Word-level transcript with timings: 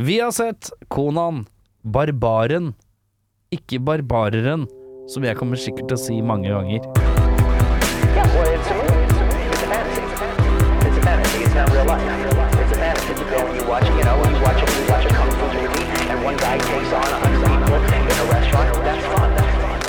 Vi 0.00 0.20
har 0.20 0.30
sett 0.30 0.70
Konan, 0.88 1.46
Barbaren, 1.82 2.68
ikke 3.50 3.80
Barbareren, 3.82 4.68
som 5.10 5.24
jeg 5.26 5.34
kommer 5.34 5.58
sikkert 5.58 5.88
til 5.90 5.96
å 5.96 5.98
si 5.98 6.18
mange 6.22 6.52
ganger. 6.52 6.84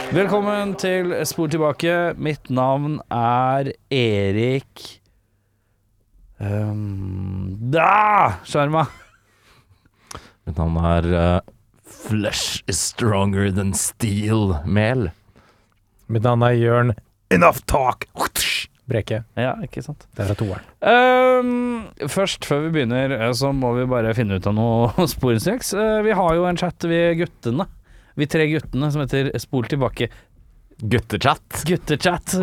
Velkommen 0.09 0.73
til 0.81 1.13
Spor 1.29 1.53
tilbake. 1.53 1.99
Mitt 2.17 2.49
navn 2.49 2.97
er 3.13 3.69
Erik 3.93 4.87
um, 6.41 7.53
Da! 7.69 8.41
Sjarma. 8.49 8.87
Mitt 10.47 10.59
navn 10.59 10.77
er 10.83 11.09
uh, 11.13 11.39
Flesh 11.89 12.63
is 12.69 12.79
stronger 12.79 13.51
than 13.51 13.73
steel 13.73 14.59
mel. 14.65 15.09
Mitt 16.07 16.25
navn 16.25 16.45
er 16.45 16.57
Jørn 16.57 16.93
Enough 17.33 17.65
Talk 17.69 18.07
Breke. 18.89 19.21
Ja, 19.37 19.53
ikke 19.61 19.83
sant. 19.85 20.07
Det 20.17 20.25
er 20.25 20.37
toeren. 20.37 20.65
Um, 20.81 22.07
først, 22.09 22.45
før 22.49 22.63
vi 22.65 22.71
begynner, 22.73 23.13
eh, 23.13 23.33
så 23.37 23.51
må 23.53 23.75
vi 23.77 23.85
bare 23.89 24.15
finne 24.17 24.39
ut 24.39 24.47
av 24.49 24.55
noe 24.57 25.05
sporenstreks. 25.13 25.75
Uh, 25.77 25.99
vi 26.05 26.15
har 26.17 26.37
jo 26.37 26.47
en 26.49 26.57
chat, 26.57 26.87
vi 26.89 27.03
guttene. 27.19 27.67
Vi 28.17 28.27
tre 28.29 28.47
guttene 28.49 28.89
som 28.91 29.03
heter 29.03 29.29
Spol 29.39 29.69
tilbake. 29.69 30.09
Guttetchat. 30.81 31.63
Gutterchat. 31.67 32.33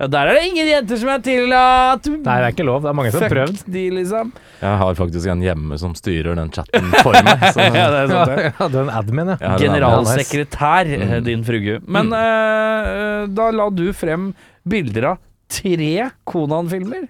Ja, 0.00 0.06
Der 0.10 0.26
er 0.30 0.34
det 0.34 0.44
ingen 0.48 0.66
jenter 0.66 0.98
som 0.98 1.08
er 1.12 1.20
tillatt. 1.22 2.06
Nei, 2.10 2.36
det 2.40 2.48
er 2.48 2.52
ikke 2.56 2.66
lov. 2.66 2.82
Det 2.82 2.90
er 2.90 2.96
mange 2.98 3.12
som 3.14 3.22
har 3.22 3.30
prøvd. 3.30 3.60
de, 3.70 3.84
liksom. 3.94 4.32
Jeg 4.60 4.78
har 4.82 4.94
faktisk 4.98 5.30
en 5.30 5.44
hjemme 5.44 5.78
som 5.78 5.94
styrer 5.94 6.34
den 6.40 6.50
chatten 6.50 6.90
for 7.04 7.14
meg. 7.22 7.44
Så 7.54 7.68
Ja, 7.78 7.86
det 7.94 8.00
er 8.02 8.10
sant, 8.10 8.32
det. 8.34 8.52
Ja, 8.58 8.68
du 8.68 8.78
er 8.78 8.82
en 8.88 8.94
admin, 8.98 9.32
ja. 9.38 9.56
Generalsekretær, 9.62 10.90
Mm. 10.94 11.24
din 11.24 11.44
frugu. 11.46 11.78
Men 11.86 12.12
eh, 12.12 13.26
da 13.30 13.50
la 13.54 13.68
du 13.70 13.86
frem 13.96 14.32
bilder 14.66 15.10
av 15.14 15.18
tre 15.48 16.10
Konan-filmer. 16.26 17.06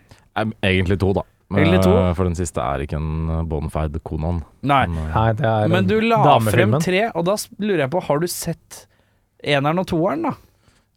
Egentlig 0.62 0.98
to, 1.00 1.12
da. 1.16 1.22
Men, 1.54 1.76
to. 1.82 1.90
eh, 1.96 2.12
For 2.18 2.24
den 2.26 2.34
siste 2.34 2.60
er 2.62 2.82
ikke 2.84 2.96
en 2.98 3.46
bonfide 3.48 4.00
Konan. 4.04 4.42
Nei. 4.66 4.86
Men, 4.90 5.10
Nei, 5.14 5.28
det 5.38 5.46
er 5.46 5.68
Men 5.70 5.86
du 5.86 6.00
la 6.00 6.38
frem 6.44 6.76
tre, 6.82 7.06
og 7.14 7.24
da 7.28 7.36
lurer 7.62 7.84
jeg 7.86 7.92
på, 7.94 8.02
har 8.08 8.18
du 8.20 8.26
sett 8.26 8.86
eneren 9.44 9.78
og 9.82 9.86
toeren, 9.90 10.22
da? 10.28 10.34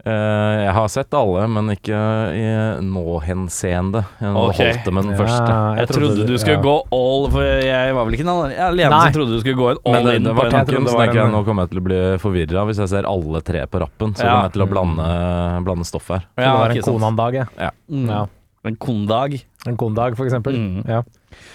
Eh, 0.05 0.65
jeg 0.65 0.73
har 0.77 0.87
sett 0.93 1.13
alle, 1.17 1.47
men 1.49 1.69
ikke 1.73 1.97
i 2.37 2.45
nå-henseende. 2.85 4.03
Jeg 4.21 4.35
Ok. 4.35 4.55
holdt 4.59 4.83
det 4.85 4.93
med 4.93 5.03
den 5.03 5.11
Ja, 5.13 5.17
første. 5.17 5.55
Jeg, 5.79 5.87
trodde 5.89 6.27
du 6.27 6.37
skulle 6.37 6.57
ja. 6.57 6.61
gå 6.61 6.75
all 6.91 7.29
For 7.31 7.43
jeg 7.43 7.93
var 7.95 8.05
vel 8.05 8.13
ikke 8.13 8.27
den 8.27 8.61
alene 8.67 9.01
som 9.01 9.13
trodde 9.17 9.31
du 9.35 9.39
skulle 9.41 9.57
gå 9.57 9.69
en 9.71 9.77
all 9.85 9.93
Men 9.97 10.05
det, 10.05 10.15
in 10.15 10.23
det 10.23 10.35
var 10.35 10.49
tanken, 10.51 10.87
så 10.87 10.93
var 10.97 11.05
tenker 11.07 11.21
jeg 11.23 11.31
nå 11.33 11.43
kommer 11.45 11.63
jeg 11.63 11.69
til 11.73 11.79
å 11.81 11.85
bli 11.89 11.99
forvirra 12.23 12.65
hvis 12.69 12.77
jeg 12.83 12.89
ser 12.93 13.09
alle 13.09 13.41
tre 13.41 13.65
på 13.67 13.79
rappen. 13.83 14.13
Så 14.15 14.23
Ja. 14.23 14.31
kommer 14.31 14.43
jeg 14.47 14.53
til 14.53 14.65
å 14.65 14.69
blande, 14.71 15.63
blande 15.65 15.85
stoff 15.85 16.07
her. 16.09 16.19
Så 16.35 16.41
det 16.43 16.47
var 16.47 16.69
en. 16.69 16.81
Konan-dag, 16.87 17.33
ja. 17.57 17.71
Mm. 17.91 18.07
ja. 18.09 18.25
En 18.65 18.75
kondag. 18.75 19.41
En 19.67 19.77
kondag, 19.77 20.15
for 20.17 20.25
eksempel. 20.25 20.53
Mm. 20.55 20.83
Ja. 20.87 21.03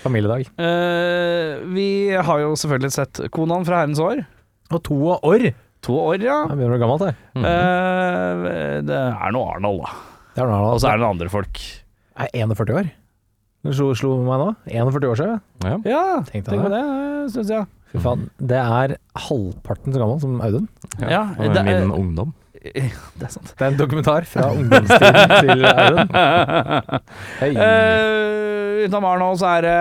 Familiedag. 0.03 0.47
Uh, 0.59 1.61
vi 1.75 2.11
har 2.15 2.39
jo 2.41 2.53
selvfølgelig 2.56 2.93
sett 2.93 3.21
Konan 3.31 3.65
fra 3.65 3.83
herrens 3.83 4.00
år. 4.00 4.25
Og 4.72 4.83
to 4.83 4.95
år! 5.21 5.53
To 5.82 5.97
år, 5.98 6.22
ja. 6.22 6.38
Jeg 6.47 6.56
begynner 6.59 6.75
å 6.75 6.78
bli 6.78 6.82
gammelt, 6.84 7.04
jeg. 7.09 7.16
Mhm. 7.34 7.44
Eh, 7.50 8.81
det 8.87 8.98
er 9.03 9.32
noe 9.34 9.54
Arnold, 9.56 9.81
da. 9.82 9.94
Det 10.37 10.43
er 10.44 10.50
noe 10.53 10.72
Og 10.72 10.81
så 10.81 10.88
er 10.93 10.98
det 10.98 11.03
noen 11.03 11.15
andre 11.16 11.28
folk. 11.32 11.59
Jeg 11.59 12.28
er 12.28 12.47
41 12.47 12.75
år. 12.78 12.91
Du 13.62 13.70
slo, 13.75 13.88
slo 13.94 14.16
meg 14.26 14.38
nå. 14.42 14.48
41 14.71 15.09
år 15.10 15.19
siden. 15.21 15.41
Ja. 15.65 15.76
Ja, 15.87 16.03
Tenk 16.26 16.44
deg 16.47 16.53
tenk 16.54 16.62
på 16.66 16.71
det. 16.72 16.82
det, 16.82 17.32
syns 17.34 17.50
jeg. 17.54 17.66
Fy 17.92 17.98
faen. 18.03 18.22
Det 18.41 18.59
er 18.62 18.94
halvparten 19.26 19.92
så 19.94 20.00
gammel 20.03 20.21
som 20.22 20.38
Audun. 20.42 20.69
Ja, 21.03 21.25
det 21.38 21.50
det 21.53 21.60
er- 21.66 21.82
min 21.87 21.92
ungdom. 21.98 22.32
Det 22.62 23.26
er 23.26 23.31
sant. 23.34 23.48
Det 23.59 23.65
er 23.66 23.72
en 23.72 23.76
dokumentar 23.76 24.22
fra 24.25 24.44
ungdomstiden 24.54 25.32
til 25.42 25.65
Audun. 25.66 26.12
Hei. 27.42 27.48
Eh, 27.59 28.84
utenom 28.87 29.04
Arnold 29.10 29.41
så 29.42 29.48
er 29.59 29.62
det 29.66 29.75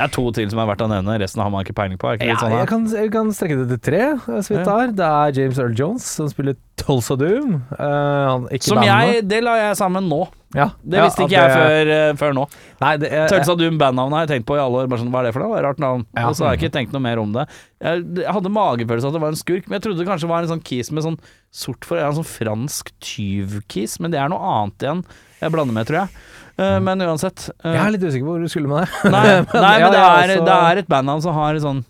Det 0.00 0.06
er 0.06 0.12
to 0.14 0.22
til 0.32 0.48
som 0.48 0.62
er 0.62 0.68
verdt 0.70 0.80
å 0.80 0.88
nevne. 0.88 1.18
Resten 1.20 1.42
har 1.44 1.50
man 1.52 1.60
ikke 1.60 1.74
peiling 1.76 2.00
på. 2.00 2.14
Ikke 2.16 2.30
Ja, 2.30 2.38
sånn, 2.40 2.54
jeg, 2.56 2.68
kan, 2.70 2.86
jeg 2.88 3.12
kan 3.12 3.32
strekke 3.36 3.58
det 3.60 3.66
til 3.74 3.80
tre, 3.90 4.02
Ja. 4.16 4.76
Det 4.96 5.06
er 5.06 5.34
James 5.36 5.58
Earl 5.60 5.74
Jones 5.76 6.06
som 6.08 6.30
spiller 6.32 6.56
Tulsa 6.80 7.16
Doom. 7.20 7.58
Uh, 7.76 8.48
Som 8.64 8.80
jeg 8.86 9.26
Det 9.28 9.42
la 9.44 9.58
jeg 9.58 9.76
sammen 9.76 10.08
nå. 10.08 10.22
ja. 10.56 10.70
Det 10.80 11.04
visste 11.04 11.26
ikke 11.26 11.36
jeg 11.36 11.52
før, 11.52 11.92
uh, 11.92 12.16
før 12.16 12.36
nå. 12.38 12.46
Nei, 12.80 12.94
det 13.02 13.12
uh, 13.12 13.26
Tulsa 13.28 13.58
Doom 13.60 13.76
bandnavnet 13.80 14.16
har 14.16 14.24
jeg 14.24 14.32
tenkt 14.32 14.48
på 14.48 14.56
i 14.56 14.62
alle 14.62 14.82
år. 14.82 14.88
Bare 14.88 15.02
sånn, 15.02 15.12
Hva 15.12 15.20
er 15.20 15.28
det 15.28 15.34
for 15.36 15.44
noe? 15.44 15.60
Rart 15.68 15.82
navn. 15.82 16.06
Og 16.24 16.32
så 16.38 16.48
har 16.48 16.56
jeg 16.56 16.62
ikke 16.62 16.74
tenkt 16.78 16.96
noe 16.96 17.04
mer 17.04 17.20
om 17.20 17.36
det. 17.36 17.44
Jeg, 17.84 18.06
jeg 18.22 18.36
hadde 18.38 18.56
magefølelse 18.56 19.04
av 19.04 19.12
at 19.12 19.20
det 19.20 19.24
var 19.26 19.36
en 19.36 19.42
skurk, 19.42 19.68
men 19.68 19.76
jeg 19.76 19.86
trodde 19.86 20.00
det 20.00 20.08
kanskje 20.08 20.32
var 20.32 20.46
en 20.46 20.54
sånn 20.54 20.64
kis 20.64 20.92
med 20.94 21.04
sånn 21.04 21.20
sort 21.52 21.84
for 21.84 22.00
En 22.00 22.16
sånn 22.16 22.30
fransk 22.30 22.94
tyvkis, 23.04 24.00
men 24.00 24.14
det 24.14 24.22
er 24.22 24.32
noe 24.32 24.40
annet 24.56 24.86
igjen. 24.86 25.04
Jeg 25.40 25.52
blander 25.52 25.76
med, 25.76 25.88
tror 25.88 26.04
jeg. 26.04 26.24
Eh, 26.60 26.76
Men 26.84 27.00
uansett. 27.06 27.48
eh, 27.64 27.72
jeg 27.72 27.80
er 27.82 27.94
litt 27.96 28.04
usikker 28.04 28.26
på 28.26 28.36
hvor 28.36 28.44
du 28.44 28.52
skulle 28.52 28.70
med 28.70 28.84
det. 28.84 29.10
Nei, 29.14 29.24
nei 29.66 29.74
men 29.80 29.94
det, 29.94 30.04
er, 30.04 30.36
det 30.44 30.60
er 30.60 30.82
et 30.82 30.90
bandnavn 30.90 31.24
som 31.24 31.36
har 31.36 31.58
sånn 31.62 31.82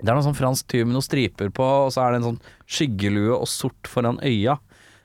Det 0.00 0.08
er 0.08 0.16
noe 0.16 0.26
sånn 0.26 0.38
fransk 0.38 0.68
tyv 0.72 0.86
med 0.88 0.96
noen 0.96 1.06
striper 1.06 1.52
på, 1.54 1.66
og 1.86 1.92
så 1.94 2.04
er 2.04 2.14
det 2.14 2.22
en 2.22 2.30
sånn 2.32 2.40
skyggelue 2.66 3.36
og 3.36 3.50
sort 3.50 3.90
foran 3.90 4.20
øya. 4.24 4.58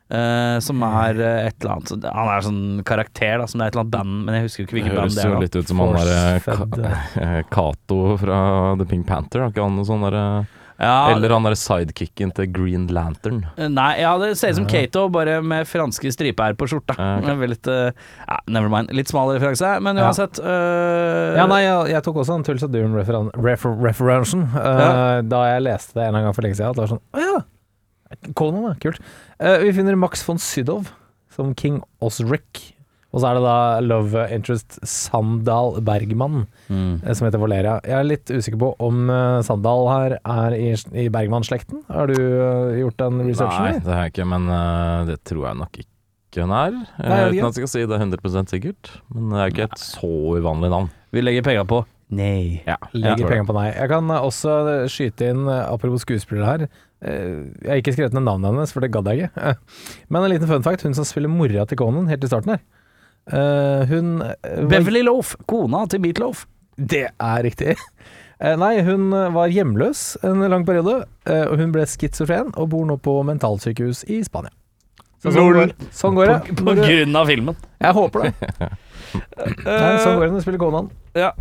Uh, 0.10 0.58
som 0.66 0.82
er 0.82 1.20
uh, 1.22 1.44
et 1.46 1.54
eller 1.62 1.76
annet 1.76 2.06
Han 2.10 2.30
er 2.34 2.42
sånn 2.42 2.62
karakter, 2.82 3.36
da, 3.38 3.46
som 3.46 3.62
det 3.62 3.68
er 3.68 3.70
et 3.70 3.76
eller 3.76 3.84
annet 3.84 3.94
band, 3.94 4.16
men 4.26 4.38
jeg 4.40 4.46
husker 4.48 4.64
ikke 4.64 4.76
hvilket 4.80 4.96
band 4.98 5.14
det 5.14 5.22
jo 5.22 5.28
Høres 5.28 5.36
jo 5.36 5.44
litt 5.44 5.58
ut 5.60 5.70
som 5.70 5.84
han 5.84 5.98
derre. 6.00 7.44
Cato 7.54 8.00
fra 8.24 8.40
The 8.80 8.88
Pink 8.90 9.06
Panther. 9.06 9.44
Har 9.44 9.54
ikke 9.54 9.68
han 9.68 9.78
noe 9.78 9.86
sånn 9.86 10.08
derre 10.08 10.24
Ja, 10.80 11.12
Eller 11.12 11.34
han 11.36 11.44
derre 11.44 11.58
sidekicken 11.60 12.30
til 12.34 12.48
Green 12.56 12.86
Lantern. 12.96 13.42
eh, 13.58 13.68
Nei, 13.68 14.00
ja, 14.00 14.14
det 14.18 14.30
ser 14.40 14.54
ut 14.54 14.60
som 14.62 14.68
Kato, 14.70 15.10
bare 15.12 15.42
med 15.44 15.68
franske 15.68 16.08
striper 16.16 16.56
på 16.56 16.70
skjorta. 16.72 16.96
Okay. 17.20 17.48
Litt, 17.54 17.68
uh, 17.68 17.92
ja, 18.24 18.38
never 18.48 18.72
mind. 18.72 18.94
Litt 18.96 19.12
smal 19.12 19.34
referanse, 19.36 19.74
men 19.84 20.00
Ja. 20.00 20.08
uansett. 20.08 20.40
eh, 20.40 21.36
Ja, 21.36 21.46
nei, 21.52 21.62
jeg, 21.66 21.92
jeg 21.92 22.04
tok 22.08 22.16
også 22.24 22.38
en 22.40 22.44
Tulsa 22.48 22.68
Doom-referansen 22.72 23.36
refer, 23.44 23.76
uh, 24.56 25.20
eh, 25.20 25.22
da 25.28 25.44
jeg 25.52 25.66
leste 25.68 26.00
det 26.00 26.08
en 26.08 26.22
gang 26.24 26.34
for 26.34 26.48
lenge 26.48 26.56
siden. 26.56 26.72
At 26.72 26.80
det 26.80 26.86
var 26.88 26.94
sånn 26.96 27.04
Å 27.14 27.28
ja! 27.28 27.40
Conan, 28.40 28.64
ja. 28.72 28.74
Kult. 28.82 29.00
Eh, 29.40 29.58
vi 29.68 29.74
finner 29.76 29.96
Max 30.00 30.24
von 30.26 30.40
Sydow 30.42 30.86
som 31.36 31.52
King 31.56 31.84
Osric. 32.02 32.74
Og 33.10 33.22
så 33.22 33.30
er 33.32 33.38
det 33.40 33.46
da 33.46 33.60
love 33.82 34.24
interest 34.34 34.78
Sandal 34.86 35.80
Bergman, 35.86 36.44
mm. 36.70 37.02
eh, 37.02 37.14
som 37.18 37.26
heter 37.26 37.42
Valeria. 37.42 37.80
Jeg 37.82 37.98
er 37.98 38.06
litt 38.06 38.30
usikker 38.30 38.60
på 38.62 38.74
om 38.86 39.10
eh, 39.10 39.40
Sandal 39.46 39.88
her 39.90 40.18
er 40.20 40.58
i, 40.58 40.68
i 40.94 41.08
Bergman-slekten. 41.14 41.82
Har 41.90 42.12
du 42.12 42.20
eh, 42.20 42.82
gjort 42.84 43.00
den 43.02 43.24
researchen? 43.26 43.66
Nei, 43.66 43.86
det 43.86 43.96
har 43.96 44.06
jeg 44.06 44.14
ikke, 44.14 44.30
men 44.30 44.50
det 45.10 45.22
tror 45.26 45.50
jeg 45.50 45.62
nok 45.64 45.82
ikke 45.82 46.44
hun 46.46 46.54
er. 46.54 46.76
Nei, 47.02 47.22
uten 47.34 47.48
at 47.48 47.58
jeg 47.58 47.64
skal 47.64 47.72
si 47.72 47.88
det 47.90 47.98
100 47.98 48.52
sikkert. 48.52 48.92
Men 49.10 49.32
det 49.34 49.40
er 49.42 49.56
ikke 49.56 49.72
et 49.72 49.82
så 49.82 50.12
uvanlig 50.38 50.70
navn. 50.70 50.92
Vi 51.10 51.26
legger 51.26 51.48
penga 51.50 51.66
på 51.66 51.82
nei. 52.14 52.62
Ja, 52.66 52.78
Legger 52.94 53.26
penger 53.30 53.50
på 53.50 53.56
nei. 53.58 53.72
Jeg 53.74 53.90
kan 53.90 54.14
også 54.14 54.54
skyte 54.90 55.32
inn, 55.34 55.50
apropos 55.50 56.06
skuespillere 56.06 56.48
her 56.50 56.64
Jeg 57.02 57.70
har 57.70 57.82
ikke 57.82 57.94
skrevet 57.94 58.18
ned 58.18 58.26
navnet 58.26 58.50
hennes, 58.50 58.74
for 58.74 58.86
det 58.86 58.92
gadd 58.94 59.10
jeg 59.10 59.26
ikke. 59.26 59.56
Men 60.14 60.22
en 60.22 60.34
liten 60.36 60.50
fun 60.50 60.66
fact. 60.66 60.86
Hun 60.86 60.98
som 60.98 61.10
spiller 61.10 61.34
mora 61.34 61.66
til 61.66 61.82
Conan 61.82 62.10
helt 62.14 62.26
i 62.26 62.30
starten 62.30 62.54
her. 62.54 62.62
Eh, 63.32 63.84
hun 63.90 64.22
eh, 64.26 64.64
Beverly 64.70 65.02
Loaf, 65.06 65.36
kona 65.50 65.86
til 65.92 66.02
Meatloaf. 66.04 66.46
Det 66.80 67.08
er 67.12 67.44
riktig. 67.44 67.76
Uh, 68.40 68.54
nei, 68.56 68.78
hun 68.88 69.10
var 69.36 69.52
hjemløs 69.52 70.14
en 70.24 70.46
lang 70.48 70.64
periode, 70.68 71.02
Uh, 71.30 71.52
hun 71.60 71.74
ble 71.76 71.84
schizofren 71.86 72.48
og 72.58 72.70
bor 72.72 72.86
nå 72.88 72.96
på 73.04 73.12
mentalsykehus 73.28 74.06
i 74.10 74.22
Spania. 74.26 74.50
Så 75.20 75.34
sånn, 75.36 75.50
går, 75.52 75.74
sånn 75.92 76.16
går 76.16 76.30
det. 76.32 76.38
På 76.56 76.64
på 76.70 76.74
grunn 76.80 77.18
av 77.20 77.28
filmen. 77.28 77.58
Jeg 77.84 77.92
håper 77.98 78.24
det. 78.24 78.32
Nei, 79.68 79.92
sånn 80.00 80.16
går 80.16 80.24
det 80.24 80.30
når 80.32 80.40
du 80.40 80.46
spiller 80.46 80.62
Conan. 80.64 80.88
Ja, 81.20 81.34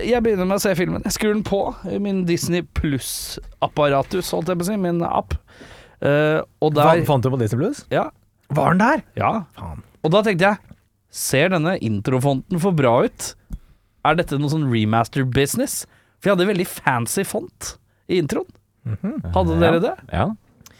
jeg 0.00 0.22
begynner 0.24 0.48
med 0.48 0.56
å 0.56 0.62
se 0.64 0.72
filmen. 0.78 1.04
Jeg 1.04 1.14
skrur 1.18 1.34
den 1.36 1.44
på 1.44 1.60
i 1.92 2.00
min 2.00 2.24
Disney 2.26 2.64
Pluss-apparatus, 2.80 4.32
holdt 4.32 4.48
jeg 4.48 4.58
på 4.62 4.64
å 4.66 4.70
si, 4.72 4.78
min 4.80 5.04
app. 5.04 5.36
Og 6.00 6.74
der 6.80 7.04
Fant- 7.06 7.22
du 7.22 7.30
på 7.36 7.38
Disney 7.44 7.60
Plus? 7.60 7.84
Ja. 7.92 8.08
Var 8.48 8.74
den 8.74 8.82
der? 8.86 9.04
ja. 9.20 9.32
Faen. 9.60 9.84
Og 10.02 10.10
da 10.14 10.22
tenkte 10.26 10.48
jeg 10.52 10.58
Ser 11.12 11.50
denne 11.52 11.74
introfonten 11.84 12.56
for 12.62 12.72
bra 12.72 13.02
ut? 13.04 13.34
Er 14.08 14.14
dette 14.16 14.38
noe 14.40 14.48
sånn 14.48 14.64
remaster 14.72 15.26
business? 15.28 15.82
For 16.22 16.30
jeg 16.30 16.38
hadde 16.38 16.46
veldig 16.48 16.64
fancy 16.70 17.24
font 17.28 17.74
i 18.08 18.16
introen. 18.22 18.48
Mhm. 18.88 19.18
Hadde 19.34 19.58
dere 19.60 19.82
det? 19.84 19.92
Ja. 20.10 20.30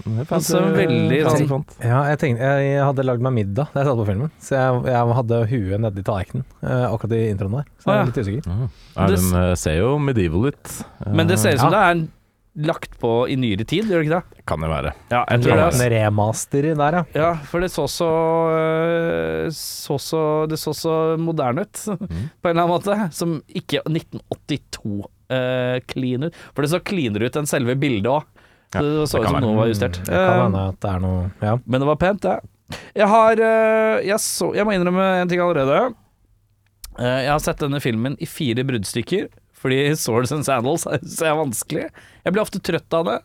Det 0.02 0.24
er 0.24 0.34
Altså, 0.34 0.62
veldig 0.74 1.18
fancy 1.26 1.44
sånn- 1.44 1.50
font. 1.52 1.74
Ja, 1.84 2.00
jeg, 2.08 2.18
tenkte, 2.18 2.40
jeg 2.64 2.80
hadde 2.82 3.04
lagd 3.04 3.20
meg 3.22 3.32
middag 3.36 3.68
da 3.74 3.82
jeg 3.84 3.86
satt 3.90 4.00
på 4.00 4.06
filmen, 4.08 4.32
så 4.40 4.56
jeg, 4.56 4.80
jeg 4.88 5.14
hadde 5.20 5.42
huet 5.52 5.80
nedi 5.84 6.02
tallerkenen 6.08 6.44
eh, 6.64 6.86
akkurat 6.88 7.12
i 7.12 7.20
introen 7.30 7.52
der. 7.60 7.68
Så 7.84 7.92
jeg 7.92 8.00
er 8.00 8.08
litt 8.08 8.18
usikker. 8.24 8.48
Mm. 8.48 8.64
Ja, 8.96 9.06
den 9.12 9.28
eh, 9.42 9.54
ser 9.60 9.76
jo 9.78 9.92
medieval 10.02 10.48
ut. 10.48 10.72
Men 11.12 11.28
det 11.30 11.38
ser 11.38 11.54
ut 11.54 11.60
som 11.60 11.70
Ja. 11.70 11.76
det 11.76 11.84
er 12.00 12.08
lagt 12.54 12.98
på 13.00 13.10
i 13.32 13.36
nyere 13.40 13.64
tid, 13.64 13.86
gjør 13.88 14.02
det 14.02 14.06
ikke 14.06 14.16
det? 14.18 14.36
Eh, 14.38 14.42
Kan 14.50 14.60
det 14.60 14.68
være. 14.68 14.90
Ja, 15.10 15.22
jeg 15.30 15.40
tror 15.44 15.56
det. 15.56 15.62
Er. 15.64 15.76
En 15.86 15.92
remaster 15.94 16.66
i 16.68 16.74
der, 16.76 16.96
ja. 16.98 17.02
Ja, 17.16 17.30
for 17.48 17.64
det 17.64 17.70
så 17.72 17.86
så, 17.88 18.08
øh, 18.52 19.46
så, 19.56 19.96
så 19.98 20.20
Det 20.50 20.58
så 20.60 20.74
så 20.76 20.94
moderne 21.18 21.64
ut, 21.64 21.72
på 22.42 22.50
en 22.50 22.52
eller 22.52 22.62
annen 22.62 22.74
måte. 22.74 22.98
Som 23.16 23.38
ikke 23.48 23.80
1982 23.88 25.08
øh, 25.32 25.80
clean 25.88 26.28
ut. 26.28 26.36
For 26.52 26.62
det 26.66 26.70
så 26.74 26.82
cleanere 26.84 27.30
ut 27.30 27.40
enn 27.40 27.48
selve 27.48 27.76
bildet 27.80 28.10
òg. 28.12 28.28
Ja, 28.72 28.80
det 28.84 29.08
så 29.08 29.20
ut 29.20 29.26
som 29.28 29.38
være. 29.38 29.44
noe 29.44 29.56
var 29.62 29.68
justert. 29.72 29.98
Det 30.04 30.12
kan 30.12 30.28
Eh, 30.36 30.42
hende 30.46 30.66
at 30.72 30.80
det 30.80 30.90
er 30.94 31.00
noe 31.04 31.24
Ja. 31.44 31.56
Men 31.66 31.80
det 31.84 31.88
var 31.88 31.96
pent, 32.00 32.22
det. 32.24 32.38
Jeg 32.96 33.08
har 33.08 33.32
øh, 33.36 33.98
jeg, 34.06 34.20
så, 34.20 34.52
jeg 34.56 34.64
må 34.68 34.72
innrømme 34.76 35.08
en 35.22 35.28
ting 35.28 35.40
allerede. 35.44 35.94
Eh, 36.98 37.18
jeg 37.26 37.32
har 37.32 37.40
sett 37.44 37.60
denne 37.60 37.80
filmen 37.84 38.16
i 38.20 38.28
fire 38.28 38.64
bruddstykker, 38.68 39.28
fordi 39.62 39.82
Swords 39.98 40.34
and 40.34 40.46
Sandals 40.46 40.86
så 40.86 41.28
er 41.28 41.38
vanskelig. 41.38 41.88
Jeg 42.24 42.34
blir 42.34 42.44
ofte 42.44 42.62
trøtt 42.62 42.98
av 42.98 43.08
det, 43.08 43.18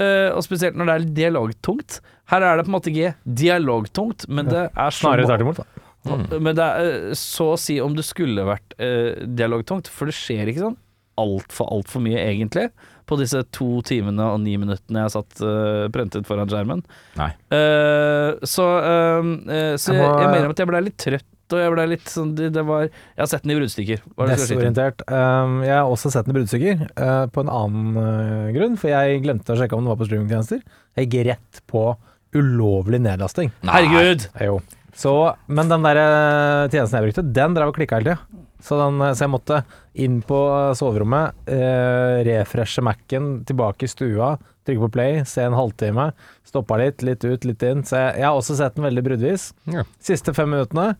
eh, 0.00 0.28
og 0.32 0.44
spesielt 0.46 0.78
når 0.78 0.90
det 0.90 0.96
er 0.96 1.08
dialogtungt. 1.20 2.00
Her 2.32 2.42
er 2.42 2.58
det 2.58 2.66
på 2.66 2.72
en 2.72 2.78
måte 2.78 2.92
ikke 2.92 3.14
dialogtungt, 3.44 4.26
men 4.32 4.48
det 4.50 4.64
er 4.68 4.96
så 4.96 5.06
Snarere 5.06 5.28
tvert 5.28 5.46
imot, 5.46 5.62
da. 5.62 5.84
Mm. 6.06 6.26
Men 6.38 6.54
det 6.54 6.64
er 6.64 6.88
eh, 6.88 7.14
så 7.18 7.52
å 7.52 7.60
si 7.60 7.80
om 7.82 7.94
det 7.96 8.06
skulle 8.06 8.46
vært 8.46 8.76
eh, 8.82 9.22
dialogtungt, 9.26 9.90
for 9.90 10.10
det 10.10 10.16
skjer 10.16 10.52
ikke 10.52 10.68
sånn 10.68 10.80
altfor, 11.16 11.68
altfor 11.72 12.02
mye, 12.04 12.20
egentlig, 12.20 12.68
på 13.06 13.18
disse 13.20 13.40
to 13.54 13.80
timene 13.86 14.24
og 14.34 14.40
ni 14.42 14.56
minuttene 14.60 15.04
jeg 15.04 15.14
satt 15.14 15.42
uh, 15.44 15.86
prentet 15.94 16.26
foran 16.28 16.50
skjermen. 16.50 16.82
Nei. 17.18 17.30
Eh, 17.54 18.32
så 18.42 18.66
eh, 18.82 19.30
eh, 19.54 19.74
så 19.78 19.94
Jeg 19.94 20.02
jeg 20.02 20.32
mener 20.32 20.50
at 20.50 20.62
jeg 20.62 20.70
ble 20.72 20.82
litt 20.88 20.98
trøtt, 21.00 21.28
og 21.54 21.62
jeg 21.62 21.74
ble 21.74 21.86
litt 21.92 22.10
sånn 22.10 22.32
det, 22.38 22.50
det 22.56 22.64
var 22.66 22.86
Jeg 22.88 23.20
har 23.20 23.30
sett 23.30 23.44
den 23.46 23.54
i 23.54 23.58
bruddstykker. 23.60 24.02
Er? 24.16 24.32
Desorientert. 24.32 25.04
Um, 25.10 25.60
jeg 25.66 25.76
har 25.76 25.92
også 25.92 26.10
sett 26.14 26.26
den 26.26 26.34
i 26.34 26.38
bruddstykker, 26.40 26.86
uh, 26.98 27.26
på 27.30 27.44
en 27.44 27.52
annen 27.52 28.00
uh, 28.00 28.50
grunn, 28.56 28.78
for 28.80 28.90
jeg 28.92 29.22
glemte 29.26 29.54
å 29.54 29.60
sjekke 29.60 29.78
om 29.78 29.84
den 29.84 29.92
var 29.92 30.00
på 30.00 30.08
streamingtjenester. 30.08 30.64
Jeg 30.96 31.10
gikk 31.10 31.28
rett 31.30 31.62
på 31.70 31.88
ulovlig 32.36 33.00
nedlasting. 33.04 33.52
Herregud! 33.66 34.26
Jo. 34.42 34.58
Så, 34.96 35.12
men 35.46 35.68
den 35.68 35.84
der 35.84 35.98
eh, 36.00 36.68
tjenesten 36.72 36.96
jeg 36.96 37.10
brukte, 37.10 37.24
den 37.36 37.56
drev 37.56 37.70
og 37.72 37.76
klikka 37.76 37.98
hele 37.98 38.14
tida. 38.14 38.42
Så, 38.64 38.78
eh, 38.80 39.10
så 39.12 39.26
jeg 39.26 39.32
måtte 39.32 39.58
inn 40.06 40.22
på 40.24 40.38
soverommet, 40.78 41.36
eh, 41.52 42.22
refreshe 42.24 42.84
Mac-en, 42.84 43.42
tilbake 43.48 43.84
i 43.84 43.92
stua, 43.92 44.30
trykke 44.64 44.86
på 44.86 44.92
play, 44.96 45.18
se 45.28 45.44
en 45.44 45.56
halvtime. 45.58 46.08
Stoppa 46.48 46.80
litt, 46.80 47.04
litt 47.04 47.26
ut, 47.28 47.44
litt 47.44 47.66
inn. 47.68 47.84
Så 47.84 48.00
jeg, 48.00 48.22
jeg 48.22 48.28
har 48.28 48.40
også 48.40 48.56
sett 48.56 48.78
den 48.78 48.88
veldig 48.88 49.04
bruddvis. 49.10 49.50
Ja. 49.74 49.84
Siste 50.00 50.32
fem 50.36 50.48
minuttene, 50.54 50.94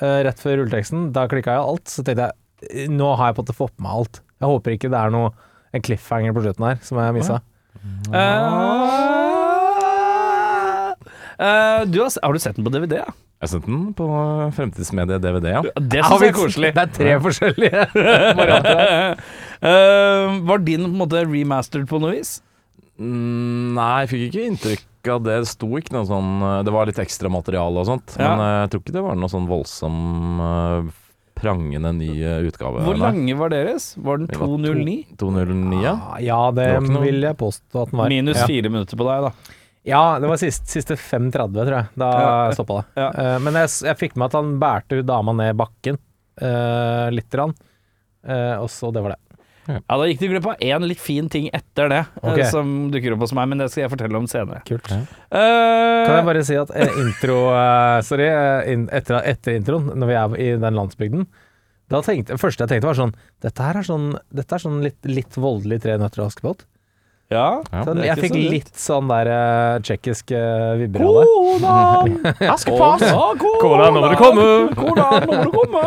rett 0.00 0.40
før 0.42 0.60
rulleteksten, 0.60 1.10
da 1.16 1.24
klikka 1.30 1.54
jeg 1.56 1.68
alt. 1.70 1.88
Så 1.88 2.04
tenkte 2.04 2.30
jeg 2.30 2.90
nå 2.92 3.10
har 3.18 3.30
jeg 3.30 3.36
på 3.36 3.42
en 3.42 3.46
måte 3.46 3.56
fått 3.56 3.76
med 3.82 3.92
alt. 3.92 4.22
Jeg 4.40 4.50
håper 4.52 4.76
ikke 4.76 4.90
det 4.92 5.00
er 5.00 5.12
noe 5.14 5.32
en 5.76 5.84
cliffhanger 5.84 6.34
på 6.36 6.42
slutten 6.44 6.66
her 6.68 6.80
som 6.84 7.00
jeg 7.00 7.16
missa. 7.16 7.40
Uh, 11.36 11.84
du 11.92 12.00
har, 12.00 12.10
har 12.22 12.32
du 12.32 12.40
sett 12.40 12.56
den 12.56 12.64
på 12.66 12.72
DVD? 12.72 13.02
Ja? 13.02 13.12
Jeg 13.36 13.44
har 13.44 13.50
sett 13.52 13.66
den 13.68 13.82
på 13.96 14.06
fremtidsmediet 14.56 15.20
DVD, 15.20 15.50
ja. 15.52 15.62
Det 15.76 16.00
syns 16.00 16.24
jeg 16.24 16.32
er 16.32 16.36
koselig. 16.38 16.70
Det 16.76 16.84
er 16.86 16.92
tre 16.96 17.12
forskjellige. 17.26 17.80
uh, 19.60 20.40
var 20.48 20.64
din 20.64 20.86
på 20.86 20.92
en 20.94 21.00
måte 21.02 21.24
remastered 21.28 21.86
på 21.90 22.00
noe 22.00 22.16
vis? 22.16 22.38
Mm, 22.96 23.76
Nei, 23.76 23.92
jeg 24.04 24.12
fikk 24.14 24.22
ikke 24.30 24.46
inntrykk 24.50 24.86
av 25.14 25.22
det. 25.26 25.38
Det 25.44 25.48
sto 25.48 25.68
ikke 25.78 25.92
noe 25.96 26.06
sånn 26.08 26.30
eh, 26.42 26.62
Det 26.66 26.72
var 26.74 26.86
litt 26.86 26.98
ekstra 26.98 27.28
materiale 27.32 27.82
og 27.82 27.86
sånt, 27.86 28.16
Ja. 28.18 28.34
men 28.34 28.44
eh, 28.46 28.60
jeg 28.64 28.70
tror 28.72 28.82
ikke 28.84 28.96
det 28.96 29.02
var 29.06 29.16
noe 29.20 29.28
sånn 29.32 29.46
voldsom 29.50 30.40
eh, 30.40 30.94
prangende 31.36 31.90
ny 31.92 32.08
utgave. 32.48 32.80
Hvor 32.86 32.96
lange 32.96 33.34
var 33.36 33.50
deres? 33.52 33.90
Var 34.00 34.22
den 34.22 34.28
209? 34.32 34.94
209, 35.20 35.82
ja. 35.84 35.94
Ja, 36.24 36.38
det, 36.50 36.64
Det 36.80 36.88
noe- 36.88 37.02
vil 37.04 37.20
jeg 37.26 37.36
påstå 37.36 37.82
at 37.82 37.90
den 37.92 37.98
var. 38.00 38.08
Minus 38.08 38.40
ja. 38.40 38.46
fire 38.48 38.70
minutter 38.72 38.96
på 38.96 39.04
deg, 39.04 39.26
da. 39.28 39.54
Ja, 39.86 40.18
det 40.18 40.26
var 40.32 40.40
siste, 40.40 40.66
siste 40.66 40.96
5.30, 40.96 41.52
tror 41.60 41.76
jeg. 41.76 41.86
Da 41.94 42.08
Ja. 42.10 42.50
stoppa 42.56 42.78
det. 42.80 42.86
Ja. 43.02 43.10
Uh, 43.12 43.38
men 43.44 43.54
jeg, 43.60 43.68
jeg 43.84 43.98
fikk 44.00 44.16
med 44.16 44.26
at 44.32 44.38
han 44.40 44.56
bærte 44.58 45.02
dama 45.06 45.34
ned 45.36 45.54
bakken 45.60 45.98
uh, 46.42 47.06
lite 47.12 47.30
grann. 47.36 47.54
uh, 48.26 48.56
og 48.64 48.66
så 48.72 48.90
det 48.92 49.04
var 49.04 49.14
det. 49.14 49.20
Ja, 49.66 49.80
Da 49.88 50.06
gikk 50.06 50.20
du 50.20 50.28
glipp 50.30 50.46
av 50.46 50.60
én 50.62 50.86
litt 50.86 51.00
fin 51.02 51.30
ting 51.32 51.48
etter 51.54 51.90
det, 51.90 52.02
okay. 52.22 52.44
Ok. 52.44 52.50
som 52.52 52.74
dukker 52.94 53.16
opp 53.16 53.24
hos 53.26 53.34
meg, 53.36 53.48
men 53.50 53.62
det 53.62 53.70
skal 53.72 53.86
jeg 53.86 53.92
fortelle 53.96 54.20
om 54.20 54.28
senere. 54.30 54.62
Kult. 54.68 54.90
Ja. 54.92 55.00
Eh, 55.30 56.04
Kan 56.06 56.20
jeg 56.20 56.28
bare 56.28 56.44
si 56.46 56.58
at 56.60 56.70
eh, 56.70 57.00
intro 57.02 57.40
uh, 57.50 57.98
Sorry, 58.06 58.28
eh, 58.30 58.70
in, 58.74 58.86
etter, 58.94 59.18
etter 59.26 59.58
introen, 59.58 59.90
når 59.98 60.12
vi 60.12 60.16
er 60.20 60.38
i 60.44 60.48
den 60.62 60.78
landsbygden 60.78 61.26
da 61.86 62.00
tenkte, 62.02 62.34
Det 62.34 62.42
første 62.42 62.64
jeg 62.64 62.70
tenkte, 62.72 62.88
var 62.88 62.98
sånn 62.98 63.12
Dette 63.44 63.62
her 63.62 63.78
er 63.78 63.86
sånn, 63.86 64.08
dette 64.34 64.56
er 64.56 64.62
sånn 64.62 64.80
litt, 64.82 64.98
litt 65.06 65.36
voldelig 65.38 65.84
Tre 65.84 65.94
nøtter 66.00 66.24
og 66.24 66.32
Askepott. 66.32 66.64
Ja. 67.26 67.58
Sånn, 67.82 67.98
jeg 68.06 68.20
fikk 68.22 68.36
så 68.36 68.40
litt 68.52 68.68
sånn 68.78 69.08
der 69.10 69.28
uh, 69.32 69.78
tsjekkiske 69.82 70.42
vibber 70.78 71.02
av 71.02 71.16
det. 71.16 71.24
Kona! 71.32 71.78
Askepott! 72.54 73.02
Kona, 73.02 73.56
Kona, 73.58 73.88
nå 73.90 74.02
må 74.04 74.10
du 74.12 74.16
komme! 74.20 74.44
Kona, 74.78 75.08
nå 75.24 75.32
må 75.32 75.40
du 75.48 75.56
komme! 75.56 75.82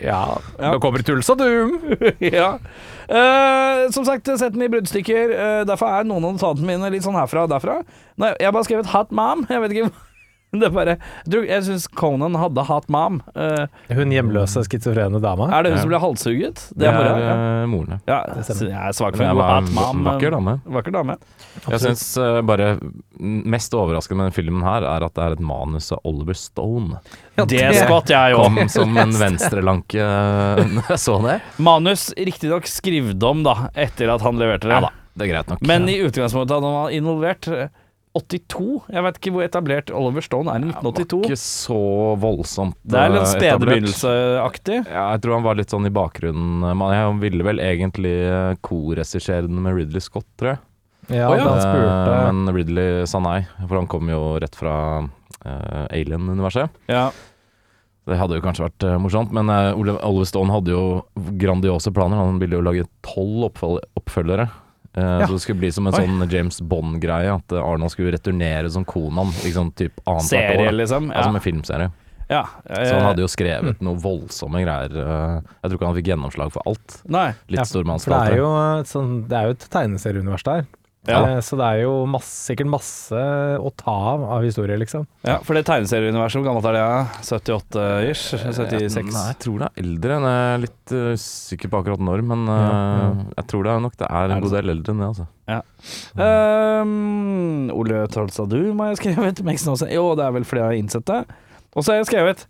Ja, 0.00 0.22
Ja. 0.56 0.70
nå 0.72 0.78
kommer 0.80 1.04
Tulsa 1.04 1.36
Doom! 1.36 1.76
ja. 2.24 2.54
Uh, 3.10 3.90
som 3.92 4.06
sagt, 4.08 4.30
sett 4.40 4.54
den 4.56 4.64
i 4.64 4.70
bruddstykker. 4.72 5.34
Uh, 5.36 5.62
derfor 5.68 5.92
er 6.00 6.08
noen 6.08 6.24
av 6.30 6.38
notatene 6.38 6.72
mine 6.72 6.92
litt 6.96 7.04
sånn 7.04 7.18
herfra 7.18 7.44
og 7.44 7.52
derfra. 7.52 7.82
Nei, 8.16 8.32
jeg 8.38 8.48
har 8.48 8.56
bare 8.56 8.68
skrevet 8.70 8.88
'hot 8.94 9.12
mom'. 9.12 9.44
Jeg 9.50 9.60
vet 9.66 9.76
ikke 9.76 9.92
Det 10.60 10.66
er 10.66 10.72
bare 10.74 10.94
Jeg, 10.96 11.30
tror- 11.30 11.62
syns 11.68 11.84
Conan 11.94 12.34
hadde 12.34 12.64
hatt 12.66 12.88
mam. 12.90 13.20
Uh, 13.36 13.66
Hun 13.94 14.10
hjemløse, 14.10 14.64
schizofrene 14.66 15.20
dama. 15.22 15.46
er 15.54 15.62
det 15.62 15.70
hun 15.70 15.76
Ja. 15.78 15.82
som 15.84 15.90
ble 15.92 16.00
halshugget? 16.02 16.62
Det 16.74 16.78
Det 16.80 16.88
er 16.88 16.90
er 16.90 16.98
mora. 16.98 17.20
Ja. 17.20 17.34
eh, 17.62 17.66
moren, 17.70 17.90
ja. 17.94 17.98
Ja, 18.10 18.34
Det 18.34 18.56
jeg 18.66 18.72
er 18.74 18.92
svak 18.98 19.16
for 19.16 19.24
en 19.24 19.36
god 19.36 19.70
en 19.70 20.04
vakker 20.08 20.30
dame. 20.34 20.56
Vakker 20.66 20.92
dame. 20.96 21.16
Jeg 21.68 21.80
syns 21.84 22.04
uh, 22.18 22.40
bare 22.42 22.72
mest 23.20 23.72
overraskende 23.78 24.16
med 24.18 24.30
denne 24.30 24.34
filmen 24.40 24.62
her, 24.66 24.82
er 24.82 25.04
at 25.06 25.14
det 25.14 25.22
er 25.28 25.32
et 25.38 25.40
manus 25.44 25.92
av 25.92 26.00
Oliver 26.04 26.34
Stone. 26.34 26.98
det 27.36 27.62
skvatt 27.76 28.10
jeg 28.10 28.34
òg. 28.34 28.42
Kom 28.44 28.68
som 28.68 28.96
en 28.98 29.12
venstrelanke 29.22 30.00
eh, 30.02 30.64
jeg 30.88 30.98
så 31.06 31.20
det. 31.22 31.40
Manus 31.62 32.08
riktignok 32.18 32.66
skrevet 32.66 33.22
om, 33.22 33.44
da, 33.46 33.68
etter 33.74 34.10
at 34.14 34.20
han 34.26 34.34
leverte 34.40 34.66
det. 34.66 34.74
Ja 34.74 34.80
da, 34.88 34.90
det 35.14 35.28
er 35.28 35.32
greit 35.34 35.48
nok. 35.54 35.62
Men 35.62 35.86
i 35.88 35.98
utgangspunktet 36.02 36.56
hadde 36.58 36.66
han 36.66 36.78
var 36.82 36.90
involvert. 36.96 37.48
Eh, 38.10 38.20
82? 38.20 38.64
Jeg 38.90 39.06
vet 39.06 39.20
ikke 39.20 39.34
hvor 39.34 39.46
etablert 39.46 39.92
Oliver 39.94 40.24
Stone 40.26 40.54
er 40.54 40.64
i 40.64 40.70
Det 40.70 40.82
var 40.82 41.04
ikke 41.04 41.38
så 41.40 41.80
voldsomt 42.20 42.74
etablert. 42.78 42.94
Det 42.94 43.02
er 43.04 43.14
litt 43.14 43.22
eh, 43.22 43.30
spede 43.34 43.52
etablert. 43.52 43.74
begynnelseaktig. 43.74 44.80
Ja, 44.86 45.04
jeg 45.14 45.22
tror 45.24 45.38
han 45.38 45.46
var 45.46 45.60
litt 45.60 45.76
sånn 45.76 45.86
i 45.86 45.94
bakgrunnen. 45.94 46.66
Man, 46.66 46.96
jeg 46.96 47.14
ville 47.22 47.46
vel 47.46 47.62
egentlig 47.62 48.16
korregissere 48.66 49.46
den 49.46 49.62
med 49.62 49.78
Ridley 49.78 50.02
Scott, 50.02 50.28
tror 50.40 50.54
jeg. 50.54 50.64
Ja, 51.10 51.26
oh, 51.26 51.36
ja. 51.36 51.48
han 51.48 51.60
spurte 51.60 51.90
Eh, 52.10 52.32
men 52.32 52.54
Ridley 52.54 53.06
sa 53.06 53.18
nei, 53.22 53.40
for 53.66 53.80
han 53.80 53.88
kom 53.90 54.10
jo 54.10 54.20
rett 54.42 54.56
fra 54.58 54.74
uh, 55.02 55.84
Alien-universet. 55.90 56.70
Ja. 56.90 57.10
Det 58.08 58.18
hadde 58.18 58.38
jo 58.38 58.44
kanskje 58.44 58.66
vært 58.66 58.86
uh, 58.86 58.96
morsomt, 59.02 59.32
men 59.34 59.50
uh, 59.50 59.74
Oliver 59.76 60.28
Stone 60.28 60.54
hadde 60.54 60.74
jo 60.74 60.84
grandiose 61.40 61.92
planer. 61.94 62.20
Han 62.20 62.40
ville 62.42 62.58
jo 62.58 62.64
lage 62.64 62.88
tolv 63.06 63.50
oppfølgere. 63.50 64.48
Eh, 64.96 65.02
Ja. 65.20 65.26
Så 65.26 65.32
det 65.32 65.40
skulle 65.44 65.58
bli 65.60 65.70
som 65.72 65.86
en 65.86 65.94
Oi. 65.94 66.00
sånn 66.06 66.30
James 66.30 66.60
Bond-greie. 66.60 67.30
At 67.34 67.52
eh, 67.52 67.62
Arnold 67.62 67.90
skulle 67.92 68.12
returnere 68.16 68.70
som 68.70 68.84
Konan. 68.84 69.30
Liksom 69.44 69.72
typ 69.74 70.00
annethvert 70.04 70.28
Serie, 70.30 70.68
år. 70.68 70.72
liksom. 70.72 71.12
Ja. 71.14 71.22
Som 71.22 71.32
med 71.32 71.42
filmserie. 71.42 71.90
ja. 72.28 72.44
Så 72.68 72.94
han 72.94 73.02
hadde 73.10 73.22
jo 73.22 73.28
skrevet 73.30 73.80
noe 73.80 73.94
voldsomme 73.96 74.62
greier. 74.64 74.90
eh, 74.90 75.40
Jeg 75.62 75.70
tror 75.70 75.78
ikke 75.78 75.86
han 75.86 75.96
fikk 75.96 76.10
gjennomslag 76.10 76.52
for 76.52 76.62
alt. 76.66 77.02
Nei. 77.06 77.28
Litt 77.48 77.58
Ja, 77.58 77.64
For 77.64 77.82
det 77.84 78.32
er 78.32 78.36
jo, 78.36 78.50
sånn, 78.84 79.28
det 79.28 79.36
er 79.38 79.44
jo 79.44 79.50
et 79.50 79.66
tegneserieunivers 79.70 80.42
der. 80.44 80.66
Ja. 81.08 81.20
Eh, 81.24 81.38
Så 81.40 81.56
det 81.56 81.64
er 81.64 81.78
jo 81.86 81.92
masse, 82.10 82.28
sikkert 82.50 82.68
masse 82.68 83.20
å 83.56 83.70
ta 83.72 83.94
av 84.12 84.24
av 84.36 84.42
historier, 84.44 84.76
liksom. 84.80 85.06
Ja, 85.24 85.38
for 85.46 85.56
det 85.56 85.62
tegneserieuniverset, 85.68 86.36
hvor 86.40 86.48
gammelt 86.50 86.68
er 86.68 86.76
det? 86.76 86.82
Ja? 86.84 86.98
78-ish? 87.24 88.24
76? 88.36 89.08
Nei, 89.08 89.24
jeg 89.30 89.38
tror 89.46 89.62
det 89.62 89.68
er 89.70 89.82
eldre. 89.84 90.18
Jeg 90.20 90.52
er 90.52 90.62
litt 90.66 90.94
uh, 90.94 91.06
usikker 91.16 91.72
på 91.72 91.80
akkurat 91.80 92.04
når, 92.04 92.24
men 92.32 92.44
eh, 92.52 92.60
Ja, 92.60 92.74
ja. 93.00 93.10
jeg 93.40 93.48
tror 93.52 93.64
det 93.64 93.72
er 93.72 93.84
nok 93.86 93.96
det 94.02 94.10
er 94.20 94.34
en 94.36 94.44
god 94.44 94.56
del 94.58 94.74
eldre 94.74 94.94
enn 94.94 95.00
det, 95.04 95.08
altså. 95.14 95.28
Um, 96.20 97.70
Ole 97.74 98.04
du 98.50 98.60
har 98.76 98.92
jeg 98.92 99.00
skrevet. 99.00 99.40
Jo, 99.96 100.04
det 100.18 100.26
er 100.26 100.36
vel 100.36 100.44
fordi 100.46 100.62
jeg 100.62 100.68
har 100.68 100.78
innsett 100.84 101.08
det. 101.08 101.22
Og 101.74 101.84
så 101.86 101.92
har 101.94 102.00
jeg 102.02 102.10
skrevet 102.10 102.44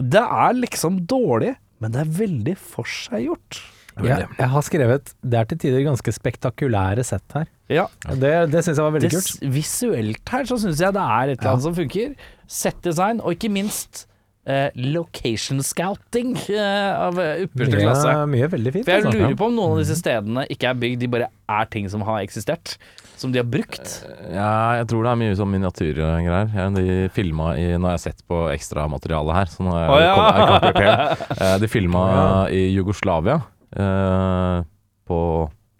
Det 0.00 0.22
er 0.22 0.56
liksom 0.58 1.00
dårlig, 1.10 1.54
men 1.82 1.92
det 1.94 2.00
er 2.04 2.12
veldig 2.24 2.56
forseggjort. 2.72 3.60
Jeg, 4.02 4.26
jeg 4.38 4.50
har 4.50 4.64
skrevet 4.66 5.12
Det 5.22 5.38
er 5.38 5.46
til 5.50 5.60
tider 5.62 5.84
ganske 5.86 6.14
spektakulære 6.16 7.04
sett 7.06 7.36
her. 7.36 7.46
Ja. 7.70 7.84
Det, 8.10 8.32
det 8.52 8.64
syns 8.66 8.80
jeg 8.80 8.84
var 8.84 8.96
veldig 8.96 9.12
kult. 9.12 9.44
visuelt 9.54 10.34
her 10.34 10.48
så 10.50 10.58
syns 10.60 10.82
jeg 10.82 10.96
det 10.96 11.04
er 11.04 11.34
et 11.34 11.38
eller 11.38 11.52
annet 11.54 11.68
som 11.68 11.76
funker. 11.76 12.16
Settdesign, 12.50 13.22
og 13.22 13.36
ikke 13.36 13.52
minst 13.54 14.04
eh, 14.46 14.68
location 14.74 15.62
scouting 15.64 16.34
eh, 16.48 16.90
av 17.06 17.20
eh, 17.20 17.46
ypperste 17.46 17.80
klasse. 17.80 18.10
Mye, 18.10 18.26
mye 18.34 18.50
veldig 18.56 18.74
fint. 18.74 18.88
For 18.88 18.96
jeg 18.96 19.06
altså. 19.06 19.22
lurer 19.22 19.38
på 19.40 19.48
om 19.48 19.56
noen 19.56 19.76
av 19.76 19.80
disse 19.84 19.96
stedene 20.00 20.44
ikke 20.52 20.70
er 20.70 20.84
bygd, 20.84 21.00
de 21.04 21.10
bare 21.16 21.30
er 21.60 21.72
ting 21.72 21.88
som 21.92 22.04
har 22.06 22.20
eksistert. 22.24 22.76
Som 23.14 23.30
de 23.32 23.38
har 23.38 23.46
brukt. 23.46 23.86
Ja, 24.26 24.74
jeg 24.80 24.88
tror 24.90 25.06
det 25.06 25.12
er 25.12 25.18
mye 25.20 25.34
sånn 25.38 25.52
miniatyrgreier. 25.52 26.48
Ja, 26.50 26.66
De 26.74 26.96
filma 27.14 27.52
i 27.54 27.68
Nå 27.78 27.86
har 27.86 27.94
jeg 27.94 28.08
sett 28.08 28.24
på 28.28 28.40
ekstramaterialet 28.50 29.38
her, 29.38 29.52
så 29.52 29.64
nå 29.64 29.74
er 29.78 29.84
jeg, 29.84 29.92
oh, 29.94 30.02
ja. 30.02 30.14
kom, 30.14 30.24
jeg 30.26 30.48
kom 30.50 30.64
prepared. 30.66 31.26
Eh, 31.38 31.56
De 31.62 31.70
filma 31.70 32.04
i 32.58 32.64
Jugoslavia 32.74 33.38
eh, 33.38 33.53
på, 33.74 35.18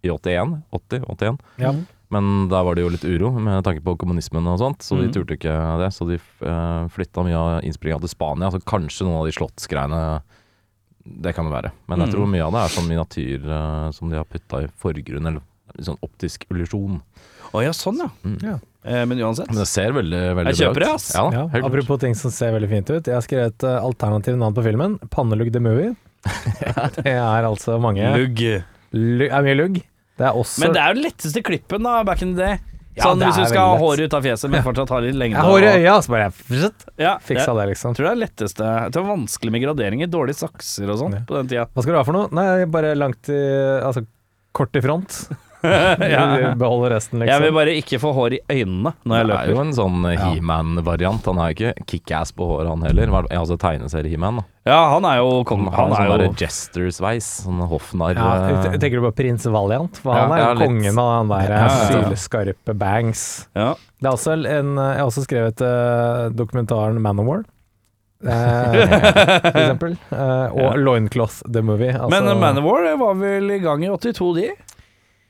i 0.03 0.11
81. 0.11 0.63
80, 0.71 1.05
81. 1.09 1.39
Ja. 1.63 1.75
Men 2.15 2.49
der 2.51 2.63
var 2.67 2.77
det 2.77 2.85
jo 2.85 2.91
litt 2.93 3.05
uro 3.09 3.31
med 3.43 3.65
tanke 3.67 3.83
på 3.83 3.97
kommunismen 3.99 4.47
og 4.47 4.59
sånt, 4.61 4.83
så 4.85 4.99
de 5.01 5.09
Mhm. 5.09 5.15
turte 5.17 5.35
ikke 5.39 5.55
det. 5.81 5.89
Så 5.97 6.07
de 6.07 6.19
uh, 6.47 6.87
flytta 6.89 7.25
mye 7.25 7.35
av 7.41 7.63
innspillinga 7.65 8.01
til 8.01 8.09
Spania, 8.13 8.51
så 8.53 8.61
kanskje 8.63 9.07
noen 9.07 9.21
av 9.23 9.27
de 9.27 9.33
slottsgreiene 9.33 10.23
Det 11.07 11.35
kan 11.37 11.45
det 11.45 11.53
være. 11.53 11.71
Men 11.87 11.99
jeg 12.01 12.09
Mhm. 12.09 12.15
tror 12.15 12.27
mye 12.33 12.45
av 12.47 12.53
det 12.53 12.61
er 12.65 12.69
sånn 12.81 12.89
miniatyr 12.89 13.45
uh, 13.49 13.91
som 13.91 14.09
de 14.09 14.17
har 14.17 14.25
putta 14.25 14.63
i 14.65 14.69
forgrunnen, 14.81 15.27
eller 15.37 15.83
sånn 15.85 15.99
optisk 16.01 16.47
illusjon. 16.51 17.03
Å 17.53 17.63
ja, 17.63 17.71
sånn 17.73 17.99
ja. 17.99 18.09
Mm. 18.25 18.39
Ja. 18.43 18.59
Eh, 18.85 19.05
men 19.05 19.19
uansett. 19.19 19.47
Men 19.49 19.57
det 19.59 19.67
ser 19.69 19.93
veldig, 19.93 20.35
veldig 20.35 20.55
Jeg 20.57 20.69
kjøper 20.69 20.75
bra 20.75 20.85
ut. 20.85 20.89
det, 20.89 20.95
ass. 20.95 21.15
Ja, 21.15 21.31
Ja, 21.31 21.45
apropos 21.69 22.01
ting 22.01 22.15
som 22.15 22.31
ser 22.31 22.53
veldig 22.53 22.69
fint 22.71 22.89
ut. 22.91 23.05
Jeg 23.05 23.15
har 23.15 23.21
skrevet 23.23 23.47
et 23.53 23.65
uh, 23.65 23.81
alternativt 23.85 24.39
navn 24.39 24.55
på 24.55 24.63
filmen. 24.65 24.99
Pannelugg 25.11 25.53
the 25.53 25.61
movie. 25.61 25.95
det 26.99 27.13
er 27.15 27.45
altså 27.49 27.79
mange 27.83 28.05
Lugg. 28.17 28.41
Lugg 28.95 29.31
er 29.31 29.43
mye 29.47 29.57
lugg. 29.59 29.81
Det 30.15 30.29
er 30.29 30.37
også 30.39 30.63
Men 30.63 30.73
det 30.77 30.81
er 30.81 30.93
jo 30.93 30.99
den 31.01 31.05
letteste 31.09 31.43
klippen 31.45 31.83
da, 31.87 31.99
back 32.07 32.23
in 32.23 32.35
the 32.37 32.41
day. 32.45 32.59
Ja, 32.95 33.09
Sånn 33.09 33.19
hvis 33.25 33.35
du 33.35 33.43
er 33.43 33.49
skal 33.51 33.73
ha 33.73 33.79
håret 33.81 34.05
ut 34.07 34.13
av 34.15 34.23
fjeset, 34.23 34.47
men 34.53 34.63
fortsatt 34.63 34.93
ha 34.95 35.01
litt 35.03 35.17
lengde. 35.19 35.35
Ja, 35.41 35.43
håret 35.49 35.65
hår 35.65 35.65
i 35.65 35.71
og- 35.73 35.81
øya, 35.83 35.95
så 36.07 36.13
bare 36.15 36.29
pssst, 36.31 36.85
Ja, 37.03 37.17
fiksa 37.19 37.55
det, 37.59 37.65
liksom. 37.73 37.97
tror 37.99 38.07
det 38.07 38.13
er 38.13 38.21
letteste 38.23 38.69
Det 38.95 39.01
var 39.03 39.09
vanskelig 39.17 39.51
med 39.51 39.63
graderinger. 39.65 40.07
Dårlige 40.13 40.39
sakser 40.39 40.93
og 40.95 41.01
sånn 41.01 41.17
Ja. 41.19 41.23
på 41.27 41.35
den 41.41 41.49
tida. 41.51 41.67
Hva 41.75 41.83
skal 41.83 41.93
du 41.93 41.99
ha 41.99 42.05
for 42.07 42.13
noe? 42.15 42.29
Nei, 42.31 42.65
bare 42.67 42.95
langt 42.95 43.29
i 43.29 43.41
Altså 43.83 44.07
kort 44.55 44.77
i 44.77 44.81
front. 44.81 45.11
Ja. 46.15 46.55
Beholde 46.59 46.91
resten, 46.95 47.23
Jeg 47.25 47.41
vil 47.41 47.49
liksom. 47.49 47.59
bare 47.59 47.75
ikke 47.81 47.99
få 48.03 48.11
hår 48.17 48.37
i 48.37 48.41
øynene 48.53 48.93
når 49.05 49.17
jeg 49.21 49.29
Det 49.31 49.37
er 49.39 49.53
jo 49.53 49.61
en 49.63 49.73
sånn 49.77 50.05
eh, 50.11 50.25
He-Man-variant. 50.25 51.29
Han 51.31 51.41
er 51.43 51.53
jo 51.53 51.57
ikke 51.57 51.87
kickass 51.91 52.35
på 52.37 52.49
håret, 52.51 52.69
han 52.71 52.85
heller. 52.87 53.15
Ja, 53.31 53.41
Altså 53.41 53.57
tegneserie-He-Man. 53.61 54.43
Ja, 54.65 54.79
han 54.95 55.05
er 55.09 55.19
jo 55.21 55.31
Han 55.43 55.49
kong. 55.49 55.65
Han 55.75 55.93
er, 55.93 55.97
sånn 55.97 56.13
er 56.15 56.27
jo 56.27 56.37
jester-sveis. 56.45 57.31
Sånn 57.47 57.65
hoffnarr. 57.69 58.17
Ja, 58.17 58.29
eh, 58.69 58.77
tenker 58.79 59.01
du 59.01 59.09
på 59.09 59.15
prins 59.23 59.45
Valiant? 59.53 59.99
For 60.05 60.15
Ja, 60.17 60.27
han 60.27 60.37
er 60.37 60.45
jo 60.45 60.47
ja, 60.53 60.61
kongen 60.67 61.01
av 61.03 61.11
han 61.19 61.33
der 61.35 61.51
Ja, 61.53 61.65
ja, 61.65 61.73
ja. 61.73 61.89
sylskarpe 61.91 62.77
bangs. 62.77 63.25
ja. 63.57 63.73
Det 64.05 64.11
er 64.11 64.17
også 64.19 64.35
en 64.37 64.75
Jeg 64.77 64.99
har 65.01 65.07
også 65.09 65.23
skrevet 65.25 65.61
uh, 65.65 66.29
dokumentaren 66.37 66.99
Manowar. 67.01 67.45
Eh, 68.25 68.75
for 69.41 69.59
eksempel. 69.61 69.97
Uh, 70.13 70.49
og 70.65 70.79
Loincloth 70.81 71.43
The 71.51 71.63
Movie. 71.65 71.93
Altså, 71.93 72.21
Men 72.23 72.41
Manowar 72.41 72.89
var 73.01 73.15
vel 73.21 73.51
i 73.57 73.59
gang 73.65 73.85
i 73.85 73.89
82, 73.93 74.35
de? 74.39 74.51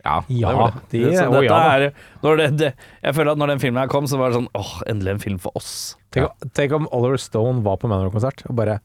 Ja, 0.04 0.18
det 0.28 0.54
var 0.58 0.74
det. 0.76 0.82
de, 0.92 1.02
så 1.16 1.26
dette 1.32 1.44
ja, 1.48 1.60
er 1.72 1.84
det, 1.88 2.48
det, 2.60 2.70
Jeg 3.00 3.16
føler 3.16 3.32
at 3.32 3.40
når 3.40 3.54
den 3.54 3.62
filmen 3.62 3.80
her 3.80 3.92
kom, 3.92 4.08
så 4.10 4.20
var 4.20 4.30
det 4.30 4.38
sånn 4.38 4.50
åh, 4.58 4.74
endelig 4.90 5.14
en 5.14 5.22
film 5.22 5.38
for 5.40 5.56
oss. 5.56 5.72
Tenk, 6.14 6.44
tenk 6.56 6.74
om 6.76 6.88
Oliver 6.94 7.20
Stone 7.20 7.64
var 7.64 7.80
på 7.80 7.88
Manor-konsert 7.90 8.44
og 8.50 8.58
bare 8.60 8.78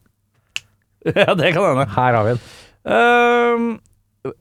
ja, 1.06 1.34
det 1.36 1.54
kan 1.56 1.64
hende. 1.64 1.86
Her 1.96 2.16
har 2.18 2.26
vi 2.28 2.36
den. 2.36 2.42
Ehm, 2.92 3.68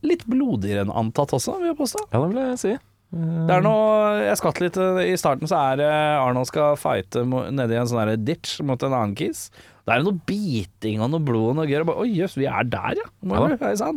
litt 0.07 0.25
blodigere 0.27 0.83
enn 0.83 0.95
antatt 0.95 1.35
også, 1.37 1.59
vil 1.61 1.71
jeg 1.73 1.79
påstå. 1.79 2.05
Ja, 2.11 2.23
det 2.23 2.31
vil 2.33 2.41
jeg 2.43 2.61
si. 2.63 2.73
Det 3.09 3.55
er 3.55 3.63
noe 3.65 4.19
Jeg 4.21 4.37
skvatt 4.37 4.59
litt 4.61 4.75
eh, 4.77 4.99
I 5.15 5.15
starten 5.17 5.49
så 5.49 5.57
er 5.71 5.79
det 5.81 5.87
Arnold 5.89 6.51
skal 6.51 6.75
fighte 6.77 7.23
nedi 7.25 7.79
en 7.81 7.89
sånn 7.89 8.11
ditch 8.21 8.59
mot 8.69 8.83
en 8.85 8.93
annen 8.93 9.15
kis. 9.17 9.47
Det 9.89 9.95
er 9.95 10.05
noe 10.05 10.21
biting 10.29 11.01
og 11.01 11.15
noe 11.15 11.25
blod 11.25 11.55
og 11.55 11.57
noe 11.63 11.71
gøy. 11.71 11.81
Oi, 11.89 12.11
jøss, 12.19 12.37
vi 12.37 12.45
er 12.51 12.69
der, 12.69 13.01
ja. 13.01 13.09
Må 13.25 13.41
Ja. 13.49 13.57
Eh, 13.57 13.97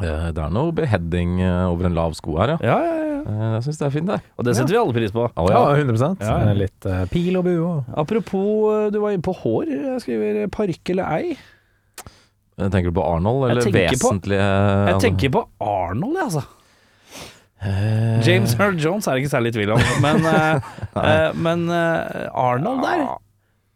Det 0.00 0.42
er 0.44 0.50
noe 0.52 0.72
beheading 0.76 1.38
eh, 1.40 1.64
over 1.70 1.86
en 1.88 1.94
lav 1.96 2.12
sko 2.18 2.36
her, 2.40 2.54
ja. 2.54 2.58
Ja, 2.60 2.76
ja, 2.84 2.96
ja. 2.96 3.20
Eh, 3.26 3.44
Jeg 3.56 3.62
syns 3.66 3.78
det 3.80 3.86
er 3.88 3.94
fint, 3.94 4.06
det. 4.10 4.18
Og 4.38 4.44
det 4.46 4.54
setter 4.58 4.74
vi 4.76 4.80
alle 4.82 4.92
pris 4.98 5.14
på. 5.14 5.24
Oh, 5.34 5.48
Ja, 5.50 5.62
ja. 5.72 5.76
100 5.82 6.10
Ja, 6.20 6.36
ja. 6.46 6.52
Litt 6.58 6.86
uh, 6.86 7.04
pil 7.10 7.36
og 7.40 7.44
bue 7.48 7.62
og 7.64 7.84
Apropos, 8.04 8.50
eh, 8.74 8.90
du 8.94 9.00
var 9.02 9.16
inne 9.16 9.24
på 9.26 9.34
hår. 9.40 9.70
Jeg 9.72 10.04
skriver 10.04 10.42
parykk 10.52 10.92
eller 10.94 11.16
ei. 11.16 11.36
Eh, 12.58 12.68
Tenker 12.68 12.88
du 12.92 12.96
på 13.00 13.04
Arnold, 13.04 13.48
Jeg 13.48 13.56
eller 13.56 13.66
tenker 13.70 13.98
på- 14.04 14.36
Jeg 14.36 15.00
tenker 15.06 15.34
på 15.38 15.42
Arnold, 15.60 16.14
jeg, 16.20 16.28
altså. 16.28 16.44
Eh, 17.66 18.20
James 18.22 18.52
Earl 18.60 18.76
Jones 18.76 19.06
er 19.08 19.16
det 19.16 19.24
ikke 19.24 19.32
særlig 19.32 19.52
tvil 19.56 19.72
om, 19.72 19.80
men, 20.04 20.26
eh, 20.28 20.60
eh, 21.02 21.30
men 21.40 21.64
eh, 21.72 22.26
Arnold 22.36 22.82
der 22.84 22.98
Ja, 23.00 23.14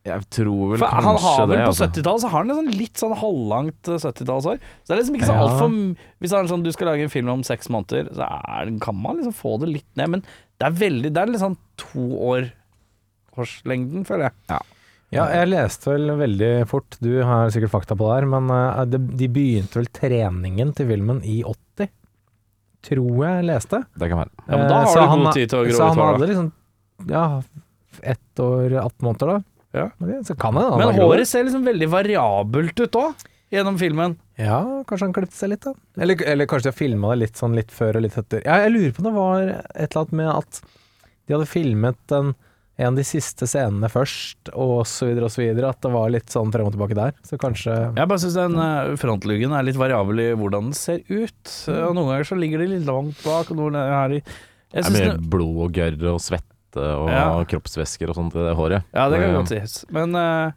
Jeg 0.08 0.24
tror 0.32 0.70
vel 0.70 0.78
For 0.80 0.88
kanskje 0.88 1.04
Han 1.04 1.18
har 1.20 1.40
vel 1.46 1.50
det. 1.50 1.64
på 1.66 1.70
altså. 1.74 1.86
70-tallet 1.90 2.20
Så 2.22 2.28
har 2.32 2.38
han 2.40 2.48
liksom 2.48 2.68
litt 2.78 2.96
sånn 3.02 3.16
halvlangt 3.20 3.88
eh, 3.92 3.98
70-tallshår. 4.00 4.62
Så 4.64 4.86
det 4.88 4.94
er 4.94 5.00
liksom 5.02 5.18
ikke 5.18 5.28
så 5.28 5.34
Ja. 5.36 5.42
altfor 5.44 5.74
Hvis 6.20 6.30
det 6.32 6.38
er 6.38 6.48
sånn, 6.54 6.62
du 6.64 6.72
skal 6.72 6.88
lage 6.88 7.02
en 7.04 7.12
film 7.12 7.28
om 7.28 7.42
seks 7.44 7.68
måneder, 7.68 8.08
så 8.16 8.24
er, 8.24 8.72
kan 8.80 8.96
man 8.96 9.16
liksom 9.20 9.34
få 9.36 9.58
det 9.60 9.68
litt 9.74 9.90
ned. 10.00 10.08
Men 10.16 10.22
det 10.60 10.66
er 10.70 10.78
veldig 10.80 11.12
Det 11.12 11.22
er 11.26 11.38
sånn 11.42 11.58
to 11.76 12.06
år 12.32 12.48
hårslengden, 13.36 14.04
føler 14.08 14.30
jeg. 14.30 14.60
Ja, 15.12 15.24
jeg 15.34 15.48
leste 15.50 15.90
vel 15.90 16.12
veldig 16.20 16.50
fort, 16.70 16.96
du 17.02 17.22
har 17.26 17.50
sikkert 17.50 17.72
fakta 17.72 17.96
på 17.98 18.06
det 18.06 18.20
her, 18.20 18.26
men 18.30 18.50
eh, 18.54 18.84
de 19.18 19.26
begynte 19.28 19.80
vel 19.80 19.88
treningen 19.90 20.72
til 20.78 20.86
filmen 20.92 21.18
i 21.26 21.40
80. 21.42 21.88
Tror 22.86 23.24
jeg 23.26 23.44
leste. 23.48 23.82
Det 23.98 24.08
kan 24.08 24.22
være. 24.22 24.30
Ja, 24.46 24.56
men 24.56 24.68
da 24.70 24.76
Eh, 24.80 24.84
har 24.86 24.92
så 24.94 25.00
du 25.02 25.08
han 25.10 25.24
god 25.26 25.34
tid 25.36 25.50
til 25.50 25.58
å 25.58 25.64
grå 25.66 25.76
Så 25.76 25.88
han 25.90 25.98
hadde 26.06 26.28
liksom 26.30 26.52
ja, 27.10 27.24
ett 28.14 28.40
år, 28.44 28.76
18 28.80 29.04
måneder 29.04 29.32
da. 29.34 29.38
Ja. 29.76 29.90
Ok, 29.98 30.26
Så 30.26 30.34
kan 30.34 30.56
det 30.58 30.66
han 30.66 30.80
Men 30.82 30.98
håret 30.98 31.28
ser 31.28 31.46
liksom 31.46 31.66
veldig 31.68 31.88
variabelt 31.92 32.82
ut 32.82 32.98
òg, 32.98 33.24
gjennom 33.54 33.78
filmen. 33.78 34.16
Ja, 34.40 34.60
kanskje 34.88 35.08
han 35.08 35.16
klippet 35.16 35.38
seg 35.38 35.54
litt 35.54 35.64
da. 35.66 35.74
Eller, 36.00 36.20
eller 36.26 36.48
kanskje 36.50 36.68
de 36.68 36.74
har 36.74 36.78
filma 36.78 37.14
det 37.14 37.24
litt 37.24 37.40
sånn 37.40 37.56
litt 37.58 37.72
før 37.74 38.00
og 38.00 38.06
litt 38.06 38.18
etter. 38.18 38.44
Ja, 38.46 38.60
jeg 38.64 38.74
lurer 38.74 38.94
på 38.94 39.02
om 39.02 39.10
det 39.10 39.16
var 39.16 39.42
et 39.50 39.90
eller 39.90 40.04
annet 40.04 40.16
med 40.22 40.30
at 40.34 40.62
de 41.26 41.36
hadde 41.36 41.50
filmet 41.50 41.98
den, 42.10 42.34
en 42.80 42.94
av 42.94 42.98
de 42.98 43.04
siste 43.04 43.46
scenene 43.50 43.90
først, 43.92 44.52
og 44.56 44.86
så 44.88 45.10
videre 45.10 45.28
og 45.28 45.34
så 45.34 45.42
videre. 45.44 45.70
At 45.70 45.82
det 45.84 45.92
var 45.94 46.10
litt 46.10 46.32
sånn 46.32 46.50
frem 46.54 46.66
og 46.70 46.74
tilbake 46.74 46.96
der. 46.98 47.14
Så 47.28 47.38
kanskje 47.38 47.74
Jeg 47.76 48.10
bare 48.10 48.22
syns 48.22 48.38
den 48.38 48.56
uh, 48.58 48.94
frontluggen 48.98 49.54
er 49.54 49.66
litt 49.66 49.78
variabel 49.78 50.24
i 50.24 50.30
hvordan 50.32 50.70
den 50.70 50.78
ser 50.78 51.02
ut. 51.10 51.42
Mm. 51.68 51.82
Og 51.90 51.98
noen 51.98 52.14
ganger 52.14 52.30
så 52.30 52.38
ligger 52.40 52.64
de 52.64 52.70
litt 52.72 52.88
langt 52.88 53.20
bak, 53.26 53.52
og 53.52 53.60
noen 53.60 53.78
er 53.82 54.16
i 54.18 54.22
jeg 54.70 54.86
Det 54.86 55.00
er 55.02 55.08
mer 55.10 55.22
blod 55.32 55.56
og 55.64 55.74
gørr 55.74 56.04
og 56.12 56.20
svette 56.22 56.49
og 56.78 57.08
Ja. 57.10 57.44
kroppsvæsker 57.44 58.08
og 58.08 58.14
sånt 58.14 58.34
i 58.34 58.38
det 58.46 58.56
håret. 58.56 58.84
Ja, 58.94 59.08
det 59.10 59.18
kan 59.20 59.34
godt 59.34 59.48
sies. 59.48 59.84
Men 59.90 60.14
uh, 60.14 60.52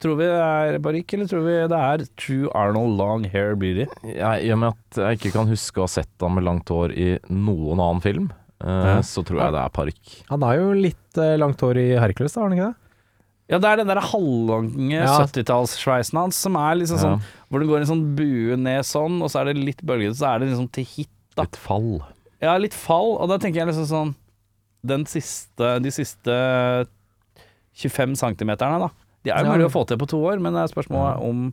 tror 0.00 0.16
vi 0.20 0.24
det 0.28 0.38
er 0.38 0.78
barrikk, 0.78 1.12
eller 1.14 1.26
tror 1.26 1.42
vi 1.46 1.56
det 1.68 1.78
er 1.78 2.04
true 2.16 2.50
Arnold 2.54 2.96
long 2.98 3.24
hair 3.24 3.54
beauty? 3.56 3.86
I 4.14 4.50
og 4.52 4.58
med 4.58 4.74
at 4.74 5.00
jeg 5.02 5.18
ikke 5.18 5.32
kan 5.38 5.48
huske 5.50 5.78
å 5.82 5.86
ha 5.88 5.92
sett 5.98 6.10
han 6.20 6.34
med 6.36 6.44
langt 6.44 6.68
hår 6.68 6.92
i 6.94 7.08
noen 7.28 7.78
annen 7.82 8.00
film, 8.04 8.28
uh, 8.62 8.68
Ja. 8.96 8.98
så 9.02 9.24
tror 9.26 9.40
jeg 9.42 9.52
det 9.52 9.62
er 9.64 9.74
parykk. 9.74 10.12
Han 10.30 10.42
har 10.42 10.54
jo 10.60 10.72
litt 10.72 11.18
uh, 11.18 11.36
langt 11.36 11.60
hår 11.60 11.76
i 11.82 11.88
Hercules, 11.98 12.32
da, 12.34 12.40
har 12.42 12.48
han 12.50 12.58
ikke 12.58 12.68
det? 12.70 12.76
Ja, 13.48 13.56
det 13.58 13.64
er 13.70 13.76
den 13.80 13.88
der 13.88 14.00
halvlange 14.04 14.92
Ja. 14.92 15.18
70-tallssveisen 15.24 16.18
hans 16.20 16.36
som 16.36 16.54
er 16.60 16.74
liksom 16.76 16.98
sånn 17.00 17.22
Hvor 17.48 17.60
det 17.62 17.68
går 17.70 17.78
en 17.80 17.86
sånn 17.88 18.02
bue 18.14 18.58
ned 18.60 18.84
sånn, 18.84 19.22
og 19.24 19.30
så 19.32 19.40
er 19.40 19.44
det 19.54 19.62
litt 19.64 19.80
bølgete, 19.82 20.18
så 20.20 20.34
er 20.34 20.38
det 20.42 20.50
liksom 20.50 20.68
til 20.70 20.84
hit. 20.84 21.08
da. 21.34 21.42
Litt 21.46 21.56
fall. 21.56 22.02
Ja, 22.42 22.58
litt 22.60 22.74
fall, 22.74 23.16
og 23.16 23.28
da 23.30 23.38
tenker 23.38 23.62
jeg 23.64 23.70
liksom 23.70 23.86
sånn 23.88 24.14
siste 25.06 25.82
De 25.82 25.90
siste 25.90 26.34
25 27.78 28.16
centimeterne, 28.16 28.78
da. 28.80 28.88
De 29.24 29.30
er 29.30 29.38
jo 29.44 29.46
Ja. 29.50 29.52
mulig 29.56 29.66
å 29.66 29.72
få 29.72 29.86
til 29.86 29.98
på 29.98 30.06
to 30.08 30.18
år, 30.24 30.40
men 30.40 30.52
det 30.54 30.62
er 30.64 30.74
spørsmålet 30.74 31.22
om 31.22 31.52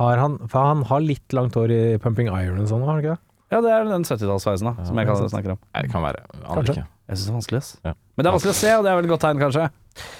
Har 0.00 0.16
han, 0.16 0.38
for 0.48 0.58
han 0.64 0.82
har 0.84 1.00
litt 1.00 1.28
langt 1.32 1.52
hår 1.54 1.70
i 1.70 1.98
Pumping 1.98 2.28
Iron 2.28 2.58
og 2.60 2.68
sånn, 2.68 2.80
har 2.80 2.94
han 2.94 3.02
ikke 3.02 3.16
det? 3.16 3.18
Ja, 3.50 3.60
det 3.60 3.70
er 3.70 3.84
den 3.84 4.02
70-tallsveisen 4.04 4.64
da, 4.64 4.84
som 4.86 4.96
jeg 4.96 5.06
kan 5.06 5.16
snakke 5.28 5.50
om. 5.50 5.58
Nei, 5.74 5.82
det 5.82 5.90
kan 5.90 6.02
være. 6.02 6.20
Aner 6.46 6.62
ikke. 6.62 6.86
Jeg 7.10 7.18
syns 7.18 7.26
det 7.26 7.30
er 7.32 7.34
vanskelig, 7.34 7.58
ass. 7.58 7.70
Ja. 7.84 7.92
Men 8.16 8.22
det 8.24 8.30
er 8.30 8.34
vanskelig 8.38 8.54
å 8.54 8.60
se, 8.60 8.70
og 8.78 8.84
det 8.84 8.90
er 8.92 8.96
vel 8.96 9.04
et 9.04 9.10
godt 9.10 9.20
tegn, 9.26 9.40
kanskje. 9.42 9.70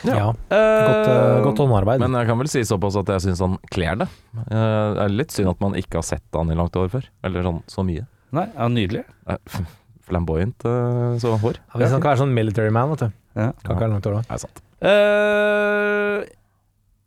Ja. 0.05 0.29
Eh, 0.51 0.87
Godt, 0.91 1.07
uh, 1.07 1.43
godt 1.47 1.59
håndarbeid. 1.63 2.01
Men 2.03 2.13
jeg 2.19 2.27
kan 2.27 2.39
vel 2.43 2.49
si 2.49 2.61
såpass 2.67 2.97
at 2.99 3.07
jeg 3.07 3.21
syns 3.31 3.39
han 3.39 3.57
kler 3.71 3.95
det. 4.03 4.09
Uh, 4.51 4.95
Det 4.99 5.05
er 5.07 5.09
litt 5.15 5.31
synd 5.31 5.49
at 5.49 5.61
man 5.61 5.73
ikke 5.79 5.95
har 5.95 6.03
sett 6.03 6.27
han 6.35 6.51
i 6.51 6.55
langt 6.59 6.75
hår 6.75 6.91
før. 6.91 7.07
Eller 7.23 7.43
sånn 7.47 7.63
så 7.71 7.87
mye. 7.87 8.05
Nei, 8.33 8.49
ja, 8.53 8.67
nydelig. 8.69 9.05
Eh, 10.11 10.13
Flamboyant 10.13 10.67
eh, 10.67 11.15
så 11.23 11.37
hår. 11.39 11.61
Ja, 11.71 11.79
hvis 11.81 11.95
han 11.95 12.03
kan 12.03 12.11
være 12.13 12.23
sånn 12.25 12.35
military 12.35 12.75
man, 12.75 12.91
vet 12.97 13.07
du. 13.07 13.17
Ja. 13.39 13.53
Kan 13.63 13.77
ikke 13.77 13.85
være 13.87 13.93
langt 13.95 14.09
hår 14.11 14.19
da. 14.19 14.23
Er 14.35 14.43
sant. 14.43 14.61
Uh, 14.81 16.25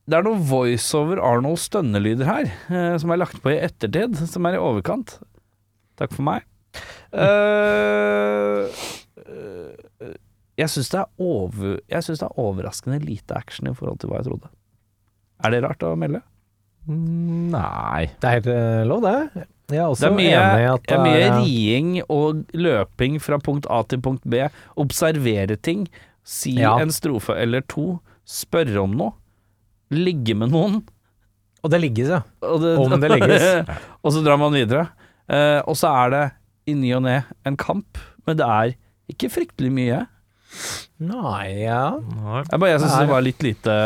det 0.08 0.18
er 0.18 0.26
noe 0.28 0.40
voiceover 0.48 1.20
Arnold 1.24 1.60
stønnelyder 1.64 2.28
her, 2.28 2.50
uh, 2.72 2.96
som 3.02 3.12
er 3.14 3.20
lagt 3.22 3.40
på 3.44 3.52
i 3.54 3.60
ettertid, 3.64 4.16
som 4.30 4.48
er 4.50 4.58
i 4.58 4.62
overkant. 4.62 5.18
Takk 6.00 6.16
for 6.16 6.26
meg. 6.28 6.48
Eh, 7.14 8.66
eh, 9.22 10.14
jeg 10.58 10.70
syns 10.74 10.90
det, 10.94 11.04
over- 11.22 11.80
det 11.86 12.22
er 12.22 12.40
overraskende 12.42 12.98
lite 13.06 13.36
action 13.38 13.68
i 13.70 13.74
forhold 13.78 14.00
til 14.02 14.10
hva 14.10 14.22
jeg 14.22 14.30
trodde. 14.32 14.50
Er 15.44 15.52
det 15.54 15.64
rart 15.66 15.84
å 15.86 15.94
melde? 16.00 16.24
Mm, 16.88 17.52
Nei. 17.54 18.08
Det 18.20 18.28
er 18.30 18.38
helt 18.40 18.50
eh, 18.50 18.84
lov, 18.90 19.06
det. 19.06 19.46
Er 19.72 19.86
også 19.88 20.02
Det 20.02 20.10
er 20.12 20.16
mye, 20.18 20.40
enig 20.40 20.66
at 20.74 20.84
det 20.88 20.96
er 20.98 21.04
mye 21.04 21.22
er- 21.24 21.38
riing 21.42 21.92
og 22.12 22.42
løping 22.54 23.20
fra 23.24 23.38
punkt 23.40 23.66
A 23.72 23.82
til 23.88 24.02
punkt 24.04 24.24
B. 24.30 24.42
Observere 24.78 25.56
ting. 25.62 25.88
Si 26.24 26.52
Ja. 26.60 26.78
en 26.80 26.90
strofe 26.92 27.36
eller 27.40 27.62
to. 27.62 28.00
Spørre 28.26 28.78
om 28.84 28.92
noe. 28.96 29.14
ligge 29.94 30.34
med 30.36 30.50
noen, 30.50 30.82
Og 31.64 31.70
det 31.70 31.80
ligges, 31.82 32.08
ja. 32.10 32.22
og, 32.42 32.62
det, 32.62 32.78
Om 32.80 33.00
det 33.00 33.12
ligges. 33.12 33.44
og 34.04 34.12
så 34.12 34.24
drar 34.26 34.38
man 34.42 34.52
videre. 34.52 34.88
Eh, 35.30 35.62
og 35.68 35.76
så 35.78 35.88
er 36.06 36.10
det 36.10 36.24
i 36.66 36.74
ny 36.74 36.94
og 36.96 37.04
ne 37.04 37.24
en 37.46 37.56
kamp, 37.56 37.98
men 38.26 38.36
det 38.40 38.44
er 38.48 38.74
ikke 39.12 39.30
fryktelig 39.30 39.70
mye. 39.72 40.08
Nei, 41.04 41.64
ja. 41.66 41.92
Jeg 42.50 42.60
bare 42.60 42.72
jeg 42.74 42.82
syns 42.82 42.98
det 43.04 43.10
var 43.10 43.22
litt 43.26 43.44
lite 43.46 43.78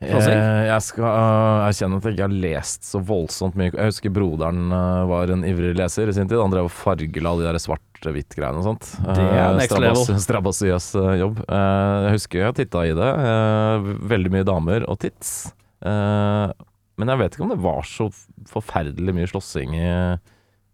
jeg 0.00 0.82
skal 0.86 1.04
uh, 1.04 1.64
erkjenne 1.66 1.96
at 1.98 2.04
jeg 2.06 2.14
ikke 2.14 2.26
har 2.28 2.34
lest 2.44 2.84
så 2.86 3.00
voldsomt 3.02 3.56
mye. 3.58 3.72
Jeg 3.74 3.90
husker 3.90 4.12
broderen 4.14 4.68
uh, 4.70 5.02
var 5.10 5.32
en 5.34 5.42
ivrig 5.48 5.72
leser 5.74 6.06
i 6.08 6.14
sin 6.14 6.28
tid. 6.30 6.38
Han 6.38 6.52
drev 6.54 6.68
og 6.68 6.74
fargela 6.74 7.32
de 7.40 7.48
der 7.48 7.58
svart-hvitt-greiene 7.58 8.60
og 8.62 8.66
sånt. 8.68 8.86
Det 9.02 9.16
er 9.24 9.34
Eh, 9.48 9.56
next 9.58 9.74
strabas-. 9.74 10.22
Strabasiøs 10.28 10.86
uh, 11.02 11.10
jobb. 11.18 11.40
Eh, 11.48 11.96
jeg 12.06 12.14
husker 12.14 12.44
jeg 12.44 12.58
titta 12.60 12.84
i 12.86 12.94
det. 12.94 13.10
eh, 13.32 13.88
veldig 14.14 14.34
mye 14.36 14.46
damer 14.46 14.86
og 14.86 15.00
tits. 15.02 15.32
Eh, 15.82 16.54
men 16.98 17.12
jeg 17.14 17.18
vet 17.24 17.34
ikke 17.34 17.46
om 17.48 17.52
det 17.56 17.60
var 17.66 17.82
så 17.86 18.06
forferdelig 18.54 19.12
mye 19.18 19.28
slåssing 19.30 19.74
i, 19.78 19.90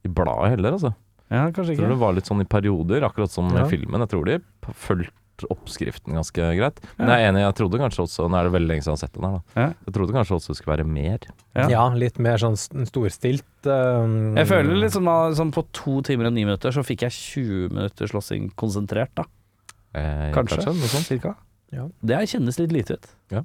i 0.04 0.12
bladet 0.12 0.54
heller, 0.58 0.76
altså. 0.76 0.92
Ja, 1.32 1.46
kanskje 1.48 1.72
Jeg 1.74 1.80
tror 1.80 1.94
det 1.96 2.00
var 2.04 2.12
litt 2.16 2.28
sånn 2.28 2.44
i 2.44 2.48
perioder, 2.48 3.04
akkurat 3.08 3.32
som 3.32 3.48
Ja. 3.56 3.64
i 3.64 3.70
filmen. 3.72 4.04
Jeg 4.04 4.12
tror 4.12 4.28
de 4.28 4.38
p- 4.60 4.76
oppskriften 5.50 6.14
ganske 6.14 6.48
greit. 6.58 6.78
Men 6.98 7.08
jeg 7.10 7.24
er 7.24 7.30
enig, 7.32 7.40
jeg 7.42 7.56
trodde 7.58 7.80
kanskje 7.82 8.04
også 8.06 8.28
Nå 8.30 8.38
er 8.38 8.44
det 8.48 8.52
veldig 8.54 8.70
lenge 8.70 8.84
siden 8.84 8.94
jeg 8.94 9.00
har 9.00 9.08
sett 9.08 9.16
den 9.18 9.26
her, 9.26 9.38
da. 9.38 9.66
Jeg 9.86 9.94
trodde 9.96 10.16
kanskje 10.16 10.36
også 10.38 10.52
det 10.52 10.58
skulle 10.60 10.76
være 10.76 10.86
mer. 10.86 11.18
Ja. 11.54 11.68
Ja, 11.72 11.84
litt 11.94 12.18
mer 12.22 12.38
sånn 12.38 12.56
storstilt. 12.58 13.46
Um, 13.66 14.36
Jeg 14.38 14.46
føler 14.50 14.78
liksom 14.84 15.08
som 15.38 15.50
på 15.54 15.64
to 15.72 16.00
timer 16.06 16.30
og 16.30 16.36
ni 16.36 16.44
minutter 16.46 16.74
så 16.74 16.84
fikk 16.86 17.06
jeg 17.06 17.16
20 17.18 17.74
minutter 17.74 18.10
slåssing 18.10 18.52
konsentrert, 18.54 19.14
da. 19.18 19.24
Eh, 19.94 20.30
Kanskje. 20.34 20.64
noe 20.66 20.90
sånt. 20.90 21.06
Cirka. 21.06 21.34
Ja. 21.74 21.88
Det 22.02 22.22
kjennes 22.30 22.58
litt 22.58 22.72
lite 22.74 22.98
ut. 22.98 23.06
Ja. 23.30 23.42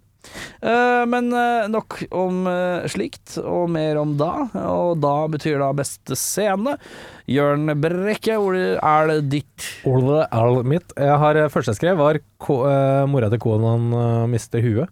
Eh, 0.62 1.04
men 1.10 1.30
eh, 1.34 1.68
nok 1.72 2.00
om 2.16 2.44
eh, 2.52 2.88
slikt, 2.92 3.38
og 3.42 3.70
mer 3.74 4.00
om 4.02 4.16
da. 4.20 4.32
Og 4.68 5.00
da 5.04 5.14
betyr 5.32 5.60
da 5.62 5.70
beste 5.78 6.18
scene. 6.20 6.76
Jørn 7.30 7.72
Brekke, 7.80 8.36
hvor 8.42 8.58
er 8.58 9.10
det 9.14 9.20
ditt 9.36 9.68
Ole 9.90 10.24
det 10.26 10.66
mitt. 10.68 10.96
Jeg 10.98 11.20
har, 11.24 11.40
første 11.54 11.74
jeg 11.76 11.80
skrev, 11.82 12.00
var 12.02 12.20
mora 13.10 13.30
til 13.32 13.42
Konan 13.44 13.90
mister 14.32 14.64
huet. 14.66 14.90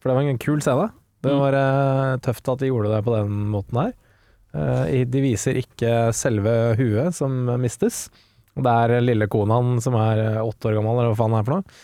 For 0.00 0.08
det 0.10 0.16
var 0.16 0.28
en 0.30 0.40
kul 0.40 0.62
scene. 0.64 0.90
Det 1.20 1.32
Mm. 1.34 1.40
var 1.42 1.52
tøft 2.24 2.48
at 2.48 2.62
de 2.62 2.70
gjorde 2.70 2.88
det 2.94 3.02
på 3.04 3.12
den 3.12 3.32
måten 3.52 3.76
her. 3.76 3.90
Eh, 4.56 5.04
de 5.04 5.20
viser 5.20 5.58
ikke 5.60 6.12
selve 6.16 6.74
huet 6.78 7.12
som 7.14 7.44
mistes. 7.60 8.06
Det 8.56 8.66
er 8.72 9.00
lille 9.04 9.28
Konan 9.30 9.76
som 9.84 9.94
er 10.00 10.40
åtte 10.40 10.70
år 10.70 10.78
gammel, 10.78 10.96
eller 11.02 11.12
hva 11.12 11.18
faen 11.20 11.34
det 11.36 11.42
er 11.42 11.46
for 11.50 11.58
noe, 11.58 11.76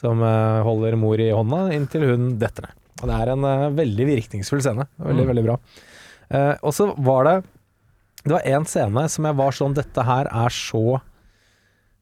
som 0.00 0.22
eh, 0.24 0.62
holder 0.66 0.96
mor 1.00 1.20
i 1.20 1.30
hånda 1.34 1.66
inntil 1.76 2.06
hun 2.08 2.30
detter 2.40 2.68
ned. 2.68 2.76
Og 3.00 3.08
Det 3.08 3.16
er 3.20 3.32
en 3.34 3.44
eh, 3.48 3.68
veldig 3.76 4.06
virkningsfull 4.14 4.62
scene. 4.64 4.86
Veldig, 5.00 5.24
Mm. 5.24 5.30
veldig 5.34 5.44
bra. 5.46 5.56
Eh, 6.30 6.54
og 6.62 6.72
så 6.76 6.90
var 6.98 7.24
det 7.28 7.36
Det 8.24 8.32
var 8.34 8.44
én 8.44 8.66
scene 8.68 9.06
som 9.08 9.24
jeg 9.24 9.36
var 9.38 9.50
sånn 9.56 9.74
Dette 9.74 10.02
her 10.04 10.26
er 10.28 10.52
så 10.52 11.00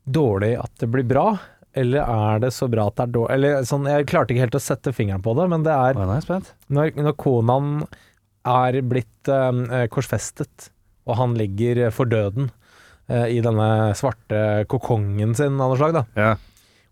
dårlig 0.09 0.55
at 0.59 0.73
det 0.81 0.88
blir 0.90 1.05
bra, 1.07 1.38
eller 1.78 2.00
er 2.02 2.38
det 2.43 2.50
så 2.57 2.67
bra 2.71 2.87
at 2.88 2.97
det 2.97 3.05
er 3.07 3.12
dårlig 3.14 3.35
Eller 3.37 3.62
sånn, 3.69 3.85
jeg 3.87 4.07
klarte 4.09 4.33
ikke 4.35 4.47
helt 4.47 4.57
å 4.59 4.62
sette 4.64 4.93
fingeren 4.97 5.23
på 5.23 5.35
det, 5.38 5.47
men 5.52 5.62
det 5.67 5.75
er 5.75 5.95
Nå 5.99 6.07
er 6.17 6.47
når, 6.75 6.93
når 6.97 7.17
Konan 7.21 7.69
er 8.49 8.78
blitt 8.88 9.28
eh, 9.28 9.87
korsfestet, 9.93 10.71
og 11.07 11.19
han 11.21 11.35
ligger 11.38 11.90
for 11.95 12.09
døden 12.09 12.50
eh, 13.09 13.26
i 13.37 13.40
denne 13.45 13.93
svarte 13.99 14.64
kokongen 14.73 15.35
sin 15.37 15.61
av 15.61 15.71
noe 15.75 15.78
slag, 15.81 15.93
da. 16.00 16.05
Ja. 16.17 16.33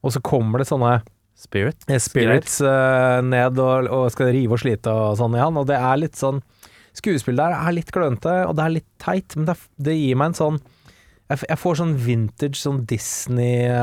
Og 0.05 0.13
så 0.15 0.21
kommer 0.25 0.59
det 0.63 0.69
sånne 0.69 0.99
Spirit. 1.37 1.83
spirits 2.01 2.61
uh, 2.65 3.21
ned 3.21 3.59
og, 3.61 3.89
og 3.93 4.07
skal 4.15 4.31
rive 4.33 4.57
og 4.57 4.61
slite 4.63 4.89
og 4.89 5.19
sånn 5.21 5.35
i 5.37 5.43
han, 5.43 5.57
og 5.61 5.67
det 5.69 5.77
er 5.77 5.97
litt 6.01 6.17
sånn 6.17 6.41
Skuespillet 6.97 7.37
der 7.37 7.53
er 7.53 7.75
litt 7.77 7.91
klønete, 7.93 8.47
og 8.49 8.55
det 8.57 8.63
er 8.65 8.73
litt 8.79 8.87
teit, 9.05 9.35
men 9.37 9.45
det, 9.51 9.57
det 9.85 9.93
gir 9.99 10.17
meg 10.17 10.31
en 10.33 10.39
sånn 10.39 10.57
jeg, 11.29 11.43
jeg 11.51 11.59
får 11.59 11.75
sånn 11.83 11.93
vintage 11.99 12.57
sånn 12.57 12.79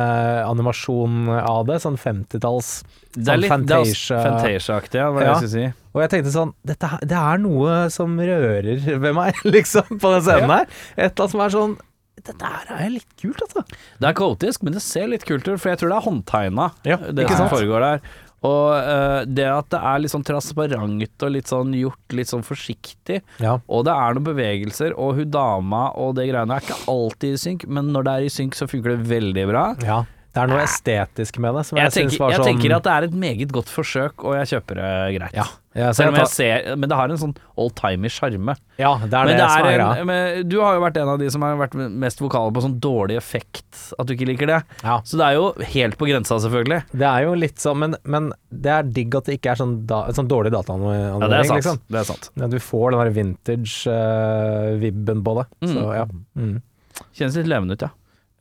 Disney-animasjon 0.03 1.27
av 1.43 1.65
det, 1.67 1.79
sånn 1.83 1.97
50-talls 1.99 2.69
er 2.79 2.87
Sånn 3.13 3.23
det 3.27 3.33
er 3.35 3.43
Fantasia- 3.51 4.21
Fantasia-aktig, 4.23 4.97
ja, 5.01 5.09
hva 5.13 5.21
Ja. 5.21 5.25
jeg 5.27 5.35
skulle 5.43 5.51
si. 5.53 5.65
Og 5.93 6.01
jeg 6.01 6.09
tenkte 6.09 6.31
sånn 6.33 6.53
dette, 6.65 6.89
Det 7.05 7.17
er 7.19 7.37
noe 7.43 7.89
som 7.93 8.17
rører 8.17 8.79
ved 8.99 9.13
meg, 9.13 9.33
liksom, 9.55 9.99
på 9.99 10.13
den 10.15 10.21
scenen 10.25 10.49
her. 10.49 10.65
Et 10.97 11.11
eller 11.11 11.21
annet 11.27 11.31
som 11.35 11.41
er 11.45 11.49
sånn 11.53 11.75
Dette 12.23 12.45
her 12.45 12.75
er 12.77 12.89
litt 12.93 13.09
kult, 13.19 13.41
altså. 13.41 13.63
Det 13.99 14.07
er 14.07 14.13
kaotisk, 14.13 14.61
men 14.63 14.73
det 14.77 14.81
ser 14.85 15.07
litt 15.11 15.25
kult 15.27 15.47
ut, 15.47 15.57
for 15.59 15.71
jeg 15.73 15.79
tror 15.81 15.89
det 15.91 15.97
er 15.97 16.05
håndtegna, 16.05 16.67
Ja, 16.87 16.97
det 17.11 17.25
som 17.27 17.41
sant? 17.47 17.51
foregår 17.55 17.83
der. 17.83 17.99
Og 18.43 18.69
uh, 18.75 19.23
det 19.25 19.45
at 19.47 19.69
det 19.71 19.79
er 19.79 19.99
litt 20.03 20.11
sånn 20.11 20.23
transparent 20.27 21.23
og 21.23 21.31
litt 21.31 21.47
sånn 21.47 21.71
gjort 21.79 22.11
litt 22.15 22.27
sånn 22.27 22.43
forsiktig, 22.43 23.21
Ja. 23.39 23.57
og 23.67 23.85
det 23.87 23.93
er 23.95 24.13
noen 24.17 24.27
bevegelser, 24.29 24.95
og 24.99 25.15
hun 25.19 25.31
dama 25.31 25.85
og 25.95 26.15
det 26.19 26.27
greiene 26.29 26.57
er 26.57 26.63
ikke 26.65 26.79
alltid 26.91 27.33
i 27.37 27.39
synk, 27.39 27.67
men 27.67 27.91
når 27.95 28.03
det 28.07 28.13
er 28.17 28.27
i 28.27 28.33
synk, 28.35 28.55
så 28.59 28.67
funker 28.67 28.97
det 28.97 29.07
veldig 29.09 29.47
bra. 29.51 29.65
ja. 29.83 30.03
Det 30.33 30.41
er 30.41 30.47
noe 30.49 30.63
estetisk 30.65 31.35
med 31.37 31.53
det 31.53 31.61
som 31.67 31.77
jeg, 31.77 31.91
Jeg, 31.91 31.93
tenker, 31.93 32.17
var 32.23 32.31
jeg 32.31 32.39
sånn 32.39 32.47
tenker 32.47 32.73
at 32.73 32.83
det 32.87 32.91
er 32.95 33.03
et 33.05 33.17
meget 33.21 33.51
godt 33.53 33.69
forsøk, 33.69 34.23
og 34.25 34.33
jeg 34.33 34.47
kjøper 34.49 34.79
det 34.79 34.87
greit. 35.19 35.35
Ja. 35.37 35.43
Ja, 35.75 35.87
Selv 35.97 36.09
om 36.13 36.17
jeg 36.19 36.27
ser, 36.29 36.75
men 36.77 36.85
det 36.91 36.97
har 36.99 37.09
en 37.09 37.17
sånn 37.17 37.31
old-timey 37.57 38.05
sjarme. 38.13 38.53
Ja, 38.77 38.91
det 39.01 39.09
er 39.17 39.25
Men 39.25 39.33
det, 39.33 39.41
det 39.41 39.73
er 39.73 39.81
en, 39.81 40.05
men 40.05 40.45
du 40.51 40.59
har 40.61 40.75
jo 40.77 40.81
vært 40.83 40.97
en 41.01 41.09
av 41.15 41.17
de 41.21 41.25
som 41.33 41.41
har 41.41 41.55
vært 41.57 41.73
mest 41.89 42.21
vokale 42.21 42.53
på 42.53 42.61
sånn 42.61 42.75
dårlig 42.83 43.17
effekt, 43.17 43.71
at 43.97 44.05
du 44.05 44.13
ikke 44.13 44.27
liker 44.29 44.45
det. 44.51 44.59
Ja. 44.83 44.99
Så 45.01 45.17
det 45.17 45.25
er 45.31 45.35
jo 45.39 45.47
helt 45.73 45.97
på 45.97 46.05
grensa, 46.09 46.37
selvfølgelig. 46.43 46.83
Det 46.93 47.07
er 47.09 47.21
jo 47.25 47.33
litt 47.41 47.57
sånn, 47.63 47.77
men, 47.81 47.95
men 48.05 48.29
det 48.53 48.69
er 48.75 48.83
digg 48.99 49.15
at 49.17 49.25
det 49.25 49.33
ikke 49.39 49.49
er 49.55 49.59
sånn, 49.63 49.73
da, 49.89 50.03
sånn 50.13 50.29
dårlig 50.29 50.53
Ja, 50.53 50.61
det 51.27 51.37
er 51.39 51.43
sant. 51.49 51.57
liksom. 51.57 51.77
Det 51.89 51.97
er 52.03 52.07
sant. 52.11 52.29
Ja, 52.37 52.45
du 52.53 52.59
får 52.61 52.85
den 52.93 52.99
der 53.01 53.09
vintage-vibben 53.17 55.19
på 55.25 55.31
det. 55.41 55.45
Så 55.67 55.73
Mm. 55.79 55.89
ja. 55.95 56.05
Mm. 56.37 56.61
Kjennes 57.17 57.35
litt 57.41 57.47
levende 57.49 57.73
ut, 57.73 57.81
ja. 57.81 57.89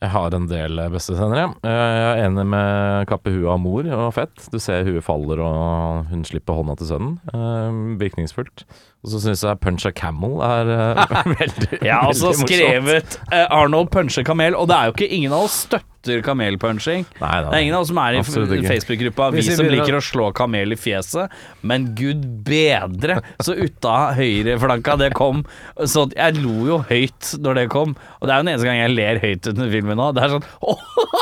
Jeg 0.02 0.10
har 0.10 0.34
en 0.34 0.48
del 0.50 0.80
bestesendere 0.90 1.44
jeg. 1.44 1.50
Eh, 1.62 1.70
Jeg 1.70 2.06
er 2.10 2.22
enig 2.26 2.44
med 2.50 3.06
kappe 3.10 3.30
huet 3.30 3.46
av 3.52 3.60
mor 3.62 3.86
og 3.86 4.08
fett. 4.16 4.48
Du 4.50 4.58
ser 4.58 4.82
huet 4.88 5.04
faller 5.06 5.38
og 5.44 6.08
hun 6.10 6.24
slipper 6.26 6.58
hånda 6.58 6.74
til 6.80 6.90
sønnen. 6.90 7.12
Eh, 7.30 7.76
virkningsfullt. 8.02 8.64
Og 9.02 9.10
så 9.10 9.18
syns 9.24 9.42
jeg 9.42 9.58
Punch 9.62 9.86
a 9.88 9.90
Camel 9.98 10.38
er 10.46 10.68
uh, 10.70 11.14
veldig 11.40 11.80
Jeg 11.82 11.90
har 11.92 12.06
også 12.06 12.30
veldig 12.30 12.42
morsomt. 12.42 12.52
skrevet 12.52 13.16
uh, 13.32 13.46
Arnold 13.50 13.90
puncher 13.94 14.22
kamel, 14.26 14.54
og 14.54 14.68
det 14.70 14.78
er 14.78 14.90
jo 14.90 14.94
ikke 14.96 15.10
ingen 15.16 15.34
av 15.34 15.48
oss 15.48 15.64
støtter 15.66 15.90
kamelpunching. 16.26 17.04
Nei, 17.20 17.28
nei, 17.30 17.42
Det 17.46 17.54
er 17.54 17.62
ingen 17.62 17.76
av 17.78 17.84
oss 17.84 17.90
som 17.92 17.98
er 18.02 18.16
i 18.16 18.20
Absolutt 18.22 18.64
Facebook-gruppa 18.66 19.28
Vi 19.36 19.44
som 19.46 19.68
liker 19.70 19.94
å 19.94 20.00
slå 20.02 20.32
kamel 20.34 20.74
i 20.74 20.78
fjeset, 20.78 21.30
men 21.62 21.92
gud 21.98 22.24
bedre 22.46 23.20
så 23.42 23.54
uta 23.54 24.12
høyreflanka 24.18 24.96
det 24.98 25.12
kom. 25.14 25.44
Så 25.78 26.08
jeg 26.10 26.40
lo 26.42 26.66
jo 26.66 26.80
høyt 26.88 27.34
når 27.42 27.60
det 27.60 27.66
kom, 27.74 27.94
og 28.18 28.26
det 28.26 28.34
er 28.34 28.40
jo 28.40 28.46
den 28.46 28.52
eneste 28.54 28.66
gang 28.66 28.80
jeg 28.80 28.94
ler 28.96 29.22
høyt 29.22 29.50
under 29.52 29.70
filmen 29.76 30.00
nå. 30.02 30.08
Det 30.16 30.24
er 30.26 30.34
sånn 30.34 30.48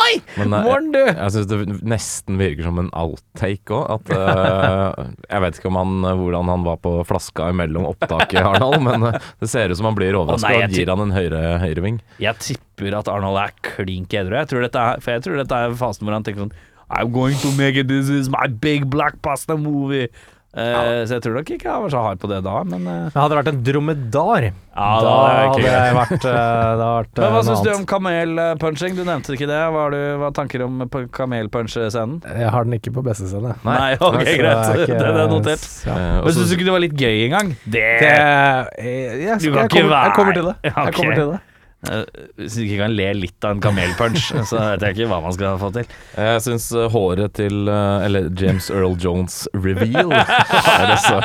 Oi! 0.00 0.14
Eh, 0.40 0.48
Morn, 0.48 0.88
du! 0.94 1.02
Jeg 1.04 1.34
syns 1.36 1.50
det 1.50 1.60
nesten 1.84 2.40
virker 2.40 2.68
som 2.70 2.80
en 2.80 2.88
outtake 2.96 3.76
òg. 3.76 3.98
At 3.98 4.14
uh, 4.16 5.12
Jeg 5.28 5.44
vet 5.44 5.60
ikke 5.60 5.72
om 5.72 5.80
han, 5.80 6.08
hvordan 6.22 6.52
han 6.54 6.64
var 6.64 6.80
på 6.80 6.94
flaska 7.08 7.50
mellom 7.70 7.86
opptaket, 7.94 8.40
Arnold, 8.42 8.82
men 8.84 9.06
eh, 9.08 9.28
det 9.40 9.48
ser 9.50 9.70
ut 9.70 9.78
som 9.78 9.88
han 9.88 9.96
blir 9.98 10.18
overraska 10.18 10.50
og 10.66 10.74
gir 10.74 10.90
han 10.90 11.04
en 11.06 11.14
høyre 11.14 11.44
høyreving. 11.62 12.00
Jeg 12.20 12.42
tipper 12.42 12.98
at 12.98 13.08
Arnold 13.12 13.38
er 13.40 13.54
klink 13.72 14.12
edru. 14.12 14.36
Jeg 14.36 14.50
tror 14.50 14.66
dette 14.66 14.82
er, 14.90 15.00
for 15.04 15.14
jeg 15.16 15.24
tror 15.26 15.40
dette 15.40 15.62
er 15.62 15.78
fasen 15.78 16.06
hvor 16.08 16.18
han 16.18 16.26
tenker 16.26 16.48
sånn 16.48 16.58
I'm 16.90 17.12
going 17.14 17.36
to 17.38 17.52
make 17.54 17.76
it, 17.78 17.86
this 17.86 18.08
is 18.10 18.28
my 18.28 18.48
big 18.48 18.90
black 18.90 19.22
pasta 19.22 19.56
movie. 19.56 20.08
Eh, 20.50 21.04
Så 21.06 21.14
jeg 21.14 21.22
tror 21.22 21.36
nok 21.38 21.50
ikke 21.54 21.68
jeg 21.70 21.82
var 21.84 21.90
så 21.92 22.00
hard 22.02 22.18
på 22.18 22.26
det 22.26 22.40
da, 22.42 22.56
men 22.66 22.82
Hadde 23.14 23.28
Det 23.30 23.38
vært 23.38 23.50
en 23.52 23.60
dromedar. 23.62 24.46
Ja, 24.50 24.88
da 24.98 25.10
da 25.10 25.12
hadde 25.52 25.60
jeg 25.62 25.76
jeg 25.86 25.94
vært, 25.94 26.24
eh, 26.26 26.70
det 26.80 26.88
vært 26.90 27.12
Men 27.20 27.26
eh, 27.26 27.34
hva 27.36 27.42
syns 27.46 27.62
du 27.62 27.70
om 27.74 27.84
kamelpunching? 27.92 28.96
Du 28.98 29.02
nevnte 29.06 29.34
ikke 29.36 29.46
det. 29.50 29.60
Hva 29.70 29.84
har 29.84 29.94
har 30.24 30.32
tanker 30.34 30.64
om 30.66 30.82
kamelpunch-scenen? 30.90 32.18
Jeg 32.26 32.50
har 32.50 32.64
den 32.66 32.74
ikke 32.80 32.92
på 32.98 33.04
beste 33.06 33.28
scene. 33.30 33.54
Nei, 33.66 33.92
ok, 34.00 34.18
Så 34.18 34.26
jeg 34.26 34.40
greit. 34.40 34.56
er 34.74 34.82
ikke- 34.86 34.98
det 34.98 35.12
er 35.26 35.30
notert. 35.36 35.68
Ja. 35.86 35.94
Eh, 36.00 36.18
og 36.18 36.24
Men 36.26 36.34
syns 36.34 36.50
du 36.50 36.56
ikke 36.56 36.66
det 36.66 36.74
var 36.74 36.82
litt 36.86 36.98
gøy 36.98 37.22
engang? 37.28 37.54
Det, 37.64 37.86
Det, 38.02 38.10
jeg, 38.10 39.22
jeg, 39.22 39.38
Du 39.38 39.52
kan 39.52 39.62
jeg, 39.62 39.70
ikke 39.70 39.80
kommer, 39.80 39.96
jeg 40.02 40.14
kommer 40.18 40.34
til 40.40 40.50
det. 40.50 40.56
Jeg 40.66 40.94
kommer 40.98 41.14
til 41.14 41.30
det. 41.36 41.40
Eh, 41.88 42.02
Hvis 42.36 42.58
du 42.58 42.64
ikke 42.66 42.80
kan 42.82 42.92
le 42.92 43.06
litt 43.16 43.46
av 43.46 43.54
en 43.54 43.62
kamelpunch, 43.64 44.26
så 44.50 44.58
vet 44.60 44.82
jeg 44.84 44.96
ikke 44.98 45.06
hva 45.12 45.20
man 45.24 45.32
skal 45.36 45.56
få 45.62 45.70
til. 45.78 45.86
Jeg 46.16 46.42
syns 46.44 46.66
håret 46.92 47.32
til 47.38 47.70
eh, 47.72 48.04
Eller 48.08 48.28
James 48.36 48.68
Earl 48.74 48.98
Jones 49.00 49.38
reveal 49.56 50.12
er 50.16 50.92
også 50.92 51.16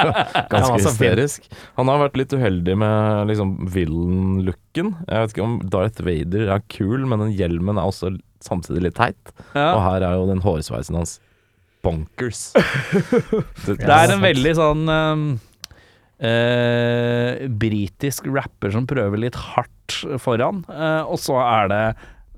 ganske 0.54 0.80
hysterisk. 0.80 1.50
Han 1.80 1.92
har 1.92 2.00
vært 2.06 2.22
litt 2.22 2.36
uheldig 2.38 2.78
med 2.80 3.34
liksom 3.34 3.58
villain-looken. 3.76 4.94
Jeg 5.10 5.26
vet 5.26 5.36
ikke 5.36 5.48
om 5.50 5.58
Darth 5.76 6.06
Vader 6.08 6.54
er 6.56 6.64
kul, 6.72 7.04
men 7.04 7.26
den 7.26 7.36
hjelmen 7.36 7.80
er 7.82 7.90
også 7.92 8.14
samtidig 8.46 8.88
litt 8.90 8.98
teit. 9.00 9.36
Og 9.56 9.82
her 9.90 10.06
er 10.06 10.20
jo 10.20 10.28
den 10.30 10.44
hårsveisen 10.46 10.96
hans 11.00 11.18
bonkers. 11.86 12.48
Det, 13.66 13.76
Det 13.82 13.92
er 13.94 14.14
en 14.16 14.24
veldig 14.24 14.54
sånn 14.58 14.88
um, 14.90 15.26
eh, 16.20 17.46
britisk 17.50 18.28
rapper 18.32 18.74
som 18.76 18.88
prøver 18.90 19.26
litt 19.26 19.38
hardt 19.54 20.00
foran, 20.22 20.64
eh, 20.72 21.02
og 21.04 21.20
så 21.22 21.40
er 21.44 21.72
det 21.72 21.86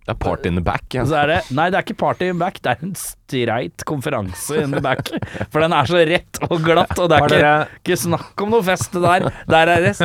Det 0.08 0.14
er 0.14 0.20
party 0.24 0.48
in 0.48 0.56
the 0.56 0.64
back. 0.64 0.86
Ja. 0.96 1.04
Så 1.04 1.18
er 1.20 1.28
det 1.28 1.40
Nei, 1.52 1.70
det 1.70 1.80
er 1.80 1.84
ikke 1.84 1.98
party 2.00 2.30
in 2.30 2.38
the 2.38 2.44
back, 2.46 2.62
det 2.64 2.76
er 2.76 2.86
en 2.86 2.96
streit 2.96 3.84
konferanse 3.90 4.62
in 4.64 4.72
the 4.72 4.84
back. 4.84 5.12
For 5.52 5.60
den 5.64 5.76
er 5.76 5.90
så 5.90 6.00
rett 6.08 6.40
og 6.48 6.62
glatt, 6.64 6.96
og 6.96 7.12
det 7.12 7.20
er 7.20 7.36
ikke, 7.36 7.82
ikke 7.84 8.00
snakk 8.06 8.46
om 8.46 8.56
noe 8.56 8.64
fest 8.64 8.96
der. 8.96 9.28
Der 9.52 9.76
er 9.76 9.90
det 9.90 9.98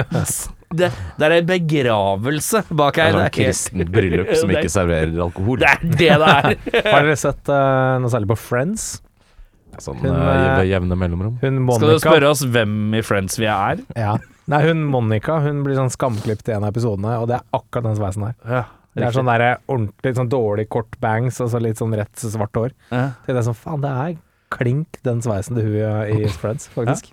det, 0.72 0.88
det 1.18 1.26
er 1.26 1.34
en 1.36 1.48
begravelse 1.48 2.62
bak 2.72 2.96
her. 2.96 3.12
er 3.12 3.12
sånn 3.12 3.20
Det 3.22 3.26
er 3.26 3.30
et 3.30 3.38
kristent 3.38 3.92
bryllup 3.92 4.34
som 4.40 4.52
ikke 4.54 4.72
serverer 4.72 5.14
alkohol. 5.26 5.60
Det 5.60 5.68
er 5.68 5.82
det 5.84 5.98
det 6.00 6.10
er. 6.10 6.54
Har 6.88 7.04
dere 7.04 7.18
sett 7.20 7.52
uh, 7.52 7.98
noe 8.02 8.12
særlig 8.12 8.32
på 8.32 8.38
Friends? 8.40 8.86
Sånn 9.80 10.00
Hun, 10.02 10.10
eh, 10.12 10.28
eh, 10.32 10.58
ved 10.60 10.68
jevne 10.68 10.98
mellomrom. 10.98 11.38
Hun 11.40 11.62
Skal 11.76 11.88
du 11.94 12.02
spørre 12.02 12.28
oss 12.30 12.44
hvem 12.44 12.94
i 12.98 13.02
Friends 13.06 13.38
vi 13.40 13.46
er? 13.46 13.80
Ja. 13.96 14.16
Nei, 14.50 14.60
hun 14.66 14.84
Monica 14.90 15.38
hun 15.40 15.62
blir 15.64 15.78
sånn 15.78 15.92
skamklipt 15.92 16.48
i 16.50 16.56
en 16.56 16.64
av 16.66 16.74
episodene, 16.74 17.14
og 17.22 17.28
det 17.30 17.38
er 17.38 17.46
akkurat 17.56 17.86
den 17.86 17.96
sveisen 17.96 18.26
her. 18.26 18.34
Ja, 18.44 18.64
Det 18.94 19.06
er 19.06 19.16
sånn 19.16 19.30
der 19.30 19.46
ordentlig 19.68 20.14
sånn 20.18 20.28
dårlig 20.28 20.68
kort 20.68 20.98
bangs 21.00 21.40
og 21.40 21.48
så 21.48 21.60
litt 21.62 21.78
sånn 21.80 21.94
rett 21.96 22.14
svart 22.20 22.52
hår. 22.58 22.72
Ja. 22.90 23.12
Så 23.24 23.32
det 23.32 23.40
er 23.40 23.48
sånn, 23.48 23.56
faen, 23.56 23.80
det 23.80 23.92
er 24.02 24.16
klink 24.52 24.98
den 25.06 25.22
sveisen 25.24 25.56
til 25.56 25.64
hun 25.64 25.76
eh, 25.80 26.26
i 26.26 26.28
Friends, 26.28 26.68
faktisk. 26.76 27.12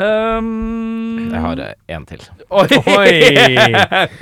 Um, 0.00 1.28
Jeg 1.30 1.40
har 1.44 1.60
én 1.92 2.04
til. 2.08 2.22
Oi! 2.48 2.66
Oi! 2.98 3.10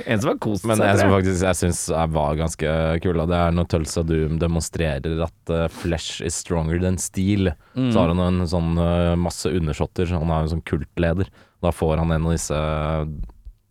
en 0.05 0.19
som 0.19 0.31
har 0.33 0.39
kost 0.43 0.65
Men 0.67 0.75
seg. 0.81 0.89
en 0.91 0.99
som 0.99 1.13
faktisk 1.13 1.45
jeg 1.47 1.59
syns 1.61 1.81
var 2.13 2.35
ganske 2.39 2.73
kul, 3.05 3.21
og 3.23 3.29
det 3.31 3.37
er 3.39 3.55
når 3.55 3.69
Tulsa 3.71 4.03
Doom 4.03 4.39
demonstrerer 4.41 5.23
at 5.23 5.53
eh, 5.55 5.67
flesh 5.71 6.19
is 6.25 6.35
stronger 6.43 6.81
than 6.83 6.99
steel. 6.99 7.53
Mm. 7.79 7.91
Så 7.93 8.01
har 8.03 8.11
han 8.11 8.23
en 8.27 8.43
sånn 8.51 8.73
eh, 8.83 9.13
masse 9.19 9.47
undersåtter, 9.55 10.09
så 10.11 10.19
han 10.19 10.33
er 10.35 10.45
en 10.47 10.53
sånn 10.57 10.65
kultleder. 10.67 11.31
Da 11.63 11.71
får 11.75 11.97
han 12.03 12.11
en 12.15 12.27
av 12.27 12.35
disse 12.35 12.59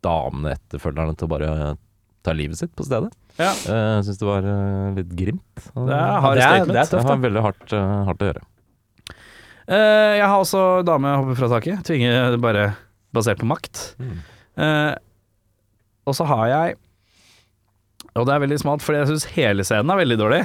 damene, 0.05 0.57
etterfølgerne, 0.57 1.17
til 1.19 1.29
å 1.29 1.33
bare 1.37 1.53
ta 2.27 2.35
livet 2.37 2.59
sitt 2.61 2.73
på 2.77 2.85
stedet. 2.87 3.13
Ja. 3.39 3.53
Uh, 3.69 3.99
Jeg 4.01 4.07
syns 4.09 4.19
det 4.21 4.27
var 4.27 4.47
eh, 4.51 4.87
litt 4.97 5.13
grimt. 5.15 5.59
Det 5.63 5.95
er 5.95 6.25
det 6.35 6.47
er- 6.49 6.65
det 6.67 6.75
er 6.75 6.89
tøft, 6.89 6.97
Det 6.97 7.05
var 7.13 7.21
veldig 7.29 7.43
hardt, 7.45 7.73
eh, 7.73 7.99
hardt 8.09 8.25
å 8.25 8.31
gjøre. 8.33 8.43
Eh, 9.69 10.15
jeg 10.17 10.25
har 10.25 10.41
også 10.41 10.83
dame 10.87 11.13
hopper 11.21 11.37
fra 11.37 11.51
taket. 11.53 11.83
Tvinge 11.85 12.41
bare 12.41 12.71
basert 13.15 13.41
på 13.41 13.49
makt. 13.49 13.83
Eh, 14.59 14.95
og 16.09 16.17
så 16.17 16.25
har 16.29 16.47
jeg 16.49 16.77
Og 18.17 18.25
det 18.27 18.35
er 18.35 18.41
veldig 18.43 18.59
smalt, 18.59 18.83
fordi 18.83 18.99
jeg 18.99 19.09
syns 19.13 19.27
hele 19.37 19.63
scenen 19.63 19.93
er 19.93 20.01
veldig 20.01 20.17
dårlig. 20.19 20.41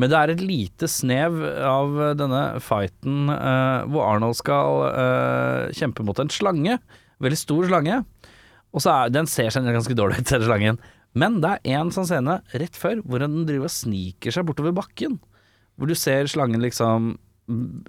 Men 0.00 0.10
det 0.10 0.18
er 0.18 0.30
et 0.32 0.40
lite 0.42 0.88
snev 0.90 1.36
av 1.62 1.92
denne 2.18 2.40
fighten 2.58 3.28
uh, 3.30 3.86
hvor 3.86 4.08
Arnold 4.08 4.34
skal 4.34 4.80
uh, 4.90 5.70
kjempe 5.70 6.02
mot 6.02 6.18
en 6.18 6.32
slange. 6.34 6.80
Veldig 7.22 7.38
stor 7.38 7.68
slange. 7.68 8.00
Og 8.74 8.82
så 8.82 8.90
er, 8.90 9.12
Den 9.14 9.30
ser 9.30 9.52
seg 9.54 9.68
ganske 9.68 9.94
dårlig 9.94 10.24
ut, 10.24 10.26
den 10.32 10.46
slangen. 10.48 10.80
Men 11.14 11.38
det 11.44 11.52
er 11.60 11.78
en 11.78 11.94
sånn 11.94 12.08
scene 12.10 12.40
rett 12.50 12.74
før 12.74 13.04
hvor 13.06 13.22
den 13.22 13.44
driver 13.46 13.70
og 13.70 13.76
sniker 13.76 14.34
seg 14.34 14.48
bortover 14.48 14.74
bakken. 14.74 15.20
Hvor 15.78 15.86
du 15.86 15.94
ser 15.94 16.26
slangen 16.26 16.64
liksom 16.64 17.14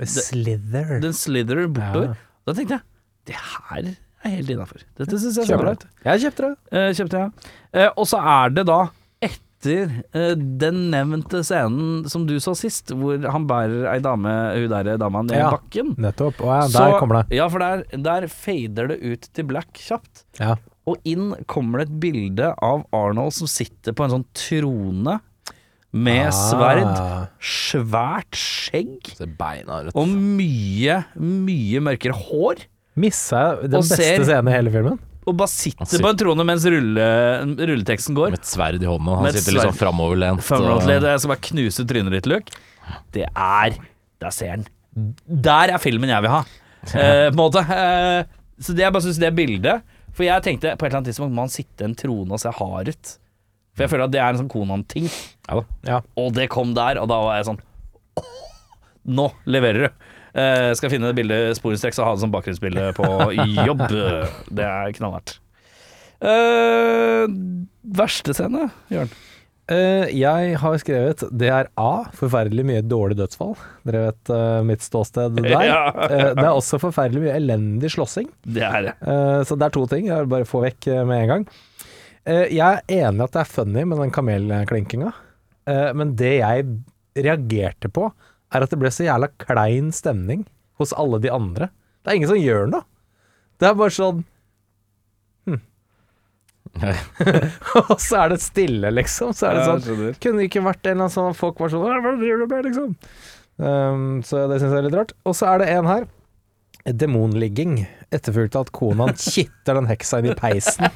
Slither. 0.05 0.99
Den 1.03 1.13
slither 1.15 1.65
bortover. 1.67 2.13
Ja. 2.13 2.41
Da 2.45 2.53
tenkte 2.57 2.77
jeg 2.79 2.85
det 3.25 3.37
her 3.41 3.87
er 4.25 4.33
helt 4.35 4.49
innafor. 4.53 4.83
Dette 4.99 5.17
syns 5.21 5.37
jeg 5.39 5.49
er 5.55 5.71
det. 5.71 5.87
Jeg 6.05 6.21
kjøpte 6.25 6.45
det. 6.51 6.53
Eh, 6.77 6.91
kjøpte 6.97 7.21
jeg. 7.23 7.49
Eh, 7.73 7.89
og 7.97 8.05
så 8.09 8.19
er 8.21 8.53
det 8.53 8.65
da 8.69 8.77
etter 9.25 9.95
eh, 10.13 10.35
den 10.61 10.83
nevnte 10.93 11.41
scenen 11.45 12.05
som 12.11 12.27
du 12.29 12.35
så 12.43 12.53
sist, 12.57 12.93
hvor 12.93 13.17
han 13.33 13.47
bærer 13.49 13.87
ei 13.95 13.97
dame, 14.05 14.33
hun 14.59 14.69
der 14.75 14.97
dama 15.01 15.23
ned 15.25 15.37
Ja. 15.39 15.49
bakken. 15.55 15.95
Nettopp. 15.97 16.37
Å 16.45 16.51
ja, 16.53 16.67
Så- 16.67 16.83
der 16.85 16.99
kommer 17.01 17.23
det. 17.23 17.35
Ja, 17.39 17.47
for 17.49 17.59
der, 17.65 17.83
der 17.97 18.27
fader 18.29 18.87
det 18.93 18.99
ut 19.01 19.29
til 19.33 19.43
black 19.49 19.73
kjapt. 19.73 20.25
Ja. 20.39 20.55
Og 20.85 20.97
inn 21.03 21.33
kommer 21.49 21.79
det 21.81 21.89
et 21.89 21.99
bilde 21.99 22.53
av 22.61 22.85
Arnold 22.93 23.33
som 23.33 23.47
sitter 23.49 23.93
på 23.93 24.05
en 24.05 24.11
sånn 24.19 24.25
trone 24.37 25.19
med 25.95 26.27
sverd, 26.35 26.83
Ah. 26.99 27.25
svært 27.39 28.35
skjegg 28.35 29.13
beina 29.39 29.85
og 29.95 30.07
mye, 30.11 30.97
mye 31.17 31.79
mørkere 31.83 32.15
hår. 32.27 32.65
Missa 32.99 33.55
den 33.63 33.71
beste 33.81 33.97
ser- 33.99 34.23
scenen 34.27 34.49
i 34.51 34.55
hele 34.55 34.71
filmen. 34.73 34.99
Og 35.25 35.33
bare 35.39 35.49
sitter 35.49 35.85
sitter- 35.89 36.03
på 36.05 36.09
en 36.11 36.17
trone 36.21 36.43
mens 36.45 36.63
rulle, 36.69 37.05
rulleteksten 37.57 38.13
går. 38.15 38.29
Med 38.35 38.39
et 38.39 38.45
sverd 38.45 38.83
i 38.83 38.85
hånda. 38.85 39.15
Han 39.23 39.31
sitter 39.33 39.57
sånn 39.57 39.71
sverd. 39.71 39.79
framoverlent. 39.81 41.01
jeg 41.01 41.19
skal 41.19 41.29
bare 41.33 41.45
knuse 41.49 41.85
trynet 41.89 42.11
ditt, 42.11 42.27
Luke. 42.27 42.51
Det 43.11 43.25
er 43.35 43.75
Der 44.21 44.29
ser 44.31 44.49
han. 44.51 44.65
Der 45.27 45.71
er 45.73 45.77
filmen 45.77 46.07
jeg 46.09 46.21
vil 46.21 46.29
ha, 46.31 46.43
eh, 46.93 47.29
på 47.29 47.33
en 47.33 47.35
måte. 47.35 47.59
Eh, 47.69 48.23
så 48.61 48.73
det 48.75 48.85
jeg 48.85 48.93
bare 48.93 49.01
syns 49.03 49.19
det 49.19 49.35
bildet 49.35 49.81
For 50.13 50.23
jeg 50.23 50.41
tenkte 50.43 50.77
på 50.77 50.85
et 50.85 50.93
eller 50.93 51.01
annet 51.01 51.09
tidspunkt 51.11 51.33
må 51.35 51.41
han 51.43 51.49
sitte 51.51 51.81
i 51.81 51.83
en 51.89 51.95
trone 51.95 52.31
og 52.31 52.39
se 52.39 52.49
hard 52.49 52.87
ut. 52.87 53.17
For 53.75 53.85
jeg 53.85 53.91
føler 53.91 54.07
at 54.07 54.13
det 54.15 54.21
er 54.23 54.31
en 54.33 54.39
sånn 54.43 54.51
Konan-ting. 54.51 55.07
Ja 55.49 55.59
da. 55.59 55.63
Ja. 55.87 56.01
Og 56.21 56.31
det 56.37 56.47
kom 56.53 56.71
der, 56.77 56.99
og 57.01 57.09
da 57.11 57.19
var 57.27 57.39
jeg 57.39 57.49
sånn 57.51 57.61
Nå 59.05 59.27
leverer 59.45 59.85
du. 59.85 60.05
Eh, 60.41 60.71
skal 60.75 60.89
finne 60.89 61.11
det 61.11 61.19
bildet 61.19 61.59
sporenstreks 61.59 61.99
og 62.01 62.07
ha 62.07 62.15
det 62.15 62.23
som 62.23 62.31
bakgrunnsbilde 62.33 62.87
på 62.97 63.05
jobb. 63.37 63.83
Det 64.57 64.65
er 64.65 64.95
knallhardt. 64.97 65.35
Eh, 66.25 67.27
verste 68.01 68.33
scene, 68.33 68.69
Jørn? 68.91 69.11
Eh, 69.71 70.11
jeg 70.13 70.57
har 70.61 70.75
skrevet 70.81 71.23
det 71.33 71.47
er 71.49 71.69
A. 71.81 72.05
Forferdelig 72.17 72.65
mye 72.67 72.83
dårlig 72.85 73.17
dødsfall. 73.17 73.55
Dere 73.87 74.03
vet 74.09 74.33
eh, 74.35 74.59
mitt 74.67 74.83
ståsted 74.85 75.37
der. 75.41 75.55
Ja. 75.65 75.79
Eh, 76.05 76.27
det 76.37 76.43
er 76.45 76.51
også 76.51 76.81
forferdelig 76.81 77.23
mye 77.27 77.37
elendig 77.39 77.93
slåssing. 77.95 78.29
Det 78.45 78.65
er 78.65 78.89
det. 78.89 78.95
Eh, 79.05 79.39
så 79.47 79.57
det 79.57 79.69
er 79.69 79.77
to 79.77 79.85
ting 79.91 80.09
jeg 80.11 80.25
vil 80.25 80.33
bare 80.35 80.49
få 80.49 80.61
vekk 80.67 80.89
eh, 80.93 81.05
med 81.09 81.23
en 81.23 81.31
gang. 81.35 81.47
Eh, 82.25 82.47
jeg 82.55 82.65
er 82.65 83.05
enig 83.05 83.25
at 83.27 83.35
det 83.35 83.41
er 83.43 83.51
funny 83.53 83.83
med 83.85 84.01
den 84.01 84.13
kamelklinkinga, 84.13 85.11
eh, 85.69 85.89
men 85.97 86.15
det 86.17 86.37
jeg 86.39 86.67
reagerte 87.15 87.91
på, 87.93 88.09
er 88.53 88.65
at 88.65 88.71
det 88.71 88.79
ble 88.81 88.91
så 88.93 89.05
jævla 89.05 89.29
klein 89.41 89.91
stemning 89.93 90.45
hos 90.79 90.93
alle 90.97 91.19
de 91.21 91.31
andre. 91.33 91.69
Det 92.01 92.11
er 92.11 92.19
ingen 92.19 92.31
som 92.31 92.41
gjør 92.41 92.71
noe. 92.71 92.87
Det 93.61 93.69
er 93.69 93.77
bare 93.79 93.93
sånn 93.95 94.23
hm. 95.47 95.61
Og 97.85 97.95
så 98.03 98.25
er 98.25 98.33
det 98.33 98.41
stille, 98.43 98.91
liksom. 98.91 99.31
Så 99.37 99.47
er 99.47 99.59
det 99.59 99.69
sånn 99.69 100.19
Kunne 100.19 100.41
det 100.41 100.49
ikke 100.49 100.65
vært 100.65 100.81
en 100.83 100.97
eller 100.97 101.05
annen 101.05 101.15
sånn 101.15 101.37
folk 101.37 101.61
var 101.61 101.71
sånn 101.71 101.85
«Hva 101.85 102.15
driver 102.19 102.43
du 102.43 102.51
med?» 102.51 102.67
liksom. 102.67 102.97
Um, 103.55 104.19
så 104.27 104.43
det 104.51 104.59
syns 104.59 104.73
jeg 104.73 104.81
er 104.81 104.87
litt 104.89 104.97
rart. 104.97 105.15
Og 105.23 105.37
så 105.37 105.53
er 105.53 105.63
det 105.63 105.71
en 105.71 105.87
her. 105.87 106.09
Demonligging. 106.85 107.79
Etterfulgt 108.13 108.55
av 108.55 108.67
at 108.67 108.73
konaen 108.75 109.15
kitter 109.31 109.79
den 109.79 109.87
heksa 109.89 110.19
inn 110.21 110.31
i 110.31 110.35
peisen. 110.37 110.85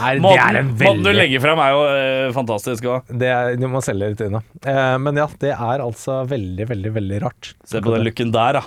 Nei, 0.00 0.14
det 0.22 0.32
er 0.40 0.56
en 0.62 0.70
veldig 0.78 0.86
Måten 0.88 1.04
du 1.04 1.10
legger 1.12 1.42
frem 1.44 1.60
er 1.60 1.72
jo 1.74 1.82
eh, 1.90 2.30
fantastisk 2.36 2.86
òg. 2.88 3.10
det 3.20 3.28
er, 3.32 3.56
Du 3.60 3.66
må 3.70 3.82
selge 3.84 4.08
litt 4.14 4.22
unna. 4.26 4.40
Eh, 4.64 4.96
men 5.02 5.20
ja, 5.20 5.26
det 5.42 5.52
er 5.54 5.84
altså 5.84 6.22
veldig, 6.30 6.66
veldig, 6.72 6.92
veldig 6.96 7.20
rart. 7.26 7.52
Se 7.68 7.82
på 7.84 7.92
den 7.94 8.06
looken 8.08 8.32
der, 8.34 8.60
da. 8.60 8.64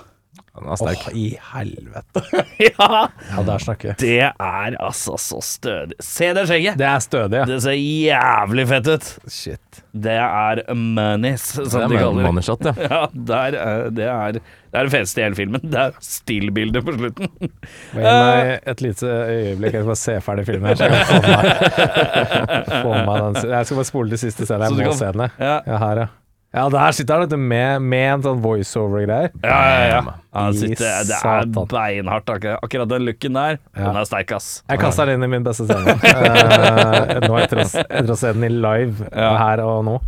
Den 0.59 0.67
er 0.73 0.81
Åh, 0.83 1.03
i 1.15 1.25
helvete. 1.53 2.21
ja, 2.67 2.87
Ja, 3.31 3.43
der 3.47 3.61
snakker 3.63 3.93
vi. 3.93 3.95
det 4.01 4.27
er 4.27 4.75
altså 4.83 5.15
så 5.21 5.39
stødig. 5.45 5.95
Se 6.03 6.31
det 6.35 6.43
skjegget! 6.49 6.77
Det 6.81 6.87
er 6.89 7.03
stødig, 7.05 7.37
ja. 7.41 7.45
Det 7.49 7.59
ser 7.63 7.77
jævlig 7.79 8.65
fett 8.73 8.89
ut. 8.91 9.09
Shit. 9.31 9.81
Det 9.95 10.17
er 10.19 10.63
monies, 10.75 11.45
Det 11.55 11.69
som 11.71 11.85
er 11.85 11.87
de 11.87 11.93
med 11.95 12.03
kaller 12.03 12.21
det. 12.21 12.27
money 12.29 12.45
shot, 12.49 12.65
ja. 12.67 12.75
Ja, 12.91 13.01
der, 13.31 13.57
er- 13.63 13.93
det 13.95 14.09
er 14.11 14.41
det 14.69 14.77
er 14.79 14.85
det 14.89 14.93
feteste 14.93 15.21
i 15.21 15.23
hele 15.25 15.35
filmen. 15.39 15.63
Det 15.73 15.79
er 15.81 15.95
stillbildet 16.05 16.85
på 16.85 16.93
slutten. 16.97 17.31
Gi 17.95 18.03
meg 18.05 18.51
et 18.69 18.83
lite 18.85 19.09
øyeblikk, 19.09 19.73
jeg 19.73 19.81
skal 19.81 19.89
bare 19.89 20.01
se 20.03 20.15
ferdig 20.25 20.45
filmen. 20.45 20.69
jeg, 20.77 21.03
få 21.09 21.19
meg, 21.25 22.71
få 22.85 22.93
meg 22.93 23.19
den. 23.25 23.51
jeg 23.55 23.65
skal 23.69 23.81
bare 23.81 23.89
spole 23.89 24.13
til 24.15 24.23
siste 24.27 24.45
scenen. 24.49 24.79
Jeg 24.79 24.91
må 24.91 24.97
se 24.99 25.11
den. 25.15 25.27
Ja, 25.41 25.59
Ja, 25.65 25.81
her, 25.87 26.03
ja. 26.05 26.09
Ja, 26.49 26.63
der 26.73 26.91
sitter 26.97 27.21
han 27.29 27.41
med, 27.45 27.83
med 27.85 28.07
en 28.15 28.23
sånn 28.25 28.39
voiceover-greier. 28.41 29.29
ja, 29.45 29.57
ja. 29.69 29.89
ja. 29.99 30.13
Han 30.33 30.53
sitter, 30.57 31.03
det 31.05 31.17
er 31.21 31.45
beinhardt. 31.69 32.29
Akkurat, 32.33 32.57
akkurat 32.65 32.89
den 32.89 33.05
looken 33.05 33.37
der, 33.37 33.59
Ja. 33.77 33.83
den 33.91 33.99
er 34.01 34.07
sterk, 34.09 34.31
ass. 34.33 34.47
Jeg 34.69 34.81
kasta 34.81 35.05
den 35.05 35.19
inn 35.19 35.27
i 35.27 35.31
min 35.35 35.45
beste 35.45 35.67
scene. 35.69 35.93
uh, 35.93 37.19
nå 37.29 37.37
etter 37.43 37.61
å, 37.61 37.67
etter 37.85 38.13
å 38.13 38.17
se 38.17 38.33
den 38.33 38.47
i 38.49 38.49
live 38.49 39.09
Ja. 39.13 39.29
her 39.43 39.61
og 39.65 39.83
nå. 39.85 39.99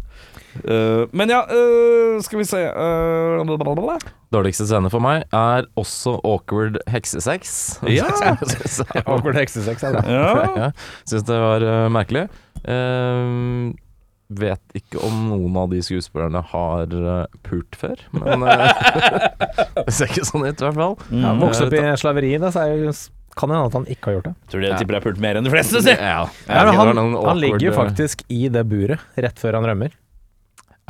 Eh, 0.63 1.03
men 1.11 1.31
ja, 1.31 1.43
uh, 1.47 2.21
skal 2.23 2.41
vi 2.41 2.47
se 2.47 2.61
uh, 2.67 3.43
blablabla. 3.45 3.97
Dårligste 4.31 4.67
scene 4.69 4.91
for 4.91 5.03
meg 5.03 5.25
er 5.35 5.67
også 5.79 6.17
awkward 6.27 6.79
heksesex. 6.91 7.53
Ja. 7.91 8.07
Awkward 9.05 9.35
heksesex 9.39 9.83
er 9.87 9.97
det. 9.97 10.03
Ja. 10.07 10.25
ja. 10.55 10.69
Syns 11.07 11.25
det 11.27 11.39
var 11.39 11.65
merkelig. 11.91 12.27
Vet 14.31 14.77
ikke 14.77 15.01
om 15.03 15.25
noen 15.27 15.57
av 15.59 15.73
de 15.73 15.81
skuespillerne 15.83 16.39
har 16.53 16.93
pult 17.43 17.75
før, 17.75 17.99
men 18.15 18.45
det 19.83 19.91
ser 19.91 20.13
ikke 20.13 20.23
sånn 20.29 20.45
ut, 20.47 20.55
i 20.55 20.67
hvert 20.69 20.77
fall. 20.77 20.95
Ja, 21.11 21.33
Vokste 21.41 21.67
opp 21.67 21.75
i 21.75 21.81
slaveri, 21.99 22.29
da, 22.39 22.53
så 22.55 22.63
er 22.63 22.85
jo, 22.85 22.93
kan 23.35 23.51
hende 23.51 23.67
at 23.67 23.75
han 23.81 23.89
ikke 23.91 24.07
har 24.07 24.17
gjort 24.21 24.29
det. 24.29 24.33
Tror 24.53 24.63
du 24.63 24.69
jeg 24.69 24.79
tipper 24.79 24.95
det 24.95 25.01
er 25.01 25.07
pult 25.09 25.19
mer 25.27 25.41
enn 25.41 25.49
de 25.49 25.51
fleste, 25.51 25.83
si? 25.83 25.97
Ja, 25.97 26.23
Ja, 26.47 26.63
han, 26.79 27.03
han 27.19 27.43
ligger 27.43 27.67
jo 27.67 27.75
faktisk 27.75 28.23
i 28.31 28.45
det 28.53 28.63
buret 28.71 29.03
rett 29.19 29.43
før 29.43 29.59
han 29.59 29.67
rømmer. 29.67 29.99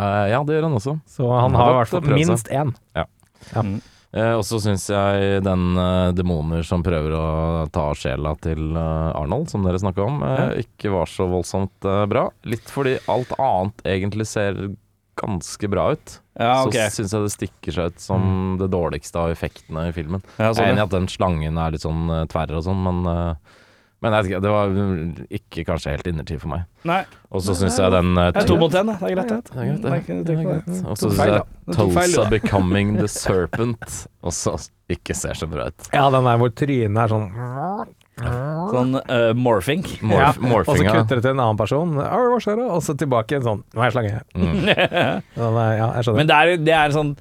Eh, 0.01 0.27
ja, 0.33 0.41
det 0.45 0.57
gjør 0.57 0.67
han 0.69 0.77
også. 0.81 0.97
Så 1.09 1.29
han 1.29 1.47
Han 1.47 1.61
har 1.61 1.71
i 1.71 1.79
hvert 1.79 1.93
fall 1.93 2.05
fall 2.05 2.51
én. 2.51 2.75
Ja. 2.97 3.07
minst 3.53 3.57
Mm. 3.57 3.79
Uh, 4.11 4.35
og 4.35 4.41
så 4.43 4.57
syns 4.59 4.89
jeg 4.91 5.39
den 5.45 5.77
uh, 5.79 6.11
demoner 6.11 6.65
som 6.67 6.83
prøver 6.83 7.13
å 7.15 7.27
ta 7.71 7.85
sjela 7.95 8.33
til 8.43 8.75
Arnold, 8.75 9.47
som 9.49 9.63
dere 9.63 9.79
snakka 9.79 10.03
om, 10.03 10.19
ikke 10.59 10.91
var 10.91 11.07
så 11.07 11.29
voldsomt 11.31 11.87
bra. 12.11 12.25
Litt 12.43 12.67
fordi 12.69 12.97
alt 13.11 13.31
annet 13.39 13.85
egentlig 13.87 14.27
ser 14.27 14.59
ganske 15.21 15.69
bra 15.71 15.93
ut. 15.95 16.17
Ja, 16.35 16.65
okay. 16.65 16.89
Så 16.91 17.01
syns 17.01 17.15
jeg 17.15 17.23
det 17.23 17.33
stikker 17.37 17.77
seg 17.77 17.95
ut 17.95 18.03
som 18.03 18.27
det 18.59 18.67
dårligste 18.73 19.23
av 19.23 19.31
effektene 19.31 19.87
i 19.89 19.95
filmen. 19.95 20.23
Ja, 20.35 20.51
Jeg 20.51 20.59
er 20.59 20.73
enig 20.73 20.83
i 20.83 20.87
at 20.89 20.93
den 20.97 21.09
slangen 21.11 21.59
er 21.59 21.73
litt 21.73 21.87
sånn 21.87 22.11
tverr 22.31 22.55
og 22.59 22.67
sånn, 22.67 22.83
men 22.83 23.01
men 24.01 24.15
jeg 24.17 24.41
det 24.41 24.49
var 24.49 24.71
ikke 25.29 25.63
kanskje 25.67 25.93
helt 25.93 26.07
innertid 26.09 26.41
for 26.41 26.49
meg. 26.55 26.65
Nei, 26.89 27.03
Og 27.29 27.43
så 27.45 27.53
syns 27.57 27.77
jeg 27.77 27.93
den 27.93 28.17
uh, 28.17 28.31
to 28.49 28.57
mot 28.57 28.73
én, 28.73 28.89
det. 28.89 28.97
Det 28.97 29.11
er 29.11 29.15
greit, 29.15 29.29
det. 29.29 30.15
Det 30.25 30.37
det. 30.41 30.77
Og 30.89 30.97
så 30.97 31.11
syns 31.11 31.21
jeg 31.29 31.75
Tulsa. 31.75 32.25
Becoming 32.33 32.95
the 32.97 33.07
Serpent 33.11 34.05
også 34.25 34.57
ikke 34.91 35.15
ser 35.15 35.37
så 35.37 35.47
bra 35.47 35.69
ut. 35.69 35.91
Ja, 35.93 36.07
den 36.13 36.25
der 36.27 36.41
hvor 36.41 36.49
trynet 36.49 37.03
er 37.05 37.13
sånn 37.13 37.29
Sånn 38.21 38.97
uh, 38.97 39.31
morphing. 39.37 39.85
Morf, 40.05 40.37
ja. 40.37 40.49
Og 40.59 40.77
så 40.77 40.83
kutter 40.83 41.17
det 41.17 41.23
til 41.23 41.31
en 41.31 41.41
annen 41.41 41.57
person, 41.57 41.95
hva 41.95 42.41
skjer 42.43 42.59
da? 42.59 42.67
Og 42.75 42.83
så 42.85 42.93
tilbake 42.99 43.39
en 43.39 43.45
sånn 43.47 43.63
Nå 43.71 43.81
er 43.81 43.89
jeg 43.89 43.95
slange. 43.95 44.21
Mm. 44.35 44.57
Ja, 45.41 45.95
jeg. 46.01 46.15
Men 46.17 46.29
det 46.29 46.37
er, 46.37 46.53
det 46.61 46.75
er 46.77 46.93
sånn 46.95 47.15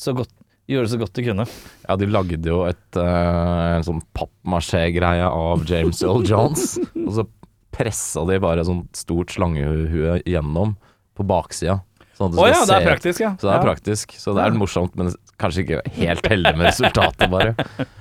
så 0.00 0.14
godt 0.16 0.32
Gjøre 0.70 0.90
så 0.92 1.00
godt 1.00 1.16
de 1.18 1.26
kunne. 1.26 1.46
Ja, 1.88 1.96
de 1.98 2.06
lagde 2.06 2.52
jo 2.52 2.62
et, 2.68 2.86
uh, 2.94 3.76
en 3.76 3.86
sånn 3.86 4.02
pappmasjé-greie 4.14 5.26
av 5.26 5.64
James 5.66 6.02
Earl 6.06 6.26
Jones, 6.28 6.76
og 7.06 7.12
så 7.18 7.26
pressa 7.74 8.22
de 8.28 8.38
bare 8.42 8.62
et 8.62 8.68
sånt 8.68 8.98
stort 8.98 9.32
slangehue 9.34 10.20
gjennom 10.28 10.76
på 11.18 11.26
baksida. 11.26 11.80
Sånn 12.20 12.36
oh, 12.36 12.46
ja, 12.46 12.60
det 12.68 12.76
er 12.76 12.86
praktisk, 12.86 13.22
ja. 13.24 13.32
Så 13.40 13.48
det 13.48 13.54
er 13.54 13.58
ja. 13.58 13.64
praktisk. 13.64 14.14
Så 14.20 14.34
det 14.36 14.44
er 14.44 14.56
morsomt, 14.60 14.94
men 15.00 15.10
kanskje 15.40 15.64
ikke 15.64 15.82
helt 15.96 16.26
heldig 16.28 16.54
med 16.58 16.70
resultatet, 16.70 17.26
bare. 17.32 17.54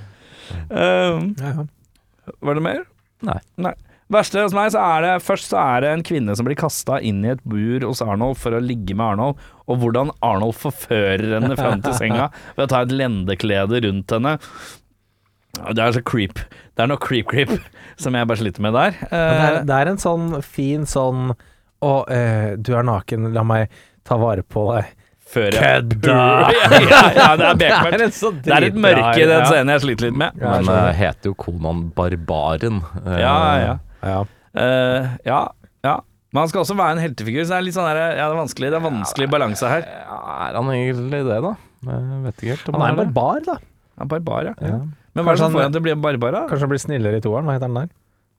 Um, 0.49 1.35
ja, 1.37 1.49
ja. 1.53 2.33
var 2.41 2.57
det 2.57 2.61
mer? 2.65 2.79
Nei. 3.21 3.35
Nei. 3.61 3.75
Verste 4.09 4.41
hos 4.41 4.55
meg, 4.57 4.71
så 4.73 4.81
er 4.81 5.03
det 5.05 5.11
først 5.21 5.51
så 5.51 5.59
er 5.61 5.83
det 5.85 5.89
en 5.93 6.03
kvinne 6.07 6.33
som 6.37 6.47
blir 6.47 6.57
kasta 6.57 6.95
inn 7.05 7.19
i 7.27 7.29
et 7.35 7.43
bur 7.45 7.83
hos 7.85 7.99
Arnold 8.01 8.39
for 8.41 8.55
å 8.57 8.61
ligge 8.63 8.95
med 8.97 9.05
Arnold, 9.05 9.37
og 9.69 9.83
hvordan 9.83 10.09
Arnold 10.25 10.55
forfører 10.57 11.35
henne 11.37 11.53
fram 11.59 11.83
til 11.85 11.93
senga 11.93 12.31
ved 12.55 12.63
å 12.65 12.69
ta 12.71 12.79
et 12.87 12.93
lendeklede 12.95 13.83
rundt 13.85 14.15
henne. 14.15 14.37
Det 15.59 15.81
er 15.83 15.93
så 15.93 16.01
creep. 16.05 16.39
Det 16.77 16.83
er 16.85 16.89
noe 16.89 17.01
creep-creep 17.01 17.51
som 17.99 18.15
jeg 18.17 18.27
bare 18.29 18.39
sliter 18.41 18.63
med 18.65 18.73
der. 18.77 18.95
Det 19.01 19.19
er, 19.19 19.57
Eh, 19.59 19.63
det 19.67 19.75
er 19.77 19.91
en 19.91 19.97
sånn 20.01 20.27
fin 20.45 20.85
sånn 20.89 21.33
Å, 21.81 21.91
eh, 22.11 22.55
du 22.59 22.73
er 22.75 22.83
naken, 22.83 23.29
la 23.33 23.43
meg 23.47 23.69
ta 24.03 24.17
vare 24.19 24.41
på 24.43 24.65
deg. 24.75 24.89
før 25.29 25.51
jeg 25.53 25.61
Kødda! 25.61 26.15
ja, 26.89 27.01
ja, 27.15 27.27
det 27.37 27.45
er 27.45 27.59
bekmørkt. 27.61 28.01
en 28.01 28.41
Det 28.43 28.53
er 28.55 28.65
litt 28.65 28.73
dritbra 28.73 28.81
mørke 28.89 29.21
i 29.21 29.27
den 29.29 29.45
scenen 29.45 29.73
jeg 29.75 29.83
sliter 29.85 30.07
litt 30.09 30.17
med. 30.17 30.39
Men 30.41 30.63
skjønner. 30.65 30.87
det 30.89 30.95
heter 30.99 31.29
jo 31.29 31.35
Konan 31.45 31.83
Barbaren. 31.95 32.81
Eh, 33.05 33.19
Ja, 33.21 33.35
ja. 33.61 33.77
Ja. 34.03 34.19
Eh, 34.55 35.07
ja, 35.25 35.39
ja. 35.85 35.95
Men 36.31 36.43
han 36.43 36.49
skal 36.51 36.61
også 36.61 36.75
være 36.77 36.93
en 36.97 37.01
heltefigur, 37.01 37.41
så 37.45 37.55
det 37.55 37.57
er 37.57 37.65
litt 37.65 37.75
sånn 37.77 37.87
der, 37.89 37.99
ja, 38.19 38.27
det 38.29 38.35
er 38.35 38.39
vanskelig, 38.39 38.69
det 38.69 38.77
er 38.77 38.85
vanskelig 38.85 39.27
balanse 39.33 39.69
her. 39.71 39.81
Er 39.89 40.57
han 40.59 40.69
egentlig 40.75 41.23
det, 41.25 41.39
da? 41.41 41.53
Jeg 41.89 42.21
vet 42.27 42.41
ikke 42.43 42.51
helt 42.53 42.69
om 42.69 42.75
Han 42.77 42.83
er 42.85 42.89
en 42.91 42.99
det. 42.99 43.05
barbar, 43.15 43.39
da. 43.47 43.55
Han 43.97 44.05
er 44.05 44.11
barbar, 44.13 44.49
ja. 44.51 44.53
Ja. 44.61 44.77
Men 45.15 45.25
hva 45.25 45.33
er 45.33 45.39
det 45.39 45.41
Kanskje 45.41 45.45
som 45.45 45.53
får 45.55 45.59
han- 45.59 45.65
han 45.65 45.73
til 45.73 45.81
å 45.81 45.85
bli 45.87 45.91
en 45.95 46.01
barbar, 46.05 46.31
da? 46.37 46.41
Kanskje 46.51 46.67
han 46.67 46.69
blir 46.75 46.83
snillere 46.85 47.17
i 47.17 47.23
toeren, 47.25 47.45
hva 47.49 47.55
heter 47.57 47.67
den 47.67 47.79
der? 47.81 47.89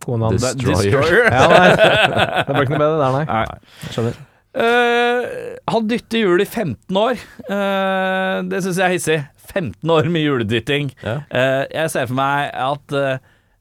Kona 0.05 0.29
hans. 0.31 0.41
Det 0.41 0.65
Destroyer. 0.65 1.25
ja, 1.35 1.49
nei, 1.51 2.45
det 2.47 2.55
ble 2.55 2.63
ikke 2.65 2.77
noe 2.77 2.85
bedre 2.85 2.99
der, 3.03 3.13
nei. 3.19 3.25
Nei. 3.27 3.91
Skjønner. 3.91 4.21
Eh, 4.55 5.27
han 5.71 5.87
dytter 5.91 6.23
hjul 6.25 6.41
i 6.43 6.47
15 6.49 6.97
år. 6.99 7.19
Eh, 7.51 8.37
det 8.51 8.63
syns 8.65 8.79
jeg 8.81 8.87
er 8.87 8.95
hissig. 8.95 9.19
15 9.51 9.91
år 9.91 10.09
med 10.15 10.23
juledytting. 10.25 10.93
Ja. 11.03 11.19
Eh, 11.31 11.67
jeg 11.75 11.91
ser 11.91 12.07
for 12.07 12.15
meg 12.19 12.51
at 12.55 12.93
eh, 12.97 13.19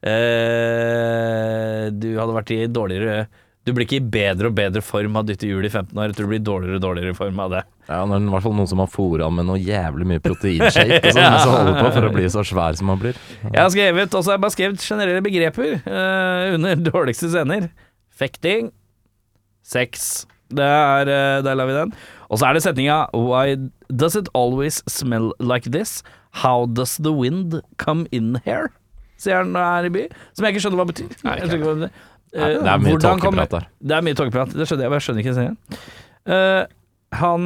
eh, 0.08 1.90
du 1.92 2.10
hadde 2.20 2.36
vært 2.36 2.54
i 2.56 2.60
dårligere 2.72 3.28
Du 3.68 3.74
blir 3.76 3.86
ikke 3.86 4.00
i 4.00 4.06
bedre 4.14 4.50
og 4.50 4.56
bedre 4.56 4.82
form 4.82 5.18
av 5.20 5.26
å 5.26 5.28
dytte 5.28 5.46
hjul 5.46 5.66
i 5.68 5.70
15 5.70 5.92
år. 5.94 6.08
Jeg 6.08 6.16
tror 6.18 6.26
du 6.26 6.32
blir 6.32 6.40
i 6.40 6.46
dårligere 6.48 6.78
og 6.80 6.86
dårligere 6.86 7.18
form 7.18 7.42
av 7.44 7.52
det. 7.54 7.60
Ja, 7.90 8.00
når 8.08 8.16
det 8.16 8.24
er 8.24 8.30
i 8.30 8.34
hvert 8.34 8.46
fall 8.48 8.56
noen 8.58 8.70
som 8.72 8.82
har 8.82 8.90
fôra 8.90 9.28
med 9.34 9.46
noe 9.50 9.60
jævlig 9.60 10.08
mye 10.10 10.24
proteinshake 10.24 11.02
og 11.04 11.14
sånn, 11.14 11.38
som 11.44 11.54
holder 11.54 11.78
på 11.78 11.92
for 11.98 12.08
å 12.08 12.14
bli 12.16 12.26
så 12.34 12.46
svær 12.48 12.80
som 12.80 12.90
han 12.94 13.04
blir. 13.04 13.20
Jeg 13.44 13.60
har 13.60 13.70
skrevet 13.76 14.16
også, 14.16 14.32
jeg 14.32 14.40
har 14.40 14.44
bare 14.48 14.56
skrevet 14.56 14.88
generelle 14.88 15.26
begreper 15.28 15.76
eh, 15.78 16.56
under 16.56 16.82
dårligste 16.90 17.30
scener. 17.34 17.70
Fekting. 18.20 18.72
Sex. 19.66 20.26
Det 20.50 20.66
er, 20.66 21.14
eh, 21.14 21.44
der 21.46 21.60
la 21.60 21.68
vi 21.70 21.78
den. 21.78 21.94
Og 22.30 22.40
så 22.42 22.50
er 22.50 22.58
det 22.58 22.64
setninga 22.66 23.04
Why 23.14 23.58
does 23.90 24.16
it 24.18 24.32
always 24.34 24.82
smell 24.90 25.34
like 25.40 25.70
this? 25.70 26.00
How 26.42 26.66
does 26.66 26.98
the 26.98 27.14
wind 27.14 27.62
come 27.78 28.08
in 28.12 28.40
here? 28.46 28.72
Sier 29.20 29.42
han 29.42 29.56
her 29.60 29.88
i 29.90 29.92
by. 29.94 30.06
Som 30.38 30.48
jeg 30.48 30.56
ikke 30.56 30.64
skjønner 30.66 30.80
hva 30.82 30.88
betyr. 30.90 31.12
Jeg 31.20 31.50
ikke 31.50 31.66
hva 31.66 31.76
det 31.84 31.92
uh, 31.92 32.06
Eh, 32.30 32.60
Det 32.62 32.70
er 32.70 32.82
mye 32.84 32.98
tåkeprat 33.02 33.54
der. 33.56 33.64
Det 33.82 33.96
er 33.96 34.04
mye 34.06 34.18
tåkeprat, 34.18 34.52
det 34.54 34.68
skjønner 34.70 34.86
jeg, 34.86 34.92
men 34.92 35.00
jeg 35.00 35.06
skjønner 35.08 35.24
ikke 35.24 35.38
serien. 35.38 35.56
Uh, 36.30 36.64
han 37.18 37.46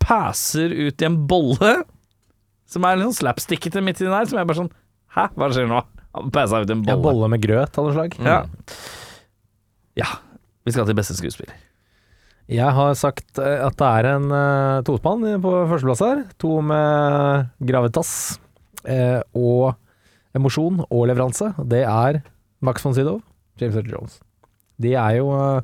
passer 0.00 0.72
ut 0.72 1.02
i 1.04 1.08
en 1.08 1.18
bolle, 1.28 1.72
som 2.64 2.86
er 2.88 2.96
litt 2.96 3.10
sånn 3.10 3.18
slapstickete 3.18 3.82
midt 3.84 4.00
inni 4.00 4.08
der, 4.14 4.30
som 4.30 4.40
jeg 4.40 4.48
bare 4.48 4.60
sånn 4.62 4.70
Hæ, 5.12 5.26
hva 5.36 5.50
skjer 5.52 5.66
nå? 5.68 5.82
Han 6.16 6.30
passa 6.32 6.62
ut 6.62 6.70
i 6.70 6.72
en 6.72 6.86
Ja, 6.88 6.94
bolle. 6.96 7.04
bolle 7.10 7.28
med 7.34 7.42
grøt 7.44 7.76
av 7.76 7.84
noe 7.84 7.92
slag. 7.92 8.16
Ja. 8.24 8.38
ja. 10.00 10.08
Vi 10.64 10.72
skal 10.72 10.88
til 10.88 10.96
beste 10.96 11.16
skuespiller. 11.18 11.52
Jeg 12.52 12.72
har 12.72 12.94
sagt 12.96 13.36
eh, 13.36 13.60
at 13.66 13.76
det 13.76 13.90
er 14.00 14.08
en 14.14 14.32
uh, 14.32 14.80
tospann 14.88 15.28
på 15.44 15.52
førsteplass 15.70 16.02
her. 16.04 16.24
To 16.40 16.56
med 16.64 17.52
gravitas 17.68 18.14
eh, 18.88 19.20
og 19.36 19.76
emosjon 20.34 20.82
og 20.88 21.06
leveranse. 21.10 21.52
Det 21.68 21.82
er 21.86 22.22
Max 22.62 22.84
von 22.86 22.94
Sydow, 22.96 23.20
James 23.60 23.76
Earl 23.76 23.90
Jones. 23.92 24.20
De 24.82 24.94
er 24.98 25.18
jo 25.18 25.30
eh, 25.36 25.60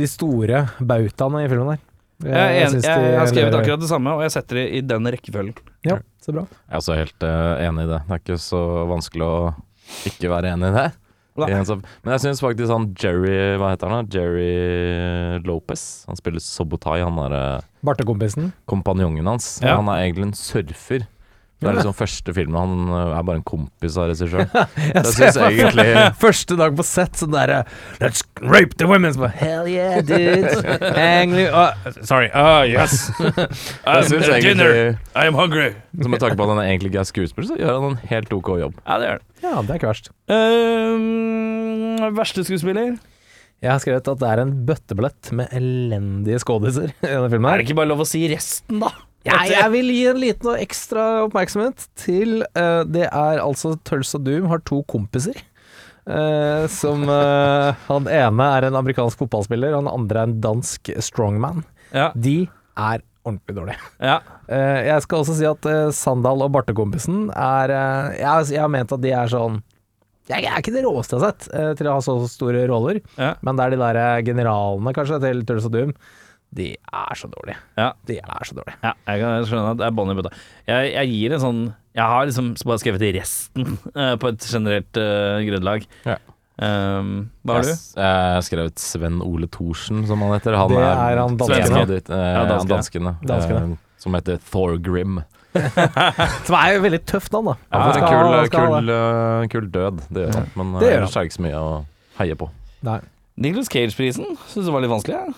de 0.00 0.08
store 0.10 0.64
bautaene 0.80 1.44
i 1.44 1.50
filmen 1.52 1.74
her. 1.74 1.82
Jeg, 2.24 2.30
Jeg, 2.30 2.56
jeg, 2.56 2.82
jeg, 2.86 3.04
jeg 3.10 3.18
har 3.18 3.28
skrevet 3.28 3.54
akkurat 3.58 3.80
det 3.82 3.88
samme, 3.90 4.12
og 4.16 4.22
jeg 4.24 4.32
setter 4.36 4.60
det 4.60 4.66
i 4.78 4.80
den 4.86 5.08
rekkefølgen. 5.12 5.56
Ja, 5.84 5.98
så 6.22 6.32
bra. 6.32 6.44
Jeg 6.46 6.72
er 6.76 6.80
også 6.82 6.96
helt 6.98 7.26
eh, 7.26 7.64
enig 7.68 7.84
i 7.86 7.90
det. 7.90 8.02
Det 8.06 8.14
er 8.16 8.22
ikke 8.22 8.38
så 8.40 8.60
vanskelig 8.88 9.26
å 9.26 9.38
ikke 10.08 10.30
være 10.32 10.52
enig 10.54 10.70
i 10.70 10.76
det. 10.78 10.86
Som- 11.66 11.80
Men 12.06 12.12
jeg 12.14 12.20
syns 12.22 12.38
faktisk 12.40 12.70
han 12.70 12.84
Jerry 12.94 13.56
Hva 13.58 13.72
heter 13.72 13.90
han 13.90 14.06
da? 14.06 14.18
Jerry 14.20 15.40
Lopez. 15.42 16.04
Han 16.06 16.14
spiller 16.16 16.38
Sobotai, 16.38 17.00
han 17.02 17.16
derre 17.18 17.40
Bartekompisen. 17.84 18.52
kompanjongen 18.70 19.26
hans. 19.26 19.58
Ja. 19.60 19.74
Han 19.80 19.88
er 19.90 20.04
egentlig 20.06 20.28
en 20.30 20.36
surfer. 20.38 21.08
Det 21.64 21.70
er 21.70 21.78
liksom 21.78 21.96
første 21.96 22.34
filmen 22.36 22.58
Han 22.60 22.90
øh, 22.92 23.14
er 23.18 23.22
bare 23.26 23.40
en 23.40 23.46
kompis 23.46 23.96
av 23.96 24.10
regissøren. 24.10 24.50
Jeg 24.94 25.12
syns 25.16 25.38
egentlig 25.40 25.86
Første 26.24 26.58
dag 26.60 26.76
på 26.76 26.86
sett, 26.86 27.16
sånn 27.20 27.32
derre 27.34 27.62
Let's 28.02 28.24
rape 28.42 28.76
the 28.80 28.88
women! 28.90 29.16
Bare, 29.18 29.32
Hell 29.38 29.70
yeah, 29.70 30.00
dude! 30.04 30.52
Angry 30.92 31.46
oh, 31.48 31.72
Sorry. 32.02 32.28
Oh, 32.36 32.62
yes. 32.68 33.08
Jeg 33.88 34.10
synes 34.10 34.28
egentlig 34.28 34.98
I 35.14 35.26
am 35.28 35.38
hungry. 35.38 35.72
Så 36.00 36.10
med 36.10 36.20
tanke 36.22 36.36
på 36.38 36.46
at 36.46 36.52
han 36.54 36.62
egentlig 36.64 36.92
ikke 36.92 37.02
er 37.04 37.08
skuespiller, 37.08 37.48
så 37.48 37.58
gjør 37.58 37.78
han 37.78 37.94
en 37.94 37.98
helt 38.10 38.32
ok 38.34 38.50
jobb. 38.60 38.78
Ja, 38.82 38.98
det 39.00 39.08
gjør 39.08 39.18
han. 39.18 39.26
Ja, 39.44 39.54
det 39.60 39.74
er 39.74 39.80
ikke 39.80 39.90
verst. 39.90 40.10
Um, 40.30 42.14
verste 42.16 42.44
skuespiller? 42.46 42.94
Jeg 43.64 43.72
har 43.72 43.80
skrevet 43.80 44.08
at 44.10 44.20
det 44.20 44.28
er 44.28 44.42
en 44.42 44.52
bøtteblett 44.68 45.30
med 45.36 45.52
elendige 45.56 46.40
skådiser 46.42 46.90
i 46.92 47.08
denne 47.08 47.30
filmen. 47.32 47.48
Er 47.48 47.60
det 47.60 47.68
ikke 47.68 47.78
bare 47.78 47.92
lov 47.92 48.02
å 48.04 48.08
si 48.08 48.24
resten, 48.28 48.82
da? 48.82 48.90
Ja, 49.24 49.38
jeg 49.48 49.70
vil 49.72 49.88
gi 49.94 50.02
en 50.10 50.18
liten 50.20 50.50
og 50.52 50.60
ekstra 50.60 51.04
oppmerksomhet 51.24 51.86
til 51.96 52.42
uh, 52.58 52.82
Det 52.84 53.06
er 53.08 53.40
altså 53.40 53.74
Tulsa 53.88 54.18
Doom 54.20 54.50
har 54.50 54.60
to 54.68 54.82
kompiser. 54.90 55.38
Uh, 56.04 56.66
som 56.68 57.06
uh, 57.08 57.72
Han 57.88 58.04
ene 58.12 58.48
er 58.58 58.66
en 58.68 58.76
amerikansk 58.76 59.22
fotballspiller, 59.22 59.72
den 59.72 59.88
andre 59.88 60.20
er 60.20 60.28
en 60.28 60.40
dansk 60.44 60.90
strongman. 61.00 61.62
Ja. 61.96 62.10
De 62.12 62.42
er 62.76 63.00
ordentlig 63.24 63.56
dårlige. 63.56 63.80
ja. 64.04 64.18
Jeg 64.52 65.00
skal 65.06 65.22
også 65.22 65.34
si 65.38 65.46
at 65.48 65.64
Sandal 65.96 66.42
og 66.44 66.50
Bartekompisen 66.52 67.30
er 67.32 67.70
jeg, 67.72 68.50
jeg 68.52 68.60
har 68.60 68.68
ment 68.68 68.92
at 68.92 69.00
de 69.00 69.14
er 69.16 69.30
sånn 69.32 69.62
Jeg 70.28 70.44
er 70.44 70.58
ikke 70.60 70.74
det 70.74 70.82
råeste 70.84 71.16
jeg 71.16 71.22
har 71.22 71.32
sett 71.32 71.78
til 71.80 71.88
å 71.88 71.94
ha 71.96 72.02
så 72.04 72.18
store 72.28 72.66
roller, 72.68 73.00
Ja. 73.16 73.30
men 73.40 73.56
det 73.56 73.64
er 73.64 73.72
de 73.72 73.78
der 73.80 74.00
generalene, 74.28 74.92
kanskje, 74.92 75.22
til 75.24 75.40
Tulsa 75.48 75.72
Doom. 75.72 75.94
De 76.54 76.68
er 76.78 77.16
så 77.18 77.26
dårlige. 77.32 77.56
Ja. 77.80 77.88
De 78.06 78.16
er 78.22 78.44
så 78.46 78.54
dårlige. 78.54 78.76
Ja, 78.84 78.92
jeg 79.10 79.22
kan 79.24 79.46
skjønne 79.50 79.72
at 79.72 79.80
det 79.80 79.86
er 79.88 79.96
bånn 79.98 80.12
i 80.12 80.14
bøtta. 80.18 80.30
Jeg, 80.70 80.92
jeg 80.94 81.10
gir 81.14 81.34
en 81.34 81.42
sånn 81.42 81.62
Jeg 81.96 82.04
har 82.12 82.28
liksom 82.28 82.52
bare 82.64 82.78
skrevet 82.82 83.02
resten 83.16 83.74
uh, 83.96 84.14
på 84.22 84.30
et 84.30 84.46
generelt 84.52 85.00
uh, 85.02 85.40
grunnlag. 85.48 85.88
Ja. 86.06 86.16
Um, 86.54 87.08
hva 87.42 87.56
har 87.58 87.64
du? 87.66 87.72
jeg 87.74 88.34
har 88.36 88.44
skrevet 88.46 88.78
Sven 88.78 89.16
Ole 89.26 89.48
Thorsen, 89.50 90.04
som 90.06 90.20
han 90.22 90.36
heter. 90.36 90.54
Han 90.54 90.70
Det 90.70 90.82
er 90.86 91.18
han 91.18 91.36
dansken, 91.40 91.64
Uh, 91.64 91.74
ja. 91.74 91.80
av 91.82 91.88
de- 91.90 92.02
eh, 92.14 92.26
Ja, 92.34 92.44
han 92.54 92.68
danskene. 92.70 93.14
Danskene. 93.26 93.78
som 93.98 94.14
heter 94.14 94.38
Thorgrim. 94.52 95.22
Som 96.46 96.54
er 96.58 96.72
jo 96.74 96.80
veldig 96.82 96.98
tøft 97.06 97.30
navn, 97.34 97.52
da. 97.52 97.52
Ja, 97.70 97.78
Han 97.78 97.88
en 97.88 97.94
skal 97.94 98.08
kul, 98.10 98.46
skal 98.48 98.70
kul, 98.74 99.48
kul 99.52 99.66
død, 99.70 100.00
det 100.10 100.24
gjør 100.24 100.34
han. 100.40 100.48
Men 100.58 100.72
Det 100.80 100.88
gjør 100.88 100.96
ellers 100.98 101.14
er 101.16 101.20
det 101.22 101.28
ikke 101.30 101.36
så 101.38 101.44
mye 101.46 101.60
å 101.60 101.68
heie 102.18 102.38
på. 102.40 102.48
Nei. 102.88 102.96
Nicholas 103.44 103.70
Cage-prisen 103.70 104.34
syns 104.50 104.66
jeg 104.66 104.74
var 104.74 104.82
litt 104.82 104.90
vanskelig? 104.90 105.14
jeg. 105.20 105.34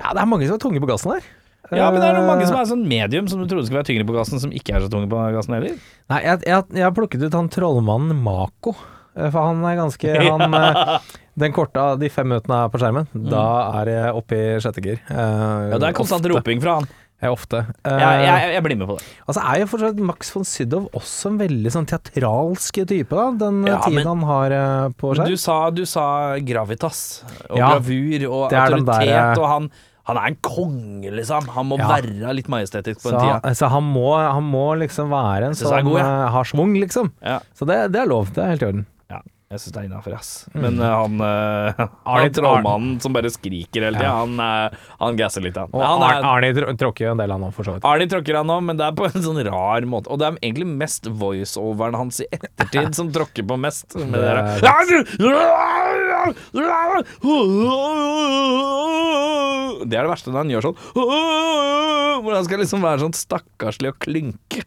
Ja, 0.00 0.12
det 0.16 0.22
er 0.22 0.28
mange 0.30 0.46
som 0.48 0.56
er 0.56 0.62
tunge 0.62 0.80
på 0.82 0.88
gassen 0.88 1.12
her. 1.16 1.26
Ja, 1.72 1.86
men 1.92 2.00
det 2.02 2.08
er 2.10 2.16
noen 2.18 2.26
mange 2.28 2.42
Eh, 2.44 2.48
som 2.50 2.58
er 2.58 2.66
sånn 2.68 2.82
medium 2.88 3.28
som 3.30 3.40
du 3.40 3.46
trodde 3.48 3.64
skulle 3.68 3.80
være 3.80 3.88
tyngre 3.92 4.04
på 4.08 4.16
gassen, 4.16 4.40
som 4.42 4.50
ikke 4.52 4.74
er 4.76 4.82
så 4.84 4.90
tunge 4.92 5.08
på 5.08 5.20
gassen 5.36 5.54
heller. 5.56 5.76
Nei, 6.12 6.18
jeg, 6.24 6.42
jeg, 6.48 6.64
jeg 6.76 6.84
har 6.84 6.92
plukket 6.96 7.22
ut 7.24 7.36
han 7.38 7.48
trollmannen 7.52 8.18
Mako. 8.24 8.74
eh, 9.16 9.30
For 9.30 9.38
han 9.46 9.62
er 9.64 9.78
ganske 9.78 10.16
han, 10.32 10.56
eh, 10.58 10.98
Den 11.38 11.54
korte 11.56 11.80
av 11.80 12.00
de 12.02 12.10
fem 12.12 12.28
minuttene 12.28 12.58
på 12.72 12.80
skjermen, 12.82 13.06
da 13.14 13.44
er 13.80 13.88
jeg 13.94 14.18
oppe 14.20 14.36
i 14.36 14.58
sjette 14.60 14.84
gir. 14.84 14.98
Eh, 15.08 15.16
Mm. 15.16 15.70
Ja, 15.72 15.78
det 15.80 15.88
er 15.88 15.96
konstant 15.96 16.26
ofte. 16.26 16.34
roping 16.36 16.60
fra 16.60 16.74
han. 16.80 16.88
Ja, 17.22 17.30
ofte. 17.30 17.60
Uh, 17.86 17.92
Jeg, 18.02 18.24
jeg, 18.26 18.54
jeg 18.56 18.62
blir 18.66 18.76
med 18.80 18.88
på 18.90 18.96
det. 18.98 19.04
Altså 19.30 19.42
er 19.46 19.60
jo 19.62 19.66
fortsatt 19.70 20.00
Max 20.02 20.32
von 20.34 20.44
Sydow 20.48 20.88
også 20.98 21.30
en 21.30 21.38
veldig 21.38 21.70
sånn 21.70 21.86
teatralsk 21.86 22.80
type, 22.90 23.14
da. 23.14 23.28
Den 23.44 23.62
Ja, 23.68 23.76
eh, 23.76 23.86
tiden 23.86 23.94
men- 24.00 24.10
han 24.10 24.22
har 24.26 24.56
uh, 24.58 24.88
på 24.98 25.14
seg. 25.14 25.30
Du 25.30 25.36
sa, 25.36 25.70
du 25.70 25.84
sa 25.86 26.06
gravitas 26.42 27.22
og 27.48 27.56
Ja, 27.56 27.70
bravur 27.78 28.26
og 28.28 28.44
autoritet, 28.50 28.86
der, 28.90 29.14
eh, 29.14 29.38
og 29.38 29.46
han, 29.52 29.70
han 30.10 30.16
er 30.18 30.26
en 30.32 30.36
konge, 30.42 31.12
liksom. 31.14 31.46
Han 31.54 31.68
må 31.70 31.78
Ja. 31.78 31.88
være 31.94 32.34
litt 32.34 32.48
majestetisk 32.50 33.04
på 33.04 33.10
Så, 33.10 33.14
den 33.14 33.20
tida. 33.40 33.54
Så 33.54 33.68
han, 33.70 33.84
må, 33.94 34.08
han 34.18 34.42
må 34.42 34.66
liksom 34.82 35.08
være 35.14 35.46
en 35.52 35.54
sånn 35.54 35.70
som 35.78 35.92
ja. 35.94 36.02
eh, 36.02 36.30
har 36.34 36.44
schwung, 36.44 36.74
liksom. 36.74 37.12
Ja. 37.22 37.38
Så 37.54 37.64
det, 37.70 37.92
det 37.94 38.02
er 38.02 38.10
lov. 38.10 38.32
Det 38.34 38.42
er 38.42 38.50
helt 38.56 38.62
i 38.62 38.66
orden. 38.72 38.86
Jeg 39.52 39.60
syns 39.60 39.72
det 39.74 39.80
er 39.82 39.86
innafor, 39.90 40.14
ass. 40.16 40.30
Men 40.56 40.78
uh, 40.80 40.88
han, 41.02 41.18
uh, 41.20 41.82
han 42.08 42.30
trollmannen 42.32 42.94
som 43.04 43.12
bare 43.12 43.28
skriker 43.32 43.84
hele 43.84 43.98
tida, 44.00 44.08
Ja. 44.08 44.14
han, 44.22 44.38
uh, 44.40 44.86
han 45.02 45.18
gasser 45.20 45.44
litt, 45.44 45.58
han. 45.60 45.68
Og 45.76 45.82
han 45.84 46.04
er, 46.08 46.24
Arnie 46.30 46.54
tr- 46.56 46.70
tråkker 46.80 47.06
jo 47.06 47.12
en 47.12 47.20
del, 47.20 47.34
han 47.36 47.44
òg, 47.44 47.52
for 47.56 47.68
så 47.68 47.74
vidt. 47.76 47.84
Arnie 47.88 48.08
tråkker 48.08 48.40
han 48.40 48.48
nå, 48.48 48.56
men 48.64 48.80
det 48.80 48.86
er 48.88 48.96
på 48.96 49.04
en 49.10 49.26
sånn 49.28 49.42
rar 49.46 49.84
måte. 49.92 50.08
Og 50.08 50.18
det 50.22 50.30
er 50.30 50.38
egentlig 50.40 50.66
mest 50.72 51.06
voiceoveren 51.20 51.98
hans 52.00 52.22
i 52.24 52.28
ettertid 52.32 52.94
som 52.98 53.12
tråkker 53.12 53.44
på 53.52 53.60
mest. 53.60 53.92
Med 54.00 54.16
det 54.16 54.32
Det 54.56 54.64
der. 54.64 56.01
Det 59.82 59.96
er 59.98 60.04
det 60.06 60.10
verste 60.12 60.30
når 60.30 60.44
han 60.44 60.52
gjør 60.52 60.66
sånn 60.68 60.78
Hvordan 62.22 62.44
skal 62.44 62.52
skal 62.52 62.60
liksom 62.62 62.84
være 62.84 63.00
sånn 63.02 63.14
stakkarslig 63.16 63.90
og 63.90 63.96
klynke. 64.04 64.60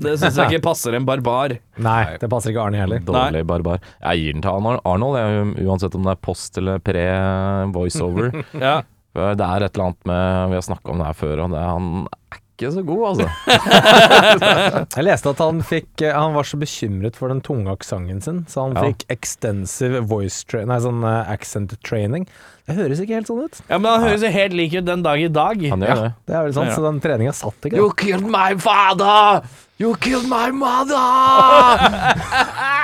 Det 0.00 0.12
syns 0.20 0.36
jeg 0.36 0.52
ikke 0.52 0.66
passer 0.68 0.94
en 0.94 1.06
barbar. 1.08 1.54
Nei, 1.80 2.02
det 2.20 2.28
passer 2.30 2.52
ikke 2.52 2.66
Arne 2.68 2.82
heller. 2.82 3.00
Dårlig 3.06 3.42
barbar. 3.48 3.80
Jeg 4.04 4.20
gir 4.20 4.36
den 4.36 4.44
til 4.44 4.68
Arnold, 4.92 5.18
jeg, 5.18 5.66
uansett 5.66 5.96
om 5.96 6.04
det 6.06 6.12
er 6.14 6.22
post 6.28 6.60
eller 6.60 6.82
pre-voiceover. 6.84 8.30
Ja. 8.60 8.80
Det 9.10 9.42
er 9.42 9.64
et 9.66 9.74
eller 9.74 9.88
annet 9.88 10.04
med 10.06 10.52
Vi 10.52 10.54
har 10.54 10.62
snakka 10.62 10.92
om 10.92 11.00
det 11.00 11.06
her 11.08 11.16
før, 11.18 11.40
og 11.42 11.54
det, 11.54 11.62
han 11.66 11.88
er 12.06 12.39
ikke 12.60 12.72
så 12.76 12.84
god, 12.84 13.02
altså. 13.10 13.26
Jeg 14.96 15.04
leste 15.06 15.32
at 15.32 15.40
han 15.42 15.60
fikk 15.64 16.04
eh, 16.04 16.12
Han 16.14 16.34
var 16.36 16.46
så 16.48 16.58
bekymret 16.60 17.16
for 17.18 17.32
den 17.32 17.40
tunge 17.44 17.72
aksenten 17.72 18.20
sin, 18.24 18.42
så 18.50 18.66
han 18.68 18.76
Ja. 18.76 18.84
fikk 18.90 19.06
extensive 19.12 20.02
voice 20.06 20.44
tra 20.46 20.62
Nei, 20.68 20.78
sånn 20.84 21.02
eh, 21.02 21.32
accent 21.32 21.72
training. 21.86 22.26
Det 22.70 22.76
høres 22.78 23.00
ikke 23.02 23.16
helt 23.18 23.26
sånn 23.26 23.40
ut. 23.48 23.56
ja, 23.66 23.78
men 23.80 23.88
han 23.90 24.04
høres 24.06 24.22
jo 24.22 24.30
helt 24.30 24.54
lik 24.54 24.76
ut 24.78 24.84
den 24.86 25.02
dag 25.02 25.18
i 25.24 25.26
dag. 25.32 25.64
Han 25.72 25.80
gjør 25.82 26.02
det. 26.04 26.12
Det 26.28 26.36
er 26.36 26.44
vel 26.46 26.54
Ja. 26.60 26.76
så 26.76 26.84
den 26.86 27.00
treninga 27.02 27.32
satt 27.34 27.66
ikke. 27.66 27.80
da. 27.80 27.88
killed 27.96 28.28
my 28.30 28.54
father! 28.54 29.42
You 29.80 29.94
killed 29.96 30.28
my 30.28 30.50
mother! 30.52 31.00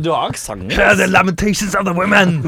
Du 0.00 0.10
har 0.12 0.30
aksent. 0.30 0.70
the 0.70 1.06
lamentations 1.06 1.74
of 1.74 1.84
the 1.84 1.94
women! 1.96 2.40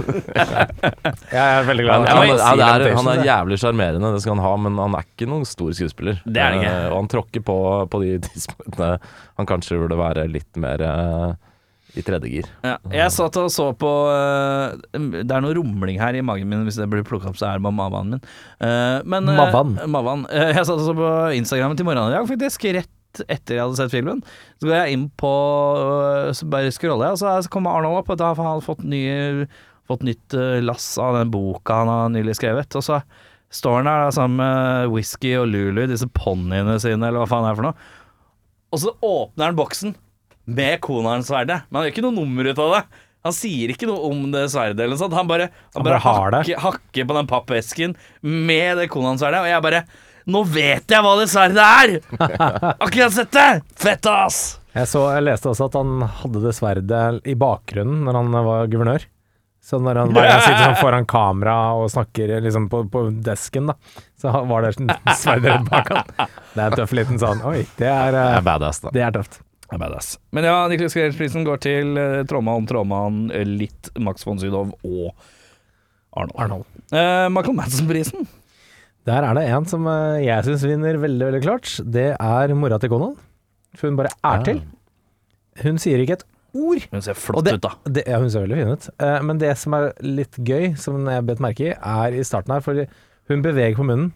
jeg 1.37 1.43
er 1.43 1.67
veldig 1.69 1.85
glad. 1.87 2.09
Han, 2.09 2.31
han, 2.31 2.43
han, 2.43 2.65
er, 2.67 2.89
han 2.97 3.11
er 3.13 3.25
jævlig 3.27 3.61
sjarmerende, 3.63 4.13
det 4.15 4.25
skal 4.25 4.37
han 4.37 4.45
ha, 4.45 4.53
men 4.67 4.81
han 4.81 4.99
er 4.99 5.07
ikke 5.07 5.29
noen 5.31 5.47
stor 5.49 5.73
skuespiller. 5.77 6.21
Det 6.25 6.41
er 6.41 6.55
han 6.55 6.61
ikke. 6.63 6.75
Eh, 6.75 6.91
og 6.91 6.99
han 7.03 7.13
tråkker 7.17 7.47
på 7.47 7.57
på 7.93 8.03
de 8.03 8.19
tidspunktene 8.27 8.93
han 9.41 9.49
kanskje 9.49 9.81
burde 9.81 9.99
være 9.99 10.29
litt 10.31 10.61
mer 10.61 10.85
eh, 10.87 11.33
i 11.99 12.05
tredje 12.05 12.31
gir. 12.31 12.49
Ja, 12.65 12.79
jeg 12.93 13.13
satt 13.13 13.37
og 13.37 13.51
så 13.53 13.67
på 13.77 13.91
uh, 14.09 14.73
Det 14.97 15.27
er 15.29 15.43
noe 15.45 15.53
rumling 15.59 15.99
her 16.01 16.17
i 16.17 16.23
magen 16.25 16.49
min, 16.49 16.65
hvis 16.65 16.79
det 16.81 16.89
blir 16.89 17.05
plukka 17.05 17.29
opp, 17.29 17.37
så 17.37 17.51
er 17.51 17.61
det 17.61 17.67
bare 17.67 17.77
mavaen 17.77 18.15
min. 18.15 18.23
Uh, 18.63 19.05
men, 19.05 19.29
uh, 19.29 19.37
Mavan. 19.37 19.77
Mavan. 19.93 20.25
Jeg 20.33 20.65
satt 20.65 20.79
og 20.79 20.87
så 20.87 20.97
på 20.97 21.13
Instagrammen 21.37 21.77
til 21.77 21.89
morgenen 21.89 22.15
i 22.15 22.17
dag, 22.17 22.29
faktisk, 22.31 22.65
rett 22.79 22.93
etter 23.27 23.59
jeg 23.59 23.65
hadde 23.65 23.79
sett 23.81 23.93
filmen. 23.93 24.23
Så 24.61 24.69
går 24.69 24.79
jeg 24.79 24.97
inn 24.97 25.09
på 25.21 25.33
øh, 25.79 26.31
Så 26.37 26.49
bare 26.51 26.73
scroller 26.75 27.11
jeg, 27.11 27.19
og 27.19 27.21
så, 27.23 27.35
så 27.45 27.53
kommer 27.53 27.77
Arnold 27.77 28.01
opp, 28.03 28.13
og 28.15 28.21
da 28.21 28.33
har 28.33 28.49
han 28.49 28.65
fått, 28.65 28.85
nye, 28.89 29.47
fått 29.91 30.07
nytt 30.07 30.39
øh, 30.39 30.61
lass 30.65 30.87
av 31.03 31.19
den 31.21 31.33
boka 31.35 31.83
han 31.83 31.93
har 31.93 32.15
nylig 32.15 32.39
skrevet. 32.41 32.79
Og 32.79 32.87
så 32.87 33.03
står 33.53 33.81
han 33.81 33.91
der 33.91 34.07
da, 34.07 34.15
sammen 34.17 34.41
med 34.41 34.95
Whisky 34.95 35.35
og 35.41 35.51
Lulu, 35.53 35.85
disse 35.91 36.09
ponniene 36.17 36.79
sine, 36.81 37.05
eller 37.09 37.23
hva 37.23 37.29
faen 37.29 37.47
det 37.47 37.53
er 37.53 37.61
for 37.61 37.69
noe. 37.69 37.91
Og 38.73 38.81
så 38.81 38.95
åpner 39.05 39.51
han 39.51 39.59
boksen 39.59 39.97
med 40.45 40.81
kona 40.83 41.13
hans 41.15 41.29
sverde 41.31 41.61
Men 41.69 41.79
han 41.79 41.85
gjør 41.87 41.93
ikke 41.93 42.05
noe 42.07 42.17
nummer 42.17 42.49
ut 42.49 42.61
av 42.63 42.73
det. 42.75 42.85
Han 43.23 43.35
sier 43.37 43.71
ikke 43.71 43.87
noe 43.87 44.09
om 44.09 44.25
det 44.33 44.49
sverdet 44.51 44.81
eller 44.81 44.97
noe 44.97 45.03
sånt. 45.05 45.15
Han 45.15 45.29
bare, 45.31 45.47
han 45.53 45.79
Han 45.79 45.87
bare, 45.87 46.01
bare 46.03 46.57
hakker, 46.65 47.05
på 47.07 47.19
den 47.19 47.29
pappesken 47.31 47.95
med 48.23 48.81
det 48.81 48.89
Konan-sverdet, 48.91 49.45
og 49.45 49.51
jeg 49.53 49.63
bare 49.63 49.85
Nå 50.31 50.43
vet 50.47 50.93
jeg 50.93 51.03
hva 51.05 51.15
det 51.19 51.29
sverdet 51.33 51.63
er! 51.63 51.95
Akkurat 52.85 53.15
sett 53.15 53.33
det! 53.35 53.49
Fett, 53.79 54.07
ass! 54.07 54.43
Jeg, 54.73 54.89
så, 54.89 55.03
jeg 55.17 55.27
leste 55.27 55.51
også 55.51 55.67
at 55.69 55.75
han 55.81 56.05
hadde 56.23 56.45
det 56.45 56.55
sverdet 56.57 57.03
i 57.29 57.35
bakgrunnen 57.39 58.07
når 58.07 58.19
han 58.21 58.39
var 58.47 58.71
guvernør. 58.73 59.09
Så 59.63 59.79
når 59.79 60.01
han 60.01 60.17
han 60.17 60.41
sitter 60.43 60.65
sånn 60.65 60.81
foran 60.81 61.05
kamera 61.07 61.55
og 61.79 61.87
snakker 61.93 62.33
liksom 62.43 62.67
på, 62.71 62.81
på 62.91 63.05
desken, 63.23 63.71
da, 63.71 63.77
så 64.19 64.33
var 64.49 64.67
det 64.67 64.73
sverdet 65.21 65.53
rett 65.53 65.69
bak 65.69 65.93
han. 65.93 66.11
Det 66.17 66.59
er 66.59 66.65
en 66.67 66.79
tøff 66.81 66.95
liten 66.99 67.21
sånn 67.23 67.45
Oi, 67.47 67.61
det 67.79 67.87
er, 67.87 68.11
Det 68.11 68.25
eh, 68.25 68.39
er 68.41 68.47
badass, 68.49 68.83
da. 68.83 68.91
det 68.95 69.05
er 69.07 69.15
tøft. 69.15 69.39
Det 69.69 69.77
er 69.79 69.83
badass. 69.85 70.09
Men 70.35 70.49
ja, 70.49 70.57
Niklas 70.69 70.97
Grelsprisen 70.99 71.47
går 71.47 71.63
til 71.63 71.95
uh, 71.95 72.25
Trådmann, 72.29 72.67
Trådmann, 72.69 73.23
eh, 73.31 73.47
litt 73.47 73.93
Max 74.03 74.27
von 74.27 74.43
Sydow 74.43 74.75
og 74.83 75.15
Arnold. 76.13 76.35
Arnold. 76.37 76.67
Eh, 76.91 77.29
Michael 77.33 77.57
Madsen-prisen. 77.57 78.27
Der 79.09 79.25
er 79.27 79.35
det 79.35 79.45
en 79.51 79.65
som 79.67 79.87
eh, 79.91 80.21
jeg 80.27 80.45
syns 80.47 80.63
vinner 80.69 80.99
veldig, 81.03 81.27
veldig 81.31 81.43
klart. 81.43 81.73
Det 81.91 82.11
er 82.15 82.55
mora 82.55 82.79
til 82.79 82.93
Conan. 82.93 83.17
For 83.75 83.89
hun 83.89 83.97
bare 83.99 84.13
er 84.23 84.39
Ja. 84.39 84.43
til. 84.47 84.61
Hun 85.63 85.79
sier 85.83 85.99
ikke 86.05 86.19
et 86.21 86.25
ord. 86.55 86.85
Hun 86.93 87.03
ser 87.05 87.15
flott 87.19 87.45
det, 87.45 87.55
ut, 87.59 87.63
da. 87.65 87.73
det, 87.91 88.05
ja, 88.07 88.19
hun 88.23 88.31
ser 88.31 88.45
veldig 88.47 88.59
fin 88.61 88.73
ut. 88.77 88.89
Eh, 89.01 89.19
men 89.27 89.39
det 89.43 89.57
som 89.59 89.75
er 89.75 89.91
litt 90.05 90.37
gøy, 90.39 90.77
som 90.79 91.01
jeg 91.09 91.27
bet 91.27 91.41
merke 91.43 91.71
i, 91.71 91.75
er 91.75 92.15
i 92.19 92.23
starten 92.25 92.55
her, 92.55 92.61
for 92.65 92.79
hun 93.33 93.43
beveger 93.45 93.77
på 93.79 93.85
munnen, 93.89 94.13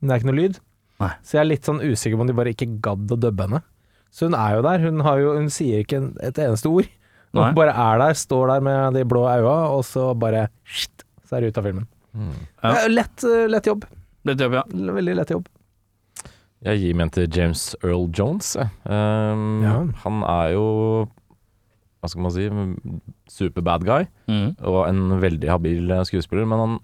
men 0.00 0.08
det 0.08 0.14
er 0.16 0.20
ikke 0.22 0.30
noe 0.32 0.40
lyd. 0.42 0.60
Nei. 1.00 1.12
Så 1.22 1.36
jeg 1.38 1.40
er 1.44 1.50
litt 1.52 1.64
sånn 1.68 1.80
usikker 1.84 2.18
på 2.18 2.24
om 2.26 2.30
de 2.30 2.34
bare 2.34 2.52
ikke 2.52 2.68
gadd 2.82 3.10
å 3.14 3.18
dubbe 3.22 3.46
henne. 3.46 3.62
Så 4.10 4.26
hun 4.28 4.34
er 4.34 4.56
jo 4.56 4.62
der. 4.66 4.78
Hun, 4.82 5.00
har 5.06 5.18
jo, 5.22 5.34
hun 5.38 5.48
sier 5.52 5.84
ikke 5.84 5.96
en- 6.02 6.16
et 6.20 6.34
eneste 6.42 6.66
ord. 6.70 6.88
Hun 7.34 7.42
Nei. 7.42 7.52
bare 7.54 7.74
er 7.76 7.98
der, 7.98 8.14
står 8.18 8.48
der 8.48 8.60
med 8.64 8.94
de 8.94 9.04
blå 9.04 9.24
øya, 9.28 9.56
og 9.72 9.84
så 9.84 10.12
bare 10.18 10.48
shit, 10.64 11.04
så 11.28 11.36
er 11.36 11.40
det 11.40 11.48
ut 11.54 11.58
av 11.58 11.64
filmen. 11.64 11.86
Ja. 12.18 12.72
Det 12.72 12.84
er 12.84 12.88
Lett, 12.88 13.24
eh, 13.24 13.46
lett 13.46 13.64
jobb. 13.68 13.84
Litt 14.28 14.42
jobb, 14.44 14.58
ja. 14.60 14.64
Veldig 14.98 15.14
lett 15.18 15.32
jobb. 15.34 15.48
Jeg 16.66 16.80
gir 16.82 16.96
meg 16.98 17.12
til 17.14 17.28
James 17.30 17.68
Earl 17.86 18.08
Jones. 18.14 18.56
Um, 18.84 19.62
Ja. 19.62 19.76
Han 20.04 20.22
er 20.26 20.52
jo 20.56 20.64
Hva 21.98 22.08
skal 22.12 22.22
man 22.22 22.30
si 22.34 22.44
super 23.28 23.62
bad 23.66 23.82
guy, 23.86 24.04
Mm. 24.30 24.52
og 24.62 24.84
en 24.88 25.18
veldig 25.20 25.48
habil 25.50 25.90
eh, 25.90 26.04
skuespiller. 26.06 26.46
Men 26.46 26.58
han 26.62 26.76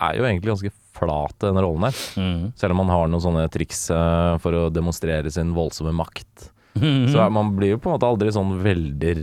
er 0.00 0.18
jo 0.18 0.24
egentlig 0.28 0.50
ganske 0.52 0.72
flat 0.98 1.32
i 1.40 1.46
denne 1.48 1.62
rollen 1.64 1.86
her. 1.88 1.96
Mm. 2.20 2.52
Selv 2.54 2.72
om 2.76 2.82
han 2.84 2.92
har 2.92 3.08
noen 3.08 3.22
sånne 3.24 3.46
triks 3.50 3.86
eh, 3.90 4.36
for 4.44 4.52
å 4.52 4.66
demonstrere 4.70 5.30
sin 5.32 5.54
voldsomme 5.56 5.94
makt. 5.96 6.50
Mm. 6.76 7.08
Så 7.14 7.24
man 7.32 7.54
blir 7.56 7.72
jo 7.76 7.78
på 7.80 7.88
en 7.88 7.96
måte 7.96 8.10
aldri 8.12 8.28
sånn 8.36 8.58
veldig 8.62 9.14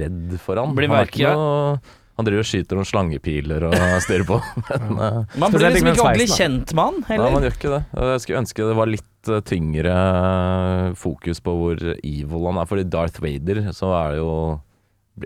redd 0.00 0.34
for 0.42 0.58
han. 0.58 0.74
Blir 0.74 0.90
han, 0.90 0.98
er 0.98 1.12
ikke 1.12 1.30
noe, 1.38 1.78
han 2.18 2.26
driver 2.26 2.42
og 2.42 2.48
skyter 2.50 2.78
noen 2.80 2.88
slangepiler 2.90 3.64
og 3.68 3.76
styrer 4.04 4.26
på. 4.26 4.38
Men 4.68 4.98
eh, 4.98 5.18
Man 5.38 5.52
blir 5.54 5.62
Spesielt 5.62 5.76
liksom 5.78 5.90
ikke 5.92 6.04
ordentlig 6.04 6.28
kjent 6.34 6.74
med 6.74 6.84
han, 6.84 7.00
Nei, 7.22 7.30
man 7.36 7.46
gjør 7.46 7.56
ikke 7.60 7.72
det. 7.76 7.80
Jeg 8.10 8.24
skulle 8.24 8.42
ønske 8.42 8.66
det 8.68 8.76
var 8.80 8.90
litt 8.90 9.30
eh, 9.32 9.42
tyngre 9.46 9.94
eh, 10.02 10.92
fokus 10.98 11.40
på 11.46 11.54
hvor 11.60 11.84
evil 11.94 12.48
han 12.50 12.58
er. 12.62 12.68
Fordi 12.70 12.86
Darth 12.90 13.22
Vader 13.22 13.62
så 13.76 13.92
er 14.02 14.16
det 14.16 14.22
jo 14.24 14.32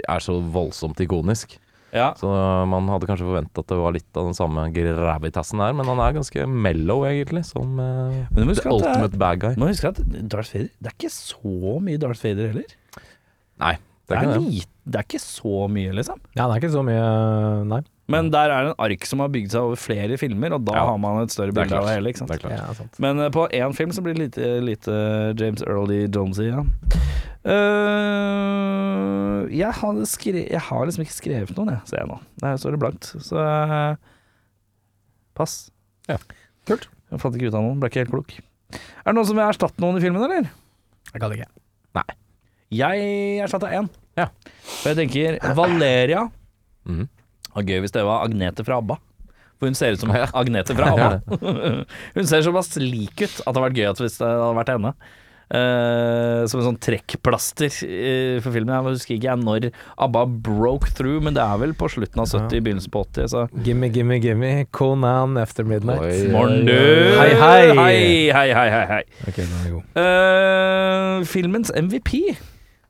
er 0.08 0.24
så 0.24 0.38
voldsomt 0.54 1.00
ikonisk. 1.04 1.58
Ja. 1.92 2.14
Så 2.16 2.24
man 2.72 2.86
hadde 2.88 3.04
kanskje 3.04 3.26
forventa 3.28 3.60
at 3.60 3.68
det 3.68 3.76
var 3.76 3.92
litt 3.92 4.16
av 4.16 4.24
den 4.30 4.36
samme 4.36 4.62
gravitasen 4.72 5.60
der, 5.60 5.74
men 5.76 5.84
han 5.90 5.98
er 6.00 6.14
ganske 6.16 6.46
mellow, 6.48 7.02
egentlig, 7.04 7.42
som 7.44 7.74
eh, 7.84 8.22
Men 8.32 8.38
du 8.38 8.46
må 8.48 8.54
the 8.56 8.64
ultimate 8.72 9.12
er- 9.12 9.20
bad 9.20 9.42
guy. 9.42 9.52
Men 9.60 9.68
husk 9.68 9.84
at 9.90 10.00
Darth 10.32 10.54
Vader 10.56 10.70
Det 10.80 10.88
er 10.88 10.96
ikke 10.96 11.12
så 11.12 11.74
mye 11.84 12.00
Darth 12.00 12.24
Vader 12.24 12.48
heller. 12.54 12.72
Nei, 13.60 13.74
Det 14.12 14.20
det 14.20 14.28
er 14.28 14.28
er, 14.28 14.36
ikke 14.38 14.52
lite, 14.58 14.70
det 14.92 15.00
er 15.00 15.08
ikke 15.08 15.22
så 15.24 15.56
mye, 15.72 15.96
liksom. 15.98 16.20
Ja, 16.36 16.46
det 16.46 16.54
er 16.54 16.62
ikke 16.62 16.74
så 16.76 16.84
mye 16.86 17.08
Nei. 17.72 17.80
Men 18.12 18.28
der 18.34 18.50
er 18.52 18.66
det 18.66 18.70
en 18.74 18.80
ark 18.84 19.04
som 19.08 19.22
har 19.22 19.30
bygd 19.32 19.52
seg 19.54 19.62
over 19.64 19.78
flere 19.80 20.16
filmer, 20.20 20.52
og 20.56 20.64
da 20.66 20.74
Ja. 20.76 20.82
har 20.90 20.98
man 21.00 21.22
et 21.22 21.32
større 21.32 21.54
Det 21.54 21.62
er 21.62 21.68
bilde 21.70 21.78
av 21.78 21.86
det 21.86 21.94
hele. 21.96 22.10
ikke 22.12 22.20
sant? 22.20 22.32
Det 22.34 22.50
er. 22.50 22.56
Ja, 22.58 22.74
sant. 22.76 22.98
Men 23.00 23.22
eh, 23.24 23.30
på 23.32 23.46
én 23.56 23.72
film 23.78 23.94
så 23.94 24.02
blir 24.04 24.18
det 24.18 24.26
lite, 24.26 24.50
lite 24.66 24.96
James 25.40 25.62
Earl 25.64 25.88
E. 25.94 26.02
Jonesy, 26.12 26.50
ja. 26.50 26.60
Uh, 27.42 29.42
jeg, 29.52 29.70
har 29.78 30.00
skre 30.08 30.42
jeg 30.46 30.62
har 30.68 30.86
liksom 30.88 31.04
ikke 31.06 31.16
skrevet 31.16 31.56
noen, 31.58 31.72
jeg, 31.74 31.82
ser 31.90 32.02
jeg 32.02 32.10
nå. 32.10 32.18
Der 32.42 32.58
står 32.60 32.76
det 32.76 32.80
blankt. 32.82 33.10
Så 33.24 33.38
uh, 33.38 33.94
pass. 35.38 35.56
Ja. 36.10 36.18
Kult. 36.68 36.88
Jeg 37.12 37.22
fant 37.22 37.36
ikke 37.38 37.50
ut 37.50 37.58
av 37.58 37.64
noen, 37.66 37.80
ble 37.82 37.90
ikke 37.92 38.04
helt 38.04 38.14
klok. 38.14 38.36
Er 38.72 39.10
det 39.10 39.16
noen 39.18 39.28
som 39.28 39.36
vil 39.38 39.46
erstatte 39.46 39.82
noen 39.82 39.98
i 39.98 40.04
filmen, 40.04 40.22
eller? 40.26 40.48
Jeg 41.12 41.20
kan 41.22 41.34
ikke. 41.34 41.48
Nei. 41.98 42.06
Jeg 42.72 43.42
erstatta 43.44 43.72
én. 43.76 43.90
Ja. 44.18 44.28
For 44.82 44.92
jeg 44.92 45.00
tenker 45.04 45.38
Valeria 45.58 46.26
mm. 46.88 47.06
var 47.54 47.66
gøy 47.68 47.82
hvis 47.84 47.94
det 47.94 48.04
var 48.08 48.26
Agnete 48.26 48.66
fra 48.66 48.82
ABBA. 48.82 48.98
For 49.62 49.70
hun 49.70 49.78
ser 49.78 49.94
ut 49.94 50.02
som 50.02 50.12
Ja. 50.16 50.28
Agnete 50.34 50.76
fra 50.76 50.90
ABBA. 50.92 51.40
hun 52.18 52.28
ser 52.28 52.44
såpass 52.44 52.74
lik 52.82 53.16
ut 53.22 53.28
at 53.30 53.42
det 53.42 53.50
hadde 53.50 53.66
vært 53.68 53.82
gøy 53.82 53.90
at 53.92 54.06
hvis 54.06 54.22
det 54.22 54.30
hadde 54.30 54.54
vært 54.60 54.76
henne. 54.76 54.96
Uh, 55.52 56.46
som 56.48 56.62
en 56.62 56.70
sånn 56.70 56.78
trekkplaster 56.80 57.68
uh, 57.68 58.38
for 58.40 58.54
filmen. 58.54 58.72
Jeg 58.72 58.94
husker 58.94 59.16
ikke 59.18 59.28
jeg 59.28 59.40
når 59.42 59.66
ABBA 60.00 60.22
broke 60.46 60.94
through, 60.96 61.18
men 61.26 61.36
det 61.36 61.42
er 61.44 61.58
vel 61.60 61.74
på 61.76 61.90
slutten 61.92 62.22
av 62.24 62.30
70, 62.30 62.62
begynnelsen 62.64 62.94
på 62.94 63.02
80. 63.04 63.28
Så 63.34 63.42
Gimme, 63.66 63.90
gimme, 63.92 64.16
gimme. 64.22 64.52
Conan 64.72 65.36
After 65.42 65.68
Midnight. 65.68 66.06
Oi. 66.08 66.30
Morn, 66.32 66.64
du! 66.64 66.72
Hei, 67.18 67.28
hei. 67.36 67.60
Hei, 67.76 68.00
hei, 68.32 68.48
hei, 68.56 68.86
hei, 68.94 69.02
Okay, 69.28 69.44
den 69.44 69.60
er 69.60 69.76
god. 69.76 70.00
Uh, 70.00 71.28
filmens 71.28 71.74
MVP. 71.76 72.32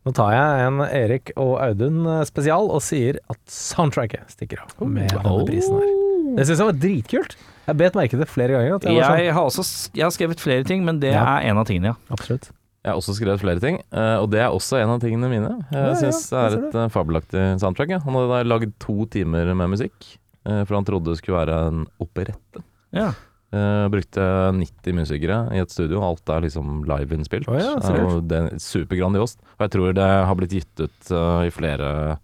Nå 0.02 0.10
tar 0.18 0.32
jeg 0.34 0.62
en 0.66 0.80
Erik 0.82 1.30
og 1.38 1.52
Audun 1.62 2.00
eh, 2.10 2.22
spesial 2.26 2.70
og 2.74 2.80
sier 2.82 3.20
at 3.30 3.38
soundtracket 3.46 4.32
stikker 4.34 4.64
av 4.64 4.72
med 4.88 5.12
denne 5.14 5.44
prisen 5.46 5.76
her. 5.78 5.92
Det 6.38 6.46
syns 6.48 6.58
jeg 6.62 6.68
var 6.70 6.78
dritkult. 6.82 7.36
Jeg 7.68 7.78
bet 7.78 7.94
merke 7.94 8.18
det 8.18 8.26
flere 8.30 8.56
ganger. 8.56 8.74
At 8.80 8.86
jeg 8.88 8.98
sånn, 9.04 9.20
Jeg 9.22 9.34
har 9.36 9.46
også 9.46 9.64
jeg 9.94 10.02
har 10.02 10.10
skrevet 10.16 10.40
flere 10.42 10.64
ting, 10.66 10.82
men 10.84 10.98
det 10.98 11.12
Ja. 11.12 11.22
er 11.38 11.50
en 11.50 11.58
av 11.58 11.66
tingene, 11.68 11.92
ja. 11.92 11.94
Absolutt. 12.10 12.50
Jeg 12.82 12.90
har 12.90 12.98
også 12.98 13.14
skrevet 13.14 13.38
flere 13.44 13.60
ting, 13.62 13.76
eh, 13.92 14.16
og 14.18 14.30
det 14.32 14.40
er 14.42 14.50
også 14.50 14.80
en 14.82 14.90
av 14.90 14.98
tingene 15.00 15.28
mine. 15.30 15.52
Ja, 15.70 15.78
ja, 15.78 15.86
Jeg 15.92 16.00
syns 16.02 16.30
det 16.30 16.38
er 16.40 16.56
et 16.58 16.74
eh, 16.74 16.88
fabelaktig 16.90 17.44
soundtrack. 17.62 17.90
Ja. 17.94 17.98
Han 18.02 18.14
hadde 18.18 18.42
lagd 18.50 18.72
to 18.82 19.06
timer 19.06 19.54
med 19.54 19.70
musikk, 19.70 20.16
for 20.42 20.74
han 20.74 20.84
trodde 20.84 21.04
det 21.14 21.18
skulle 21.22 21.46
være 21.46 21.68
en 21.68 21.86
operette. 22.02 22.64
ja. 22.92 23.12
Eh, 23.52 23.86
brukte 23.92 24.24
90 24.56 24.94
musikere 24.96 25.36
i 25.52 25.58
et 25.60 25.68
studio, 25.72 26.00
alt 26.06 26.30
er 26.32 26.40
liksom 26.46 26.82
liveinnspilt. 26.88 27.48
Oh, 27.52 27.58
ja, 27.60 27.74
Eh, 27.76 28.04
og 28.06 28.22
det 28.30 28.38
er 28.38 28.54
supergrandiost. 28.62 29.42
Og 29.58 29.66
jeg 29.66 29.72
tror 29.74 29.92
det 29.98 30.06
har 30.08 30.34
blitt 30.38 30.54
gitt 30.56 30.80
ut 30.86 31.10
uh, 31.12 31.42
i 31.44 31.50
flere, 31.52 32.16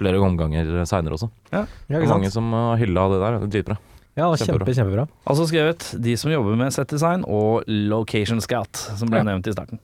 flere 0.00 0.16
omganger 0.24 0.70
seinere 0.88 1.18
også. 1.18 1.28
Ja, 1.52 1.66
ikke 1.90 2.06
sant 2.08 2.14
mange 2.16 2.30
som 2.32 2.48
har 2.56 2.80
hylla 2.80 3.04
det 3.12 3.20
der. 3.20 3.36
Det 3.36 3.44
er 3.50 3.52
Dritbra. 3.58 3.76
Ja, 4.16 4.30
Kjempebra. 4.32 4.64
kjempe, 4.64 4.74
kjempebra. 4.80 5.04
Altså 5.28 5.44
skrevet 5.48 5.90
de 6.04 6.16
som 6.20 6.32
jobber 6.32 6.56
med 6.60 6.72
settdesign 6.72 7.22
og 7.28 7.68
location 7.68 8.40
scout, 8.44 8.76
som 8.96 9.08
ble 9.12 9.20
Ja. 9.22 9.28
nevnt 9.28 9.46
i 9.48 9.52
starten. 9.52 9.78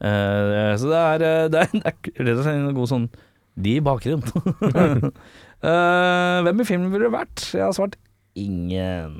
Uh, 0.00 0.72
så 0.80 0.88
det 0.88 1.00
er, 1.04 1.18
det, 1.20 1.28
er, 1.28 1.48
det 1.52 1.60
er 1.60 2.24
rett 2.24 2.38
og 2.38 2.44
slett 2.46 2.56
en 2.56 2.74
god 2.80 2.88
sånn 2.88 3.10
De 3.60 3.76
i 3.76 3.80
bakgrunnen. 3.84 5.12
Eh, 5.60 6.36
hvem 6.40 6.62
i 6.62 6.64
filmen 6.64 6.88
ville 6.88 7.10
det 7.10 7.12
vært? 7.12 7.42
Jeg 7.52 7.60
har 7.60 7.74
svart 7.76 7.98
ingen. 8.38 9.16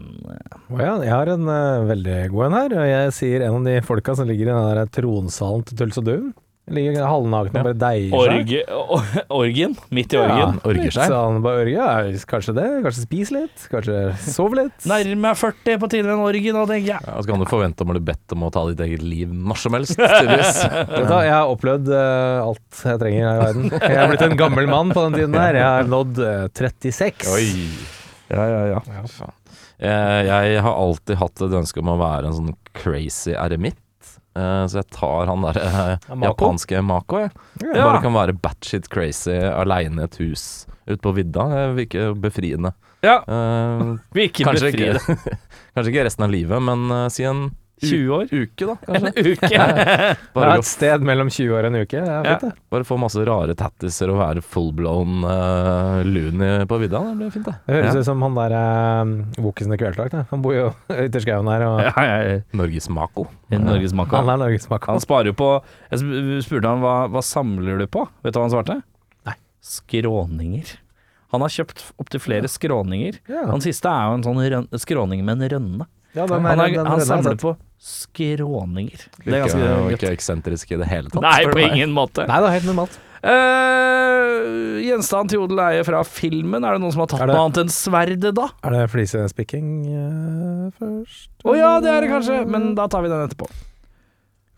Å 0.71 0.79
ja, 0.81 0.93
jeg 1.05 1.15
har 1.15 1.33
en 1.35 1.49
uh, 1.49 1.89
veldig 1.89 2.19
god 2.35 2.47
en 2.51 2.59
her. 2.61 2.77
Jeg 2.91 3.17
sier 3.17 3.47
en 3.49 3.59
av 3.63 3.67
de 3.67 3.81
folka 3.87 4.15
som 4.19 4.29
ligger 4.31 4.51
i 4.51 4.55
den 4.55 4.71
der 4.79 4.95
tronsalen 5.01 5.67
til 5.69 5.83
Tuls 5.83 5.99
og 6.01 6.07
Dun. 6.09 6.31
Ligger 6.71 7.03
halvnaken 7.03 7.57
og 7.57 7.65
bare 7.67 7.75
deier 7.75 8.13
seg. 8.13 8.15
Orgi, 8.15 8.59
or- 8.71 9.25
orgien. 9.41 9.73
Midt 9.91 10.15
i 10.15 10.19
orgien. 10.21 10.61
orger 10.63 10.85
litt 10.87 10.95
seg. 10.95 11.11
Sånn 11.11 11.41
bare 11.43 11.65
orge, 11.65 11.73
Ja, 11.75 12.21
kanskje 12.31 12.55
det. 12.55 12.67
Kanskje 12.85 13.03
spise 13.09 13.35
litt. 13.35 13.65
Kanskje 13.73 13.97
sove 14.23 14.61
litt. 14.61 14.77
Nærmer 14.93 15.19
meg 15.25 15.41
40 15.41 15.81
på 15.83 15.91
tide 15.91 16.07
med 16.07 16.15
en 16.15 16.25
orgie 16.29 16.55
nå, 16.55 16.63
tenker 16.71 16.93
jeg. 16.93 17.03
Ja, 17.11 17.17
så 17.19 17.27
kan 17.33 17.43
du 17.43 17.49
forvente 17.51 17.83
om 17.83 17.91
å 17.91 17.99
bli 17.99 18.05
bedt 18.13 18.37
om 18.37 18.47
å 18.47 18.53
ta 18.55 18.63
ditt 18.71 18.85
eget 18.87 19.03
liv 19.03 19.35
når 19.35 19.63
som 19.65 19.75
helst, 19.81 19.99
tydeligvis. 19.99 20.61
Vet 20.95 21.09
du 21.11 21.17
jeg 21.27 21.35
har 21.35 21.51
opplevd 21.57 21.91
uh, 21.91 22.47
alt 22.47 22.85
jeg 22.87 23.03
trenger 23.03 23.27
her 23.27 23.35
i 23.35 23.47
verden. 23.49 23.71
Jeg 23.81 23.99
har 24.05 24.13
blitt 24.15 24.29
en 24.31 24.39
gammel 24.47 24.71
mann 24.71 24.95
på 24.95 25.09
den 25.09 25.19
tiden 25.25 25.41
her. 25.43 25.59
Jeg 25.59 25.71
har 25.75 25.91
nådd 25.91 26.23
uh, 26.23 26.45
36. 26.55 27.33
Oi. 27.35 27.49
Ja, 28.31 28.45
ja, 28.47 28.61
ja. 28.77 28.81
Ja, 28.87 29.05
faen. 29.11 29.37
Jeg, 29.81 30.27
jeg 30.29 30.61
har 30.63 30.77
alltid 30.77 31.17
hatt 31.19 31.41
et 31.47 31.55
ønske 31.61 31.81
om 31.83 31.89
å 31.95 32.01
være 32.01 32.29
en 32.31 32.37
sånn 32.37 32.53
crazy 32.79 33.33
eremitt. 33.35 33.79
Eh, 34.39 34.65
så 34.71 34.79
jeg 34.83 34.91
tar 34.95 35.27
han 35.27 35.43
der 35.43 35.57
eh, 35.59 35.95
Mako? 36.13 36.27
japanske 36.29 36.83
Mako, 36.87 37.25
jeg. 37.25 37.33
Ja. 37.65 37.81
Bare 37.89 38.03
kan 38.05 38.15
være 38.15 38.37
batshit 38.39 38.87
crazy 38.93 39.35
aleine 39.35 40.05
i 40.05 40.07
et 40.07 40.21
hus 40.23 40.45
ute 40.87 41.01
på 41.03 41.15
vidda. 41.17 41.49
Det 41.51 41.65
virker 41.81 42.15
befriende. 42.23 42.73
ja. 43.07 43.19
Eh, 43.27 43.83
Virker 44.21 44.51
kanskje, 44.53 44.71
befriende. 44.71 45.03
ikke, 45.03 45.41
kanskje 45.75 45.93
ikke 45.97 46.07
resten 46.07 46.29
av 46.29 46.35
livet, 46.37 46.63
men 46.71 46.87
eh, 46.95 47.09
si 47.11 47.27
en 47.27 47.49
20 47.89 48.11
år. 48.17 48.25
uke, 48.31 48.67
da. 48.69 48.75
En 48.89 49.07
Kanskje. 49.07 49.33
uke. 49.33 49.49
Det 49.61 50.17
Bare, 50.35 50.51
er 50.55 50.59
et 50.63 50.69
sted 50.69 51.05
mellom 51.07 51.31
20 51.33 51.55
år 51.57 51.67
og 51.67 51.71
en 51.71 51.79
uke. 51.81 52.01
Det 52.05 52.13
er 52.17 52.27
fint, 52.29 52.45
det. 52.45 52.51
bare 52.75 52.87
få 52.89 52.99
masse 53.01 53.25
rare 53.27 53.55
tattiser 53.59 54.13
og 54.13 54.19
være 54.21 54.43
fullblown 54.45 55.25
uh, 55.25 56.01
loony 56.07 56.51
på 56.71 56.79
vidda. 56.83 57.01
Det 57.11 57.17
blir 57.21 57.33
fint, 57.35 57.49
det. 57.49 57.55
Det 57.67 57.77
høres 57.79 57.95
Ja. 57.95 58.01
ut 58.05 58.09
som 58.11 58.23
han 58.27 58.37
der 58.39 58.57
uh, 58.57 59.43
Wokisen 59.47 59.73
i 59.75 59.81
Kvelertak. 59.81 60.19
Han 60.31 60.43
bor 60.45 60.55
jo 60.57 60.67
ute 60.91 61.23
i 61.23 61.25
skauen 61.25 61.49
her, 61.51 61.67
og 61.69 61.81
Ja, 61.87 61.95
ja, 62.05 62.19
ja. 62.35 62.39
Norges 62.61 62.89
Mako. 62.93 63.27
Norges 63.51 63.93
Mako. 63.97 64.17
han 64.21 64.29
er 64.35 64.43
norgesmak. 64.45 64.87
Han 64.87 65.01
sparer 65.03 65.33
jo 65.33 65.39
på 65.41 65.49
Jeg 65.91 66.45
spurte 66.47 66.69
han 66.71 66.85
hva, 66.85 66.95
hva 67.11 67.23
samler 67.25 67.81
du 67.83 67.87
på. 67.91 68.05
Vet 68.23 68.35
du 68.37 68.39
hva 68.39 68.47
han 68.47 68.55
svarte? 68.55 68.77
Nei. 69.27 69.35
Skråninger. 69.65 70.77
Han 71.31 71.45
har 71.45 71.53
kjøpt 71.55 71.83
opptil 72.03 72.19
flere 72.23 72.49
skråninger. 72.51 73.21
Ja. 73.31 73.45
Han 73.51 73.63
siste 73.63 73.87
er 73.91 74.09
jo 74.11 74.17
en 74.19 74.25
sånn 74.27 74.81
skråning 74.83 75.21
med 75.27 75.39
en 75.43 75.51
rønne. 75.53 75.87
Ja, 76.15 76.27
den 76.27 76.43
Han, 76.43 76.59
er- 76.59 76.65
er, 76.67 76.75
den 76.81 76.87
han 76.91 77.01
samler 77.07 77.37
på 77.39 77.53
skråninger. 77.81 79.05
Det 79.25 79.31
er 79.33 79.45
ganske 79.47 79.61
gøy. 79.63 79.93
ikke 79.95 80.11
eksentrisk 80.17 80.73
i 80.75 80.79
det 80.81 80.89
hele 80.91 81.09
tatt. 81.13 81.23
Nei, 81.23 81.45
på 81.49 81.63
ingen 81.65 81.93
måte. 81.97 82.27
Nei, 82.29 82.41
det 82.43 82.49
er 82.51 82.57
helt 82.59 82.69
normalt. 82.73 82.99
Uh, 83.21 84.81
gjenstand 84.85 85.31
til 85.33 85.43
odel 85.45 85.61
eie 85.67 85.85
fra 85.87 86.01
filmen. 86.09 86.65
Er 86.65 86.77
det 86.77 86.83
noen 86.83 86.95
som 86.95 87.03
har 87.05 87.11
tatt 87.13 87.23
Er 87.23 87.27
det- 87.31 87.37
noe 87.37 87.47
annet 87.49 87.61
enn 87.63 87.73
sverdet, 87.75 88.35
da? 88.35 88.47
Er 88.65 88.71
det 88.77 88.85
flisespikking 88.91 89.67
uh, 89.87 90.71
først? 90.79 91.29
Å 91.45 91.57
ja, 91.57 91.73
det 91.85 91.91
er 91.95 92.01
det 92.07 92.11
kanskje, 92.15 92.39
men 92.49 92.75
da 92.75 92.87
tar 92.89 93.03
vi 93.03 93.09
den 93.13 93.27
etterpå. 93.29 93.49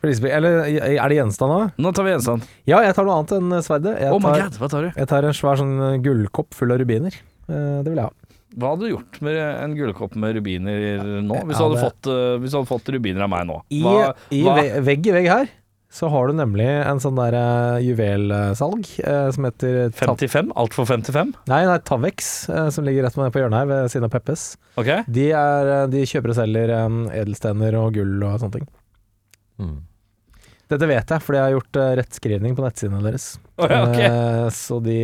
Flisespikking, 0.03 0.37
Eller 0.37 0.67
er 0.99 1.09
det 1.09 1.17
gjenstand 1.21 1.53
òg? 1.59 1.73
Nå 1.79 1.93
tar 1.95 2.05
vi 2.09 2.11
gjenstand. 2.17 2.43
Ja, 2.67 2.81
jeg 2.83 2.95
tar 2.97 3.05
noe 3.07 3.21
annet 3.21 3.37
enn 3.39 3.53
sverdet. 3.63 3.99
Jeg 4.01 4.11
Oh 4.13 4.19
tar, 4.21 4.41
god, 4.49 4.59
hva 4.59 4.69
tar 4.73 4.83
du? 4.83 4.91
jeg 4.97 5.09
tar 5.13 5.25
en 5.29 5.37
svær 5.37 5.57
sånn 5.63 6.03
gullkopp 6.03 6.55
full 6.55 6.73
av 6.75 6.79
rubiner. 6.83 7.15
Uh, 7.49 7.83
det 7.83 7.91
vil 7.93 8.01
jeg 8.01 8.07
ha. 8.09 8.13
Hva 8.59 8.75
hadde 8.75 8.85
du 8.87 8.93
gjort 8.93 9.19
med 9.25 9.39
en 9.41 9.75
gullkopp 9.77 10.15
med 10.21 10.37
rubiner 10.37 11.03
nå? 11.25 11.41
Hvis, 11.49 11.57
du, 11.57 11.65
hadde 11.65 11.81
fått, 11.81 12.09
eh, 12.11 12.37
hvis 12.43 12.53
du 12.53 12.59
hadde 12.61 12.71
fått 12.71 12.93
rubiner 12.93 13.25
av 13.27 13.33
meg 13.33 13.49
nå? 13.49 13.59
Hva, 13.83 14.13
i 14.35 14.43
hva- 14.45 14.57
ve 14.59 14.83
vegg 14.91 15.09
i 15.09 15.15
vegg 15.17 15.29
her 15.33 15.53
så 15.93 16.09
har 16.09 16.31
du 16.31 16.33
nemlig 16.39 16.65
en 16.65 17.01
sånn 17.05 17.19
der 17.19 17.35
eh, 17.37 17.83
juvelsalg 17.85 18.87
eh, 19.05 19.27
som 19.37 19.45
heter 19.45 19.91
Ta 19.93 20.15
55? 20.15 20.53
Alt 20.57 20.77
for 20.77 20.89
55? 20.89 21.35
Nei, 21.53 21.59
nei, 21.69 21.79
Tavex, 21.85 22.31
som 22.73 22.87
ligger 22.89 23.05
rett 23.05 23.19
på 23.19 23.43
hjørnet 23.43 23.59
her 23.61 23.69
ved 23.69 23.93
siden 23.93 24.09
av 24.09 24.15
Peppes. 24.15 24.47
Okay. 24.81 25.05
De, 25.13 25.27
er, 25.37 25.73
de 25.93 26.05
kjøper 26.09 26.33
og 26.33 26.39
selger 26.41 26.73
edelstener 27.13 27.77
og 27.77 27.93
gull 27.99 28.25
og 28.25 28.39
sånne 28.41 28.57
ting. 28.57 28.71
Mm. 29.61 29.77
Dette 30.73 30.89
vet 30.89 31.13
jeg, 31.13 31.21
fordi 31.27 31.39
jeg 31.43 31.45
har 31.45 31.55
gjort 31.59 31.81
rettskrivning 32.01 32.57
på 32.57 32.65
nettsidene 32.65 33.05
deres. 33.05 33.27
Okay, 33.61 33.85
okay. 33.85 34.49
Så 34.57 34.81
de 34.81 34.97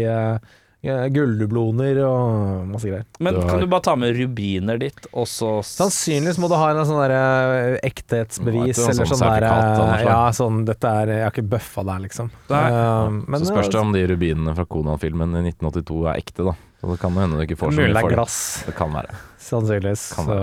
Gulldubloner 0.84 1.98
og 2.06 2.68
masse 2.70 2.86
greier. 2.86 3.02
Men 3.24 3.34
kan 3.48 3.58
du 3.60 3.66
bare 3.70 3.82
ta 3.82 3.96
med 3.98 4.14
rubiner 4.14 4.78
ditt, 4.78 5.08
og 5.10 5.26
så 5.26 5.56
Sannsynligvis 5.66 6.38
må 6.38 6.46
du 6.50 6.54
ha 6.54 6.68
en 6.70 6.84
sånn 6.86 7.00
der 7.02 7.14
eh, 7.16 7.78
ekthetsbevis, 7.88 8.78
eller 8.84 9.08
sånn 9.10 9.18
sånn 9.18 9.24
der 9.26 9.46
eh. 9.48 10.04
Ja, 10.06 10.20
sånn 10.36 10.60
Dette 10.68 10.92
er 11.02 11.12
Jeg 11.16 11.24
har 11.26 11.34
ikke 11.34 11.46
bøffa 11.56 11.82
der, 11.88 12.04
liksom. 12.06 12.30
Eh, 12.46 13.10
men 13.26 13.42
så 13.42 13.50
spørs 13.50 13.72
det 13.74 13.80
om 13.82 13.90
de 13.96 14.04
rubinene 14.12 14.54
fra 14.54 14.68
Konan-filmen 14.70 15.34
i 15.40 15.42
1982 15.50 15.98
er 16.12 16.22
ekte, 16.22 16.46
da. 16.52 16.54
Så 16.78 16.92
det 16.92 17.00
kan 17.02 17.18
hende 17.18 17.40
du 17.40 17.42
ikke 17.42 17.58
får 17.58 17.74
så 17.74 17.82
mye 17.82 17.90
for 17.98 18.08
det. 18.12 18.14
glass, 18.20 18.38
Det 18.68 18.76
kan 18.78 18.94
være. 18.94 19.18
sannsynligvis. 19.48 20.06
Kan 20.14 20.28
så 20.30 20.38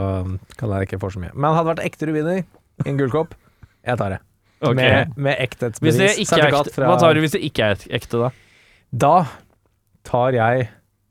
kan 0.60 0.76
jeg 0.76 0.90
ikke 0.90 1.00
få 1.00 1.14
så 1.16 1.22
mye. 1.24 1.32
Men 1.34 1.56
hadde 1.56 1.70
det 1.70 1.76
vært 1.78 1.86
ekte 1.88 2.10
rubiner 2.12 2.42
i 2.42 2.90
en 2.92 3.00
gullkopp, 3.00 3.38
jeg 3.88 3.98
tar 4.04 4.18
det. 4.18 4.20
Okay. 4.66 4.76
Med, 4.76 5.16
med 5.16 5.56
Hvis 5.80 5.96
det 6.00 6.12
ikke 6.20 6.42
er 6.42 6.52
ekte, 6.52 6.74
fra- 6.76 6.90
hva 6.92 7.00
tar 7.00 7.14
du 7.16 7.22
hvis 7.24 7.36
det 7.38 7.44
ikke 7.48 7.72
er 7.72 7.88
ekte, 7.96 8.20
da? 8.20 8.30
Da 8.96 9.16
tar 10.08 10.38
jeg 10.38 10.70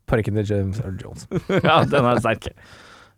parken 0.09 0.39
til 0.39 0.49
James 0.49 0.81
Earl 0.83 0.97
Jones. 1.01 1.27
ja, 1.67 1.83
den 1.89 2.09
er 2.09 2.21
sterk. 2.23 2.49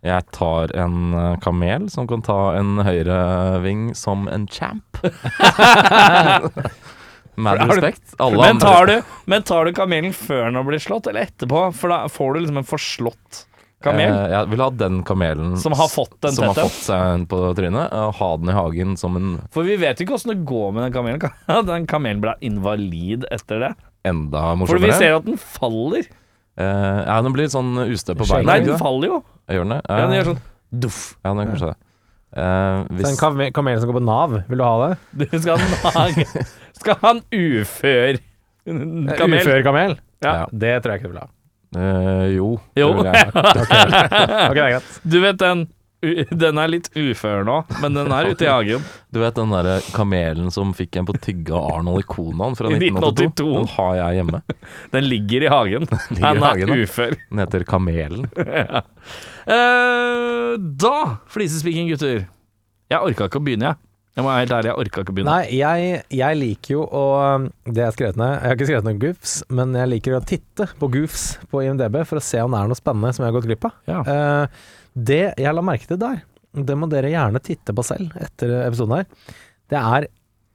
Jeg 0.05 0.27
tar 0.35 0.71
en 0.77 1.13
eh, 1.17 1.39
kamel 1.43 1.87
som 1.91 2.07
kan 2.09 2.21
ta 2.25 2.55
en 2.59 2.77
høyreving 2.85 3.89
som 3.97 4.27
en 4.31 4.45
champ. 4.51 5.01
Med 7.37 7.59
respekt. 7.61 8.15
Alle 8.17 8.47
Men 8.47 8.59
tar, 8.59 8.87
du, 8.89 9.01
men 9.29 9.43
tar 9.45 9.65
du 9.65 9.73
kamelen 9.77 10.13
før 10.13 10.47
den 10.47 10.55
har 10.57 10.65
blitt 10.65 10.81
slått, 10.87 11.05
eller 11.11 11.27
etterpå? 11.27 11.67
For 11.77 11.93
da 11.93 11.99
får 12.09 12.33
du 12.33 12.39
liksom 12.41 12.57
en 12.63 12.65
forslått 12.65 13.43
kamel 13.85 14.09
Eh, 14.09 14.31
jeg 14.31 14.49
vil 14.49 14.63
ha 14.63 14.69
den 14.73 15.03
kamelen 15.05 15.51
som 15.61 15.75
har 15.77 15.89
fått 15.91 16.15
den 16.25 16.33
som 16.33 16.49
har 16.49 16.57
fått 16.57 16.79
seg 16.87 17.11
en 17.11 17.27
på 17.29 17.41
trynet, 17.57 17.93
og 17.93 18.15
ha 18.17 18.29
den 18.41 18.49
i 18.49 18.55
hagen 18.57 18.95
som 18.97 19.19
en 19.19 19.35
For 19.53 19.67
vi 19.67 19.77
vet 19.77 20.01
jo 20.01 20.07
ikke 20.07 20.17
åssen 20.17 20.33
det 20.33 20.39
går 20.49 20.73
med 20.73 20.87
den 20.87 20.95
kamelen. 20.95 21.21
Den 21.69 21.85
kamelen 21.89 22.23
ble 22.23 22.33
invalid 22.41 23.27
etter 23.33 23.61
det? 23.67 23.71
Enda 24.09 24.43
For 24.67 24.79
vi 24.81 24.91
ser 24.95 25.17
at 25.19 25.25
den 25.27 25.37
faller. 25.41 26.07
Uh, 26.57 27.01
ja, 27.05 27.17
den 27.21 27.33
blir 27.35 27.49
sånn 27.53 27.75
ustø 27.85 28.15
på 28.17 28.25
beina. 28.25 28.47
Nei, 28.55 28.59
den 28.65 28.79
faller 28.81 29.11
jo. 29.11 29.17
Gjør 29.51 29.67
den 29.67 29.75
det? 29.75 29.81
Ja, 29.85 29.97
den 30.01 30.13
Eh, 30.13 30.17
gjør 30.17 30.29
sånn 30.31 30.39
duff. 30.85 31.01
Ja, 31.23 31.29
den 31.33 31.41
gjør 31.43 31.51
kanskje 31.53 31.69
det. 31.69 31.77
Eh, 32.37 32.41
Så 32.41 32.87
en 32.89 32.97
hvis, 32.97 33.19
kame- 33.21 33.51
kamel 33.55 33.79
som 33.79 33.89
går 33.91 33.97
på 33.99 34.03
Nav, 34.03 34.33
vil 34.49 34.57
du 34.57 34.63
ha 34.65 34.73
det? 34.87 34.97
Du 35.31 35.39
skal 35.39 35.61
ha 35.85 36.07
en, 36.09 36.47
skal 36.81 36.97
ha 37.03 37.13
en 37.15 37.21
ufør 37.31 38.17
kamel. 38.65 39.39
Ufør 39.41 39.63
kamel? 39.63 39.97
Ja. 40.25 40.33
Det 40.51 40.73
tror 40.83 40.95
jeg 40.95 41.01
ikke 41.03 41.11
du 41.11 41.13
vil 41.13 41.21
ha. 41.23 41.29
Uh, 41.77 42.25
jo, 42.33 42.49
Jo. 42.79 42.87
det 42.89 42.97
vil 42.97 43.09
jeg. 43.11 43.31
Ok, 44.49 44.55
det 44.55 44.63
er 44.63 44.71
greit. 44.73 44.91
Du 45.03 45.17
vet 45.21 45.37
den 45.41 45.67
Den 46.43 46.59
er 46.61 46.69
litt 46.69 46.89
ufør 46.93 47.41
nå, 47.47 47.55
men 47.81 47.95
den 47.97 48.11
er 48.13 48.29
ute 48.29 48.45
i 48.45 48.49
hagen. 48.51 48.83
Du 49.13 49.21
vet 49.23 49.37
den 49.39 49.49
derre 49.49 49.79
kamelen 49.95 50.51
som 50.53 50.73
fikk 50.77 50.99
en 50.99 51.07
på 51.07 51.15
tygge 51.23 51.55
av 51.57 51.79
Arnold 51.79 52.03
i 52.03 52.05
Konan 52.05 52.57
fra 52.59 52.69
1982? 52.69 53.31
1982. 53.31 53.47
Den 53.55 53.71
har 53.73 53.93
jeg 53.97 54.19
hjemme. 54.19 54.41
Den 54.93 55.07
ligger 55.07 55.45
i 55.47 55.51
hagen. 55.53 55.87
Ligger 55.89 56.21
Den 56.21 56.43
er 56.43 56.45
hagen, 56.45 56.73
ufør. 56.83 57.17
Den 57.31 57.41
heter 57.41 57.65
Kamelen. 57.67 58.27
Eh, 59.47 60.53
da, 60.83 60.95
flisespikking, 61.33 61.89
gutter. 61.93 62.25
Jeg 62.91 63.03
orka 63.03 63.27
ikke 63.31 63.39
å 63.39 63.45
begynne, 63.47 63.71
jeg. 63.71 63.83
Jeg 64.17 64.25
må 64.25 64.31
være 64.31 64.41
helt 64.41 64.53
ærlig, 64.57 64.69
jeg 64.71 64.81
orka 64.81 65.01
ikke 65.03 65.13
å 65.13 65.15
begynne. 65.17 65.33
Nei, 65.35 65.57
jeg, 65.59 65.99
jeg 66.17 66.37
liker 66.39 66.73
jo 66.73 66.85
å 66.89 67.03
Det 67.67 67.83
jeg 67.83 67.85
har 67.85 67.93
skrevet 67.93 68.17
ned 68.17 68.31
Jeg 68.31 68.49
har 68.49 68.55
ikke 68.57 68.67
skrevet 68.71 68.87
noen 68.87 69.01
goofs, 69.03 69.33
men 69.59 69.75
jeg 69.77 69.91
liker 69.91 70.15
å 70.17 70.21
titte 70.25 70.65
på 70.79 70.89
goofs 70.95 71.25
på 71.51 71.61
IMDb 71.61 71.99
for 72.09 72.17
å 72.17 72.23
se 72.25 72.41
om 72.41 72.55
det 72.55 72.63
er 72.63 72.71
noe 72.71 72.79
spennende 72.79 73.11
som 73.13 73.23
jeg 73.23 73.29
har 73.29 73.35
gått 73.37 73.49
glipp 73.51 73.67
av. 73.69 73.75
Ja. 73.85 73.99
Eh, 74.01 74.73
det 74.97 75.21
jeg 75.37 75.53
la 75.53 75.61
merke 75.65 75.85
til 75.89 75.99
der, 76.01 76.23
det 76.57 76.77
må 76.79 76.87
dere 76.89 77.11
gjerne 77.13 77.41
titte 77.43 77.75
på 77.77 77.83
selv 77.85 78.15
etter 78.23 78.55
episoden 78.65 78.95
her. 78.97 79.35
Det 79.69 79.77
er 79.77 80.07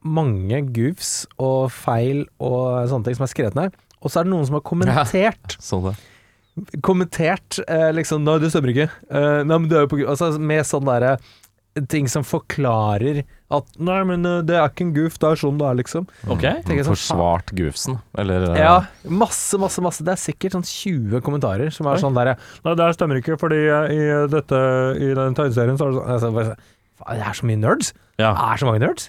mange 0.03 0.59
goofs 0.75 1.11
og 1.39 1.69
feil 1.71 2.25
og 2.43 2.89
sånne 2.91 3.07
ting 3.07 3.15
som 3.15 3.23
er 3.27 3.31
skrevet 3.31 3.55
ned. 3.55 3.77
Og 4.03 4.11
så 4.11 4.19
er 4.19 4.27
det 4.27 4.33
noen 4.33 4.47
som 4.49 4.57
har 4.57 4.65
kommentert 4.71 5.55
Så 5.63 5.79
det. 5.85 5.93
kommentert 6.83 7.61
eh, 7.67 7.87
liksom 7.95 8.25
Nei, 8.27 8.35
det 8.43 8.49
stemmer 8.51 8.73
ikke. 8.73 8.89
Eh, 9.07 9.39
nei, 9.47 9.55
men 9.61 9.69
det 9.71 9.79
er 9.79 9.85
jo 9.85 9.91
på 9.93 10.01
grunn 10.01 10.11
Altså 10.11 10.33
med 10.43 10.67
sånne 10.67 10.97
derre 10.97 11.85
ting 11.89 12.09
som 12.11 12.25
forklarer 12.27 13.23
at 13.57 13.77
Nei, 13.83 13.99
men 14.09 14.25
eh, 14.29 14.39
det 14.47 14.55
er 14.59 14.67
ikke 14.71 14.85
en 14.87 14.93
goof, 14.95 15.17
det 15.21 15.29
er 15.29 15.39
sånn 15.43 15.57
det 15.61 15.67
er, 15.69 15.77
liksom. 15.81 16.07
Ok. 16.27 16.43
Tenker 16.43 16.79
jeg 16.81 16.87
sånn, 16.87 16.97
Forsvart 16.99 17.53
goofsen, 17.57 17.99
eller 18.23 18.47
eh, 18.51 18.59
Ja, 18.61 18.75
masse, 19.09 19.59
masse, 19.61 19.83
masse. 19.85 20.05
Det 20.07 20.13
er 20.15 20.21
sikkert 20.21 20.57
sånn 20.57 20.65
20 20.67 21.21
kommentarer 21.25 21.73
som 21.73 21.87
er 21.91 22.01
sånn 22.01 22.17
der 22.17 22.33
Nei, 22.35 22.73
det 22.75 22.87
her 22.87 22.97
stemmer 22.97 23.21
ikke, 23.21 23.37
fordi 23.41 23.61
i 23.63 24.01
dette 24.33 24.63
I 24.99 25.13
den 25.17 25.37
tegneserien 25.37 25.77
så 25.79 25.89
er 25.89 25.93
det 25.93 26.01
sånn 26.01 26.09
altså, 26.17 26.33
bare, 26.39 26.49
sånn, 26.53 26.65
Faen, 27.03 27.19
Det 27.21 27.29
er 27.29 27.39
så 27.39 27.47
mye 27.49 27.61
nerds! 27.63 27.93
Ja. 28.21 28.33
Det 28.33 28.49
er 28.51 28.61
så 28.61 28.67
mange 28.69 28.83
nerds! 28.85 29.07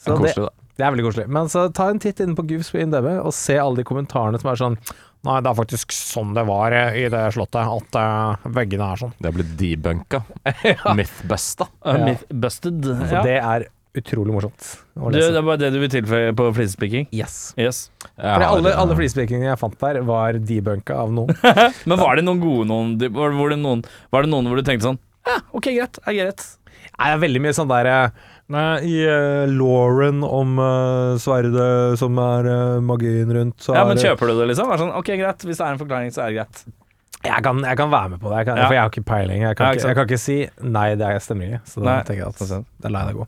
Så 0.00 0.12
det, 0.12 0.20
Koselig, 0.22 0.46
da. 0.46 0.70
det 0.78 0.84
er 0.86 0.92
veldig 0.94 1.04
koselig. 1.08 1.26
Men 1.32 1.48
så 1.52 1.66
ta 1.74 1.88
en 1.90 1.98
titt 2.02 2.20
inne 2.24 2.36
på 2.38 2.44
Goofs 2.48 2.68
på 2.72 2.78
IMDb 2.82 3.06
og 3.18 3.32
se 3.36 3.56
alle 3.60 3.80
de 3.80 3.84
kommentarene 3.88 4.38
som 4.40 4.52
er 4.52 4.60
sånn 4.60 4.78
Nei, 5.26 5.40
det 5.42 5.48
er 5.50 5.56
faktisk 5.58 5.90
sånn 5.96 6.34
det 6.36 6.44
var 6.46 6.70
eh, 6.76 6.96
i 7.00 7.06
det 7.10 7.22
slottet, 7.34 7.66
at 7.66 7.96
eh, 7.98 8.44
veggene 8.54 8.86
er 8.94 9.00
sånn. 9.00 9.14
Det 9.18 9.26
er 9.26 9.34
blitt 9.34 9.54
debunka. 9.58 10.20
Mythbusta. 10.94 11.66
Uh, 11.82 11.96
Ja. 11.96 12.04
myth. 12.04 12.22
Så 12.62 12.70
Ja. 13.10 13.22
det 13.24 13.34
er 13.40 13.64
utrolig 14.00 14.34
morsomt 14.36 14.66
å 14.96 15.10
lese. 15.12 15.32
det 15.34 15.40
er 15.40 15.46
bare 15.46 15.60
det 15.62 15.70
du 15.74 15.78
vil 15.82 15.90
tilføye 15.92 16.34
på 16.36 16.48
flisespiking? 16.56 17.08
yes. 17.14 17.54
Yes. 17.60 17.86
Fordi 18.16 18.46
alle, 18.48 18.74
alle 18.76 18.96
flisespikingene 18.98 19.50
jeg 19.50 19.60
fant 19.60 19.78
der, 19.80 20.00
var 20.06 20.38
debunka 20.38 20.94
av 21.02 21.10
noen. 21.16 21.34
Men 21.88 21.98
var 22.00 22.16
det 22.20 22.24
noen 22.26 22.40
gode 22.40 22.68
noen 22.70 22.94
Var 23.00 23.50
det, 23.52 23.58
noen, 23.60 23.82
var 24.14 24.24
det 24.26 24.30
noen 24.32 24.48
hvor 24.48 24.60
du 24.60 24.64
tenkte 24.66 24.90
sånn 24.92 25.00
Ja, 25.26 25.40
ok, 25.52 25.68
greit. 25.74 26.00
Er 26.06 26.16
greit. 26.20 26.46
Nei, 26.96 27.08
det 27.10 27.14
er 27.16 27.22
veldig 27.26 27.40
mye 27.44 27.54
sånn 27.56 27.68
der 27.72 27.88
eh, 27.90 28.24
Nei, 28.54 28.64
I 28.86 28.96
uh, 29.10 29.44
Lauren 29.50 30.20
om 30.22 30.52
uh, 30.62 31.16
sverdet 31.18 31.98
som 31.98 32.14
er 32.22 32.46
uh, 32.46 32.80
magien 32.84 33.32
rundt, 33.34 33.56
så 33.58 33.74
Ja, 33.74 33.82
men 33.88 33.98
kjøper 33.98 34.30
du 34.30 34.36
det, 34.38 34.52
liksom? 34.52 34.70
Er 34.70 34.78
sånn, 34.84 34.92
ok, 34.94 35.10
greit. 35.18 35.42
Hvis 35.48 35.58
det 35.58 35.66
er 35.66 35.74
en 35.74 35.80
forklaring, 35.80 36.12
så 36.14 36.22
er 36.22 36.30
det 36.30 36.36
greit. 36.44 36.60
jeg 37.26 37.42
kan, 37.42 37.58
jeg 37.66 37.80
kan 37.80 37.90
være 37.90 38.12
med 38.12 38.20
på 38.22 38.30
det, 38.30 38.36
jeg 38.38 38.46
kan, 38.52 38.60
Ja. 38.60 38.68
for 38.68 38.76
jeg 38.78 38.84
har 38.84 38.92
ikke 38.94 39.04
peiling. 39.08 39.42
Jeg 39.42 39.58
kan, 39.58 39.66
Ja, 39.66 39.72
ikke 39.80 39.88
jeg 39.90 39.98
kan 39.98 40.06
ikke 40.06 40.20
si 40.22 40.36
nei, 40.62 40.86
det 40.94 41.08
er- 41.10 41.18
stemmer 41.26 41.50
ikke. 41.56 41.60
Så 41.72 41.82
da 41.82 41.96
tenker 42.06 42.22
jeg 42.22 42.28
at 42.28 42.66
da 42.86 42.88
lar 42.94 43.08
jeg 43.10 43.16
det 43.16 43.18
gå. 43.18 43.26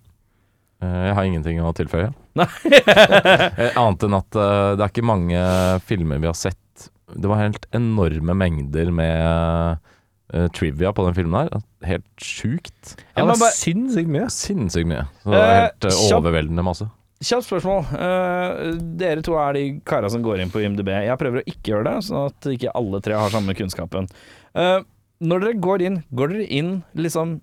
Eh, 0.82 0.98
Jeg 1.08 1.14
har 1.18 1.26
ingenting 1.26 1.60
å 1.64 1.72
tilføye. 1.76 2.12
Nei. 2.38 2.46
Eh, 2.70 3.74
Annet 3.78 4.04
enn 4.06 4.16
at 4.20 4.38
eh, 4.38 4.70
det 4.78 4.84
er 4.86 4.92
ikke 4.92 5.06
mange 5.08 5.40
filmer 5.88 6.20
vi 6.22 6.28
har 6.30 6.36
sett. 6.38 6.88
Det 7.08 7.26
var 7.30 7.40
helt 7.40 7.64
enorme 7.74 8.34
mengder 8.36 8.90
med 8.92 9.84
trivia 10.52 10.90
på 10.92 11.06
den 11.06 11.14
filmen 11.16 11.38
her. 11.40 11.62
Helt 11.88 12.04
sjukt. 12.20 12.90
Ja, 13.16 13.22
det 13.24 13.38
var 13.40 13.54
sinnssykt 13.56 14.10
mye. 14.12 14.26
Sinnssykt 14.28 14.90
mye. 14.90 15.06
Så 15.22 15.32
det 15.32 15.38
var 15.40 15.54
helt 15.56 15.86
eh, 15.88 15.94
kjapp- 16.04 16.18
overveldende 16.20 16.64
masse. 16.66 16.88
Kjapt 17.24 17.46
spørsmål. 17.48 17.80
Uh, 17.96 18.76
dere 19.00 19.24
to 19.26 19.32
er 19.40 19.56
de 19.56 19.62
kara 19.88 20.06
som 20.12 20.20
går 20.22 20.44
inn 20.44 20.52
på 20.52 20.60
IMDb. 20.62 20.92
Jeg 20.92 21.16
prøver 21.18 21.40
å 21.40 21.48
ikke 21.50 21.72
gjøre 21.72 21.86
det, 21.88 21.94
sånn 22.06 22.28
at 22.28 22.50
ikke 22.52 22.74
alle 22.78 23.00
tre 23.02 23.16
har 23.18 23.32
samme 23.32 23.56
kunnskapen. 23.58 24.06
Uh, 24.54 24.84
når 25.24 25.42
dere 25.46 25.58
går 25.64 25.86
inn, 25.88 25.96
går 26.14 26.36
dere 26.36 26.46
inn 26.60 26.70
liksom 26.94 27.38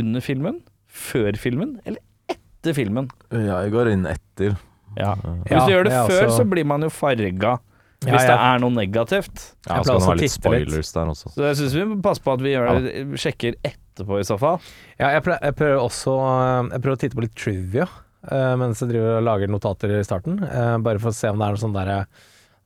under 0.00 0.24
filmen, 0.24 0.58
før 0.96 1.36
filmen, 1.40 1.76
eller 1.86 2.00
etter 2.32 2.74
filmen? 2.76 3.08
Ja, 3.30 3.60
jeg 3.66 3.72
går 3.76 3.92
inn 3.92 4.06
etter. 4.10 4.56
Ja. 4.96 5.12
Eh, 5.12 5.40
Hvis 5.50 5.66
du 5.68 5.72
gjør 5.74 5.84
det 5.90 5.92
før, 6.08 6.22
også- 6.26 6.36
så 6.40 6.46
blir 6.48 6.64
man 6.66 6.82
jo 6.86 6.88
farga 6.90 7.58
Ja, 8.04 8.12
hvis 8.12 8.26
det 8.28 8.36
er 8.36 8.58
noe 8.60 8.70
negativt. 8.76 9.54
Ja, 9.66 9.76
Jeg 9.76 9.84
så 9.84 9.92
kan 9.96 10.00
pleier 10.00 10.00
det 10.00 10.06
være 10.06 10.20
litt 10.20 10.30
spoilers 10.34 10.76
litt. 10.76 10.94
der 10.94 11.06
også. 11.12 11.30
Så 11.34 11.42
jeg 11.46 11.56
syns 11.56 11.74
vi 11.74 11.84
må 11.84 12.02
passe 12.04 12.20
på 12.22 12.32
at 12.34 12.40
vi 12.44 12.52
gjør 12.52 12.82
det, 12.84 13.06
sjekker 13.18 13.54
etterpå, 13.64 14.18
i 14.20 14.26
så 14.28 14.38
fall. 14.38 14.60
Ja, 15.00 15.08
jeg, 15.16 15.22
prøver, 15.24 15.40
jeg 15.42 15.56
prøver 15.56 15.80
også 15.80 16.12
øh, 16.20 16.70
Jeg 16.72 16.82
prøver 16.82 16.96
å 16.96 17.00
titte 17.00 17.16
på 17.16 17.24
litt 17.24 17.34
trivia 17.34 17.86
øh, 18.30 18.56
mens 18.58 18.80
jeg 18.80 18.88
driver 18.90 19.16
og 19.18 19.24
lager 19.24 19.48
notater 19.48 19.96
i 19.98 20.02
starten. 20.04 20.38
øh, 20.44 20.82
bare 20.82 20.98
for 20.98 21.10
å 21.10 21.14
se 21.14 21.28
om 21.28 21.38
det 21.38 21.46
er 21.48 21.56
noe 21.56 21.64
sånn 21.64 21.76
derre 21.76 22.06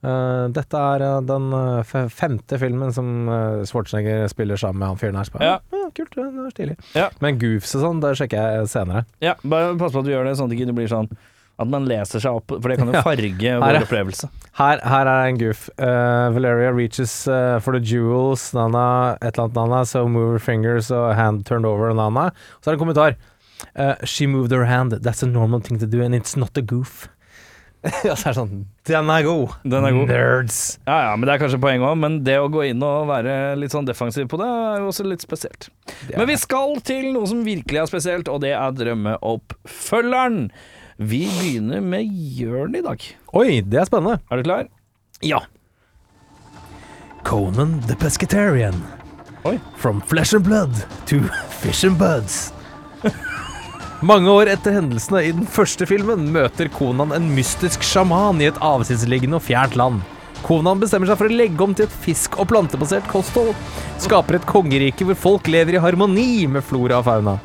øh, 0.04 0.46
Dette 0.56 0.76
er 0.78 1.04
uh, 1.04 1.20
den 1.26 1.50
uh, 1.52 2.08
femte 2.08 2.58
filmen 2.58 2.92
som 2.92 3.10
Schwarzenegger 3.66 4.28
spiller 4.32 4.56
sammen 4.60 4.78
med 4.80 4.88
han 4.94 5.00
fyren 5.00 5.16
her. 5.20 5.24
Så 5.28 5.32
bare, 5.36 5.44
Ja. 5.50 5.58
«Ja, 5.72 5.88
kult, 5.96 6.14
det 6.14 6.24
er 6.24 6.54
stilig. 6.54 6.76
Ja. 6.94 7.08
Men 7.20 7.38
goofs 7.40 7.74
og 7.74 7.82
sånn, 7.82 8.00
det 8.04 8.14
sjekker 8.20 8.38
jeg 8.60 8.68
senere. 8.70 9.04
Ja, 9.24 9.34
bare 9.42 9.72
pass 9.80 9.92
på 9.92 10.00
at 10.04 10.06
du 10.06 10.12
gjør 10.12 10.24
det 10.28 10.36
sånn 10.38 10.46
at 10.50 10.54
det 10.54 10.60
ikke 10.60 10.76
blir 10.76 10.90
sånn 10.92 11.08
at 11.60 11.68
man 11.68 11.84
leser 11.84 12.22
seg 12.22 12.32
opp, 12.38 12.54
for 12.54 12.70
det 12.72 12.78
kan 12.80 12.88
jo 12.88 12.94
Ja. 12.96 13.02
farge 13.04 13.50
Her, 13.50 13.58
vår 13.60 13.78
opplevelse. 13.84 14.28
Her, 14.56 14.80
her 14.80 15.06
er 15.12 15.26
en 15.28 15.36
goof. 15.42 15.66
Uh, 15.76 16.30
Valeria 16.32 16.70
reaches 16.72 17.12
uh, 17.28 17.58
for 17.60 17.76
the 17.76 17.82
jewels, 17.84 18.46
Nana, 18.56 19.18
et 19.20 19.34
eller 19.36 19.50
annet 19.50 19.58
Nana, 19.58 19.82
so 19.84 20.06
move 20.08 20.30
her 20.38 20.38
fingers 20.40 20.88
og 20.90 21.10
hand 21.18 21.44
turned 21.44 21.66
over 21.68 21.92
Nana. 21.92 22.30
Så 22.62 22.70
er 22.70 22.76
det 22.76 22.78
en 22.78 22.84
kommentar. 22.86 23.18
Uh, 23.76 23.92
she 24.06 24.24
moved 24.26 24.52
her 24.56 24.64
hand, 24.64 24.92
that's 25.04 25.22
a 25.22 25.26
normal 25.28 25.60
thing 25.60 25.76
to 25.78 25.86
do, 25.86 26.00
and 26.00 26.14
it's 26.14 26.34
not 26.34 26.56
a 26.56 26.62
goof. 26.62 27.08
ja, 28.04 28.12
så 28.12 28.28
er 28.28 28.34
det 28.34 28.36
sånn 28.36 28.56
Den 28.84 29.08
er 29.08 29.22
god! 29.24 29.54
Den 29.64 29.86
er 29.88 29.94
god. 29.96 30.10
Nerds! 30.10 30.58
Ja 30.84 30.98
ja, 31.06 31.12
men 31.16 31.24
det 31.28 31.34
er 31.34 31.40
kanskje 31.40 31.60
poenget 31.62 31.88
òg, 31.88 31.96
men 32.02 32.18
det 32.26 32.36
å 32.36 32.50
gå 32.52 32.66
inn 32.68 32.82
og 32.84 33.08
være 33.08 33.36
litt 33.56 33.72
sånn 33.72 33.88
defensiv 33.88 34.28
på 34.28 34.40
det, 34.40 34.48
er 34.48 34.82
jo 34.82 34.90
også 34.90 35.06
litt 35.08 35.24
spesielt. 35.24 35.70
Men 36.12 36.28
vi 36.28 36.36
skal 36.40 36.76
til 36.84 37.08
noe 37.14 37.30
som 37.30 37.40
virkelig 37.46 37.80
er 37.80 37.88
spesielt, 37.88 38.28
og 38.28 38.42
det 38.44 38.52
er 38.52 38.76
Drømmeoppfølgeren. 38.76 40.50
Vi 41.00 41.22
begynner 41.38 41.80
med 41.80 42.12
Jørn 42.36 42.76
i 42.76 42.84
dag. 42.84 43.08
Oi, 43.32 43.62
det 43.64 43.80
er 43.80 43.88
spennende. 43.88 44.20
Er 44.28 44.42
du 44.42 44.44
klar? 44.44 44.68
Ja. 45.24 45.40
Conan 47.24 47.78
the 47.88 47.96
Pescatarian. 47.96 48.76
Oi. 49.48 49.56
From 49.80 50.02
flesh 50.04 50.34
and 50.36 50.44
blood 50.44 50.84
to 51.08 51.22
fish 51.64 51.84
and 51.84 51.96
buds. 51.96 52.52
Mange 54.00 54.32
år 54.32 54.48
etter 54.48 54.72
hendelsene 54.72 55.20
i 55.28 55.32
den 55.36 55.44
første 55.44 55.84
filmen 55.84 56.30
møter 56.32 56.70
Konan 56.72 57.10
en 57.12 57.26
mystisk 57.36 57.82
sjaman 57.84 58.38
i 58.40 58.46
et 58.48 58.60
avsidesliggende 58.64 59.36
og 59.36 59.44
fjernt 59.44 59.76
land. 59.76 59.98
Konan 60.40 60.80
bestemmer 60.80 61.10
seg 61.10 61.18
for 61.20 61.28
å 61.28 61.36
legge 61.36 61.60
om 61.60 61.74
til 61.76 61.84
et 61.84 61.98
fisk- 62.06 62.38
og 62.40 62.48
plantebasert 62.48 63.04
kosthold. 63.12 63.52
Skaper 64.00 64.38
et 64.38 64.46
kongerike 64.48 65.04
hvor 65.04 65.18
folk 65.20 65.50
lever 65.52 65.76
i 65.76 65.82
harmoni 65.84 66.46
med 66.48 66.64
flora 66.64 67.02
og 67.02 67.10
fauna. 67.10 67.36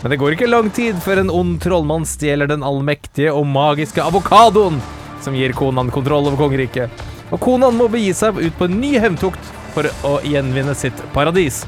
Men 0.00 0.14
det 0.14 0.20
går 0.22 0.38
ikke 0.38 0.48
lang 0.48 0.70
tid 0.72 0.96
før 1.04 1.20
en 1.20 1.34
ond 1.42 1.58
trollmann 1.60 2.08
stjeler 2.08 2.48
den 2.48 2.64
allmektige 2.64 3.34
og 3.36 3.44
magiske 3.44 4.00
avokadoen 4.00 4.80
som 5.20 5.36
gir 5.36 5.52
Konan 5.58 5.92
kontroll 5.92 6.30
over 6.30 6.40
kongeriket. 6.40 7.04
Og 7.28 7.42
Konan 7.44 7.76
må 7.76 7.90
begi 7.92 8.14
seg 8.16 8.40
ut 8.40 8.56
på 8.56 8.64
en 8.64 8.80
ny 8.80 8.94
hevntukt 8.96 9.52
for 9.76 9.92
å 10.08 10.16
gjenvinne 10.24 10.72
sitt 10.72 11.04
paradis. 11.12 11.66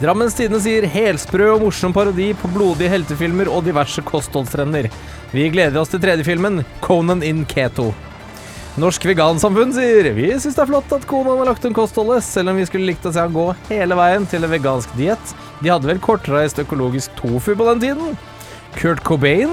Drammens 0.00 0.32
Tidende 0.32 0.62
sier 0.64 0.86
helsprø 0.88 1.50
og 1.52 1.66
morsom 1.66 1.92
parodi 1.92 2.30
på 2.40 2.48
blodige 2.54 2.88
heltefilmer 2.88 3.50
og 3.52 3.66
diverse 3.66 4.00
kostholdstrender. 4.00 4.86
Vi 5.28 5.42
gleder 5.52 5.76
oss 5.76 5.92
til 5.92 6.00
tredje 6.00 6.24
filmen, 6.24 6.62
Conan 6.80 7.20
in 7.20 7.42
Keto. 7.44 7.90
Norsk 8.80 9.04
Vegansamfunn 9.10 9.74
sier 9.76 10.08
vi 10.16 10.30
syns 10.30 10.56
det 10.56 10.62
er 10.64 10.70
flott 10.70 10.94
at 10.96 11.04
Conan 11.10 11.42
har 11.42 11.50
lagt 11.50 11.66
om 11.68 11.76
kostholdet, 11.76 12.24
selv 12.24 12.48
om 12.48 12.56
vi 12.56 12.64
skulle 12.70 12.88
likt 12.88 13.04
å 13.04 13.12
se 13.12 13.20
han 13.20 13.36
gå 13.36 13.44
hele 13.68 13.98
veien 14.00 14.24
til 14.30 14.46
en 14.46 14.54
vegansk 14.54 14.96
diett. 14.96 15.34
De 15.60 15.68
hadde 15.68 15.90
vel 15.90 16.00
kortreist 16.00 16.62
økologisk 16.64 17.12
tofu 17.20 17.52
på 17.52 17.68
den 17.68 17.84
tiden? 17.84 18.16
Kurt 18.78 19.04
Cobain 19.04 19.52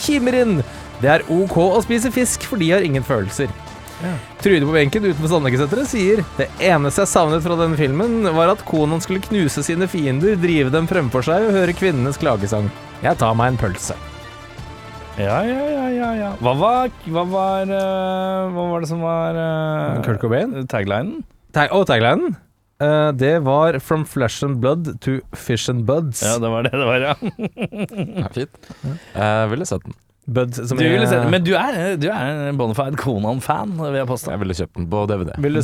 kimer 0.00 0.40
inn. 0.40 0.56
Det 1.04 1.12
er 1.18 1.28
ok 1.28 1.60
å 1.60 1.84
spise 1.84 2.14
fisk, 2.14 2.48
for 2.48 2.56
de 2.56 2.72
har 2.72 2.88
ingen 2.88 3.04
følelser. 3.04 3.52
Trude 4.42 4.66
på 4.68 4.74
benken 4.74 5.04
utenfor 5.06 5.30
Sandnekeseteret 5.32 5.88
sier 5.88 6.22
Det 6.38 6.48
eneste 6.62 7.04
jeg 7.04 7.10
savnet 7.12 7.44
fra 7.44 7.56
denne 7.58 7.78
filmen, 7.78 8.24
var 8.36 8.52
at 8.52 8.64
Konon 8.68 9.02
skulle 9.04 9.24
knuse 9.24 9.64
sine 9.66 9.88
fiender, 9.90 10.36
drive 10.40 10.72
dem 10.74 10.88
fremfor 10.90 11.24
seg 11.26 11.48
og 11.48 11.56
høre 11.56 11.76
kvinnenes 11.76 12.20
klagesang. 12.20 12.68
Jeg 13.04 13.18
tar 13.20 13.36
meg 13.38 13.54
en 13.54 13.60
pølse. 13.60 13.96
Ja, 15.14 15.42
ja, 15.46 15.66
ja, 15.70 15.84
ja. 15.94 16.08
ja. 16.18 16.30
Hva 16.42 16.54
var 16.58 16.94
Hva 17.06 17.22
var, 17.30 17.70
uh, 17.70 18.50
hva 18.50 18.64
var 18.72 18.82
det 18.82 18.90
som 18.90 19.04
var 19.04 19.38
uh, 19.38 20.00
Kurt 20.06 20.18
Cobain? 20.22 20.56
taglinen? 20.70 21.22
Tag 21.54 21.70
oh, 21.74 21.84
taglinen? 21.86 22.34
Uh, 22.82 23.12
det 23.14 23.38
var 23.46 23.78
'From 23.78 24.04
flesh 24.04 24.44
and 24.44 24.58
blood 24.60 25.00
to 25.00 25.20
fish 25.32 25.70
and 25.70 25.86
buds'. 25.86 26.24
Ja, 26.24 26.38
det 26.42 26.50
var 26.50 26.62
det 26.66 26.72
det 26.72 26.86
var, 26.86 26.98
ja. 26.98 27.14
ja 28.24 28.28
fint. 28.34 28.50
Jeg 29.14 29.50
ville 29.50 29.66
sett 29.66 29.84
den. 29.86 29.94
Bud 30.26 30.54
som 30.56 30.78
Du 30.78 30.84
ville 30.84 31.02
er- 31.04 31.10
se, 31.10 31.18
men 31.28 31.42
du 31.44 31.50
er, 31.52 31.96
du 32.00 32.06
er 32.08 32.48
en 32.48 32.56
bonafide 32.56 32.96
Conan-fan, 32.96 33.74
vil 33.76 33.98
jeg 33.98 34.06
påstå. 34.08 34.30
Jeg 34.32 34.40
ville 34.40 34.54
kjøpt 34.56 34.78
den 34.78 34.86
på 34.88 35.02
DVD. 35.10 35.32
Vil 35.44 35.58
du 35.58 35.60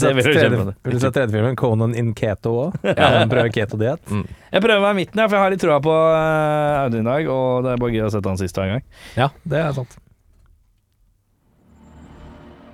se 1.00 1.10
tredje, 1.10 1.30
filmen, 1.32 1.56
Conan 1.56 1.94
in 1.96 2.10
Keto 2.14 2.52
òg? 2.66 2.76
Ja, 2.84 3.24
keto-diett. 3.48 4.04
Jeg 4.52 4.60
prøver 4.66 4.82
meg 4.84 4.90
i 4.92 4.98
midten, 5.00 5.22
for 5.24 5.36
jeg 5.38 5.44
har 5.46 5.54
litt 5.54 5.62
troa 5.64 5.80
på 5.80 5.94
uh, 5.96 6.84
Audun 6.84 7.00
i 7.00 7.08
dag, 7.08 7.30
og 7.32 7.64
det 7.64 7.72
er 7.72 7.80
bare 7.80 7.94
gøy 7.96 8.04
å 8.04 8.12
sette 8.12 8.28
han 8.28 8.36
siste 8.42 8.66
gang. 8.68 8.84
Ja, 9.16 9.30
det 9.48 9.62
er 9.64 9.72
sant. 9.80 9.96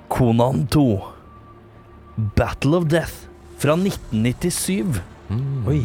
Conan 0.09 0.67
2. 0.75 0.87
Battle 2.35 2.77
of 2.77 2.89
Death 2.91 3.29
fra 3.63 3.77
1997. 3.79 5.01
Oi. 5.67 5.83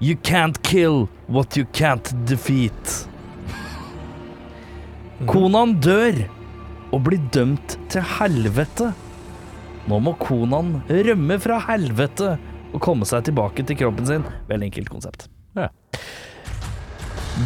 You 0.00 0.16
can't 0.16 0.60
kill 0.62 1.08
what 1.28 1.56
you 1.56 1.64
can't 1.72 2.10
defeat. 2.26 3.06
Konan 5.22 5.76
dør 5.78 6.24
og 6.94 7.04
blir 7.06 7.22
dømt 7.34 7.76
til 7.92 8.02
helvete. 8.16 8.90
Nå 9.86 10.00
må 10.02 10.14
Konan 10.18 10.80
rømme 10.88 11.38
fra 11.42 11.60
helvete 11.68 12.34
og 12.74 12.80
komme 12.82 13.06
seg 13.06 13.28
tilbake 13.28 13.62
til 13.66 13.78
kroppen 13.78 14.08
sin. 14.08 14.24
Veldig 14.48 14.70
enkelt 14.70 14.90
konsept. 14.90 15.28
Ja. 15.54 15.68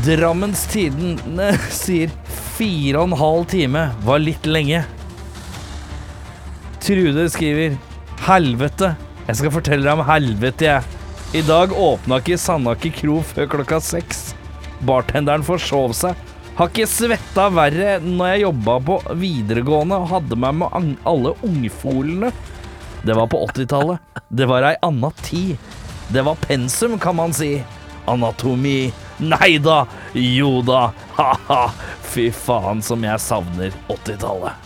Drammens 0.04 0.64
Tidende 0.72 1.50
sier 1.82 2.12
fire 2.56 3.02
og 3.02 3.10
en 3.10 3.18
halv 3.20 3.44
time 3.52 3.84
var 4.06 4.22
litt 4.24 4.48
lenge. 4.48 4.84
Trude 6.84 7.26
skriver 7.32 7.76
Helvete. 8.24 8.94
Jeg 9.28 9.40
skal 9.42 9.52
fortelle 9.52 9.84
deg 9.84 9.92
om 9.92 10.06
helvete, 10.08 10.64
jeg. 10.64 10.96
I 11.36 11.42
dag 11.44 11.74
åpna 11.76 12.22
ikke 12.22 12.38
Sandaker 12.40 12.94
kro 12.96 13.18
før 13.28 13.50
klokka 13.52 13.80
seks. 13.84 14.30
Bartenderen 14.88 15.44
forsov 15.44 15.92
seg. 15.96 16.27
Har 16.58 16.72
ikke 16.72 16.88
svetta 16.90 17.44
verre 17.54 17.92
enn 18.00 18.16
når 18.18 18.32
jeg 18.32 18.40
jobba 18.42 18.72
på 18.82 18.94
videregående 19.20 19.94
og 20.02 20.08
hadde 20.10 20.38
meg 20.42 20.56
med 20.58 20.96
alle 21.06 21.30
ungfolene. 21.46 22.32
Det 23.06 23.14
var 23.14 23.28
på 23.30 23.38
80-tallet. 23.46 24.22
Det 24.26 24.48
var 24.50 24.66
ei 24.66 24.72
anna 24.82 25.12
tid. 25.20 25.54
Det 26.10 26.24
var 26.26 26.40
pensum, 26.42 26.96
kan 26.98 27.14
man 27.14 27.30
si. 27.36 27.60
Anatomi. 28.10 28.90
Nei 29.22 29.52
da. 29.62 29.84
Jo 30.18 30.58
da. 30.66 30.88
Ha-ha. 31.20 31.60
Fy 32.10 32.26
faen 32.34 32.82
som 32.82 33.06
jeg 33.06 33.22
savner 33.22 33.78
80-tallet. 33.86 34.58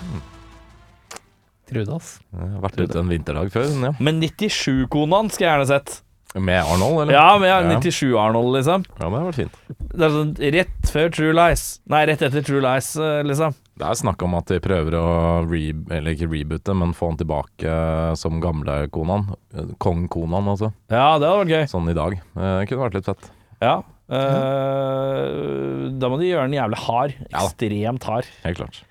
Trude, 1.69 1.99
ass. 1.99 2.15
Jeg 2.33 2.55
har 2.55 2.65
vært 2.65 2.81
ute 2.87 3.03
en 3.05 3.13
vinterdag 3.13 3.53
før, 3.53 3.69
ja. 3.69 3.93
Men 4.01 4.25
97-konaen 4.25 5.29
skal 5.29 5.45
jeg 5.45 5.53
gjerne 5.53 5.69
sett. 5.75 5.99
Med 6.35 6.63
Arnold, 6.65 7.03
eller? 7.03 7.13
Ja, 7.13 7.39
med 7.39 7.51
ja, 7.51 7.59
Ja. 7.61 7.81
97-Arnold, 7.81 8.55
liksom. 8.57 8.85
Ja, 8.99 9.09
det 9.09 9.19
har 9.19 9.27
vært 9.27 9.41
fint. 9.41 9.57
Det 9.93 10.07
er 10.07 10.15
sånn 10.15 10.31
rett 10.55 10.93
før 10.95 11.11
True 11.13 11.35
Lies. 11.37 11.65
Nei, 11.93 12.01
rett 12.09 12.23
etter 12.25 12.47
True 12.47 12.63
Lies, 12.65 12.89
eh, 12.97 13.21
liksom. 13.29 13.57
Det 13.77 13.89
er 13.89 13.99
snakk 14.01 14.23
om 14.25 14.37
at 14.39 14.49
de 14.49 14.61
prøver 14.65 14.97
å 14.97 15.07
re 15.49 15.63
eller 15.97 16.15
ikke 16.17 16.31
reboote, 16.33 16.77
men 16.77 16.95
få 16.97 17.11
han 17.13 17.21
tilbake 17.21 17.69
eh, 17.69 18.15
som 18.21 18.41
gamle 18.41 18.87
Konan. 18.95 19.35
Eh, 19.53 19.75
Kong 19.83 20.07
Konan, 20.13 20.49
altså. 20.55 20.73
Ja, 20.89 21.19
det 21.21 21.29
hadde 21.29 21.43
vært 21.43 21.55
gøy. 21.57 21.67
Sånn 21.73 21.93
i 21.93 21.97
dag. 21.99 22.17
Det 22.37 22.69
kunne 22.71 22.87
vært 22.87 22.97
litt 23.01 23.11
fett. 23.13 23.29
Ja. 23.63 23.77
Eh, 24.13 25.93
da 26.01 26.11
må 26.13 26.19
de 26.21 26.31
gjøre 26.33 26.49
den 26.49 26.57
jævlig 26.59 26.81
hard. 26.87 27.21
Ekstremt 27.29 28.09
hard. 28.09 28.33
Helt 28.47 28.61
klart. 28.61 28.83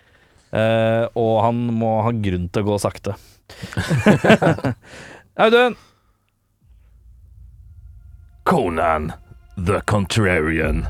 Uh, 0.52 1.08
og 1.16 1.38
han 1.46 1.60
må 1.80 2.02
ha 2.04 2.12
grunn 2.12 2.50
til 2.52 2.66
å 2.66 2.74
gå 2.74 2.80
sakte. 2.84 3.16
Audun! 5.46 5.78
Conan 8.52 9.12
the 9.68 9.82
Contrarian. 9.82 10.88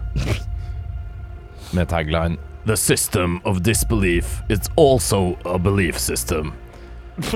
Med 1.71 1.89
tagline 1.89 2.37
The 2.65 2.77
system 2.77 3.39
of 3.43 3.63
disbelief 3.63 4.41
is 4.49 4.59
also 4.77 5.37
a 5.45 5.57
belief 5.57 5.99
system. 5.99 6.51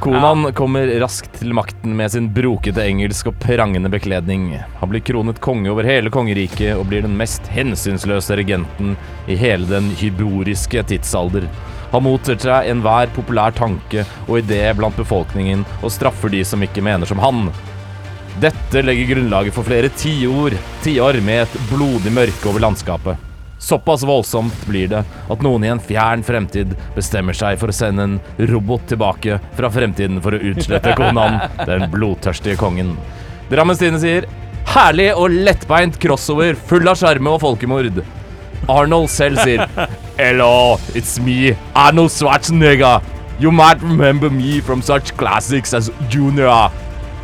Konan 0.00 0.52
kommer 0.52 1.00
raskt 1.00 1.38
til 1.38 1.54
makten 1.54 1.94
med 1.96 2.10
sin 2.10 2.32
brokete 2.34 2.82
engelsk 2.82 3.30
og 3.30 3.38
prangende 3.38 3.88
bekledning. 3.88 4.58
Han 4.80 4.90
blir 4.90 5.06
kronet 5.06 5.38
konge 5.40 5.70
over 5.70 5.86
hele 5.86 6.10
kongeriket 6.10 6.74
og 6.74 6.88
blir 6.90 7.06
den 7.06 7.14
mest 7.16 7.46
hensynsløse 7.46 8.42
regenten 8.42 8.96
i 9.30 9.38
hele 9.38 9.70
den 9.70 9.94
hyboriske 10.02 10.82
tidsalder. 10.90 11.46
Han 11.94 12.10
motser 12.10 12.42
seg 12.42 12.74
enhver 12.74 13.06
populær 13.14 13.54
tanke 13.54 14.02
og 14.26 14.40
idé 14.42 14.64
blant 14.74 14.98
befolkningen 14.98 15.62
og 15.78 15.94
straffer 15.94 16.34
de 16.34 16.42
som 16.42 16.66
ikke 16.66 16.82
mener 16.82 17.06
som 17.06 17.22
han. 17.22 17.52
Dette 18.40 18.80
legger 18.82 19.14
grunnlaget 19.14 19.52
for 19.54 19.66
flere 19.66 19.90
tiår, 19.98 20.56
ti 20.82 20.96
med 21.20 21.42
et 21.42 21.58
blodig 21.68 22.12
mørke 22.12 22.48
over 22.48 22.60
landskapet. 22.64 23.28
Såpass 23.62 24.02
voldsomt 24.02 24.64
blir 24.66 24.88
det 24.90 25.04
at 25.30 25.42
noen 25.44 25.62
i 25.62 25.68
en 25.70 25.80
fjern 25.80 26.24
fremtid 26.26 26.72
bestemmer 26.96 27.36
seg 27.36 27.60
for 27.60 27.70
å 27.70 27.76
sende 27.76 28.02
en 28.08 28.16
robot 28.50 28.88
tilbake 28.90 29.36
fra 29.54 29.70
fremtiden 29.70 30.18
for 30.24 30.34
å 30.34 30.40
utslette 30.50 30.94
Konan, 30.98 31.38
den 31.68 31.86
blodtørstige 31.92 32.58
kongen. 32.58 32.96
Drammens 33.52 33.78
Tidende 33.78 34.02
sier 34.02 34.26
herlig 34.72 35.12
og 35.14 35.36
lettbeint 35.46 35.98
crossover 36.02 36.56
full 36.56 36.88
av 36.90 36.98
sjarme 36.98 37.36
og 37.36 37.42
folkemord. 37.44 38.02
Arnold 38.72 39.10
selv 39.12 39.42
sier 39.44 39.68
Hello, 40.18 40.80
it's 40.96 41.20
me, 41.22 41.52
Arnold 41.76 42.10
Schwarzenegger. 42.10 43.02
You 43.38 43.52
might 43.52 43.82
remember 43.82 44.30
me 44.30 44.60
from 44.60 44.82
such 44.82 45.16
classics 45.16 45.74
as 45.74 45.90
Junior 46.10 46.70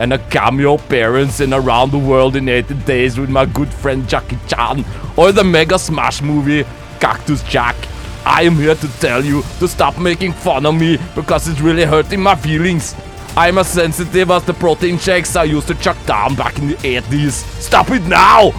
and 0.00 0.12
a 0.12 0.18
cameo 0.30 0.74
appearance 0.74 1.40
in 1.40 1.52
Around 1.52 1.90
the 1.92 1.98
World 1.98 2.36
in 2.36 2.48
80 2.48 2.74
Days 2.84 3.18
with 3.18 3.30
my 3.30 3.46
good 3.46 3.72
friend 3.72 4.08
Jackie 4.08 4.38
Chan, 4.46 4.84
or 5.16 5.32
the 5.32 5.44
mega 5.44 5.78
smash 5.78 6.22
movie 6.22 6.64
Cactus 7.00 7.42
Jack. 7.44 7.76
I 8.24 8.42
am 8.42 8.56
here 8.56 8.74
to 8.74 8.88
tell 9.00 9.24
you 9.24 9.42
to 9.58 9.68
stop 9.68 9.98
making 9.98 10.32
fun 10.32 10.66
of 10.66 10.74
me 10.74 10.98
because 11.14 11.48
it's 11.48 11.60
really 11.60 11.84
hurting 11.84 12.20
my 12.20 12.36
feelings. 12.36 12.94
I'm 13.36 13.58
as 13.58 13.68
sensitive 13.68 14.30
as 14.30 14.44
the 14.44 14.54
protein 14.54 14.98
shakes 14.98 15.36
I 15.36 15.44
used 15.44 15.68
to 15.68 15.74
chuck 15.74 15.96
down 16.06 16.34
back 16.34 16.58
in 16.58 16.68
the 16.68 16.74
80s. 16.74 17.44
Stop 17.60 17.90
it 17.90 18.02
now! 18.06 18.52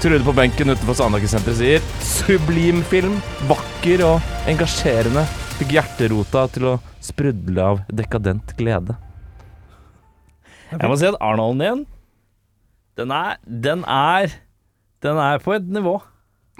Trude 0.00 0.24
på 0.24 0.32
benken 0.32 0.70
utenfor 0.72 0.96
Sandhagesenteret 0.96 1.58
sier 1.58 1.82
sublim 2.00 2.80
film, 2.88 3.18
vakker 3.50 4.00
og 4.06 4.48
engasjerende. 4.48 5.26
Fikk 5.58 5.74
hjerterota 5.76 6.46
til 6.54 6.70
å 6.70 6.78
sprudle 7.04 7.66
av 7.74 7.82
dekadent 7.92 8.56
glede. 8.56 8.96
Jeg 10.70 10.90
må 10.90 10.96
si 11.00 11.08
at 11.08 11.18
Arnolden 11.24 11.60
din, 11.60 11.82
den 13.00 13.10
er 13.14 13.36
Den 13.46 13.84
er 13.88 14.32
Den 15.02 15.18
er 15.18 15.42
på 15.42 15.56
et 15.58 15.68
nivå. 15.68 16.00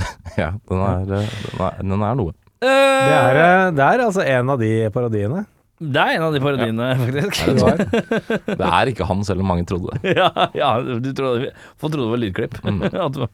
Ja, 0.39 0.55
den 0.71 0.81
er, 0.81 1.01
eh, 1.19 1.33
den 1.51 1.65
er, 1.67 1.81
den 1.83 2.03
er 2.07 2.15
noe. 2.17 2.33
Det 2.61 2.69
er, 2.71 3.39
eh, 3.41 3.71
det 3.77 3.85
er 3.85 4.03
altså 4.05 4.23
en 4.25 4.53
av 4.53 4.61
de 4.61 4.71
parodiene. 4.95 5.43
Det 5.81 6.01
er 6.01 6.19
en 6.19 6.27
av 6.27 6.35
de 6.35 6.41
parodiene, 6.45 6.87
faktisk. 7.01 7.39
du 7.57 7.63
har. 7.65 7.83
Det 8.61 8.67
er 8.69 8.91
ikke 8.93 9.07
han, 9.09 9.23
selv 9.25 9.41
om 9.41 9.49
mange 9.49 9.65
trodde 9.69 9.95
det. 9.97 10.13
ja, 10.19 10.29
ja, 10.53 10.71
du 10.81 11.09
trodde, 11.17 11.53
folk 11.81 11.95
trodde 11.95 12.05
det 12.05 12.13
var 12.13 12.21
lydklipp. 12.21 12.59
Mm. 12.65 12.83
Det 13.17 13.29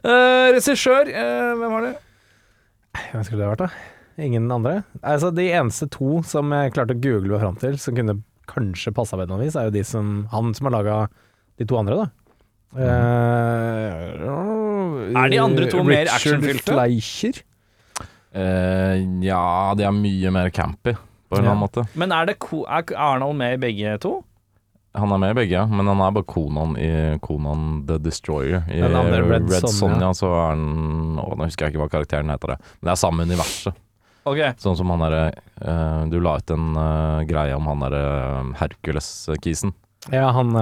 Eh, 0.00 0.46
Regissør, 0.56 1.10
uh, 1.12 1.58
hvem 1.60 1.74
var 1.74 1.82
det? 1.84 1.90
Hvem 3.10 3.24
skulle 3.26 3.42
det 3.42 3.48
vært, 3.50 3.66
da? 3.66 4.22
Ingen 4.24 4.46
andre? 4.52 4.78
Altså, 5.04 5.28
de 5.36 5.44
eneste 5.52 5.90
to 5.92 6.22
som 6.24 6.48
jeg 6.56 6.72
klarte 6.72 6.96
å 6.96 7.02
google 7.04 7.34
meg 7.34 7.42
fram 7.42 7.58
til, 7.60 7.76
som 7.80 7.98
kunne 7.98 8.16
kanskje 8.50 8.92
passa 8.96 9.16
på 9.16 9.22
et 9.22 9.28
eller 9.28 9.38
annet 9.38 9.48
vis, 9.48 9.58
er 9.58 9.68
jo 9.68 9.76
de 9.78 9.84
som 9.86 10.10
Han 10.34 10.54
som 10.56 10.68
har 10.68 10.74
laga 10.78 10.96
de 11.60 11.66
to 11.68 11.78
andre, 11.78 12.02
da. 12.02 12.06
Uh, 12.70 12.80
Er 15.18 15.28
de 15.32 15.38
andre 15.42 15.66
to 15.70 15.82
mer 15.82 16.04
Richard 16.06 16.16
actionfylte? 16.20 16.70
Fleischer. 16.70 17.40
Uh, 18.30 18.94
ja, 19.26 19.74
de 19.74 19.86
er 19.86 19.94
mye 19.94 20.30
mer 20.34 20.50
campy, 20.54 20.94
på 20.94 21.36
en 21.36 21.42
eller 21.42 21.50
annen 21.52 21.64
måte. 21.64 21.86
Men 21.98 22.14
er, 22.14 22.30
det 22.30 22.38
ko 22.42 22.62
er 22.70 22.92
Arnold 22.94 23.36
med 23.40 23.58
i 23.58 23.62
begge 23.66 23.96
to? 24.04 24.20
Han 24.98 25.12
er 25.14 25.20
med 25.22 25.34
i 25.34 25.38
begge, 25.38 25.54
ja, 25.54 25.66
men 25.70 25.86
han 25.86 26.00
er 26.02 26.14
bare 26.14 26.26
Konan 26.26 26.72
i 26.78 26.90
Konan 27.22 27.84
the 27.86 27.98
Destroyer. 28.02 28.64
I 28.66 28.80
Red 28.82 29.30
Red 29.30 29.50
Sonja. 29.50 29.74
Sonja 29.76 30.08
så 30.18 30.30
er 30.34 30.48
han 30.48 30.64
nå 31.18 31.26
husker 31.44 31.66
jeg 31.66 31.74
ikke 31.74 31.84
hva 31.84 31.92
karakteren 31.92 32.32
heter. 32.32 32.56
det 32.56 32.58
Men 32.80 32.88
det 32.88 32.94
er 32.96 33.02
samme 33.04 33.26
universet. 33.28 33.78
Ok. 34.28 34.40
Sånn 34.60 34.76
som 34.76 34.90
han 34.92 35.00
derre 35.00 35.32
uh, 35.64 36.02
Du 36.10 36.18
la 36.20 36.36
ut 36.36 36.50
en 36.52 36.74
uh, 36.76 37.22
greie 37.28 37.54
om 37.56 37.64
han 37.70 37.80
derre 37.86 38.00
uh, 38.44 38.50
Hercules-kisen. 38.60 39.72
Ja, 40.12 40.30
han 40.32 40.54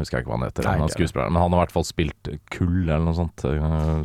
Husker 0.00 0.18
jeg 0.18 0.24
ikke 0.24 0.32
hva 0.32 0.36
han 0.40 0.44
heter, 0.48 0.66
Nei, 0.66 0.78
han 0.82 0.90
skuespilleren. 0.90 1.30
Men 1.32 1.42
han 1.44 1.52
har 1.54 1.60
i 1.60 1.62
hvert 1.64 1.74
fall 1.76 1.84
spilt 1.86 2.30
Kull 2.50 2.88
eller 2.88 3.04
noe 3.06 3.14
sånt, 3.14 3.44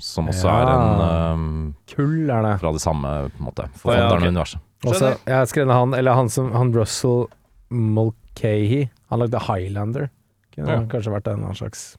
som 0.05 0.27
også 0.29 0.45
Ja. 0.45 0.57
er 0.61 1.31
en 1.33 1.47
Kull 1.89 2.29
er 2.29 2.45
det. 2.45 2.51
fra 2.61 2.71
det 2.75 2.81
samme 2.83 3.13
på 3.33 3.39
en 3.41 3.47
måte, 3.47 3.65
ja, 3.65 3.79
forfatteren 3.81 4.21
av 4.27 4.29
universet. 4.29 4.61
Også, 4.85 5.09
jeg 5.25 5.33
har 5.39 5.49
skrevet 5.49 5.73
han, 5.73 5.95
eller 5.97 6.13
han 6.13 6.29
som 6.29 6.51
Han 6.53 6.69
Russell 6.77 7.25
Mulcahy. 7.73 8.85
Han 9.09 9.19
lagde 9.25 9.41
Highlander. 9.47 10.09
Kunne 10.55 10.69
Ja. 10.69 10.81
kanskje 10.85 11.11
vært 11.17 11.27
en 11.33 11.41
annen 11.43 11.55
slags 11.57 11.97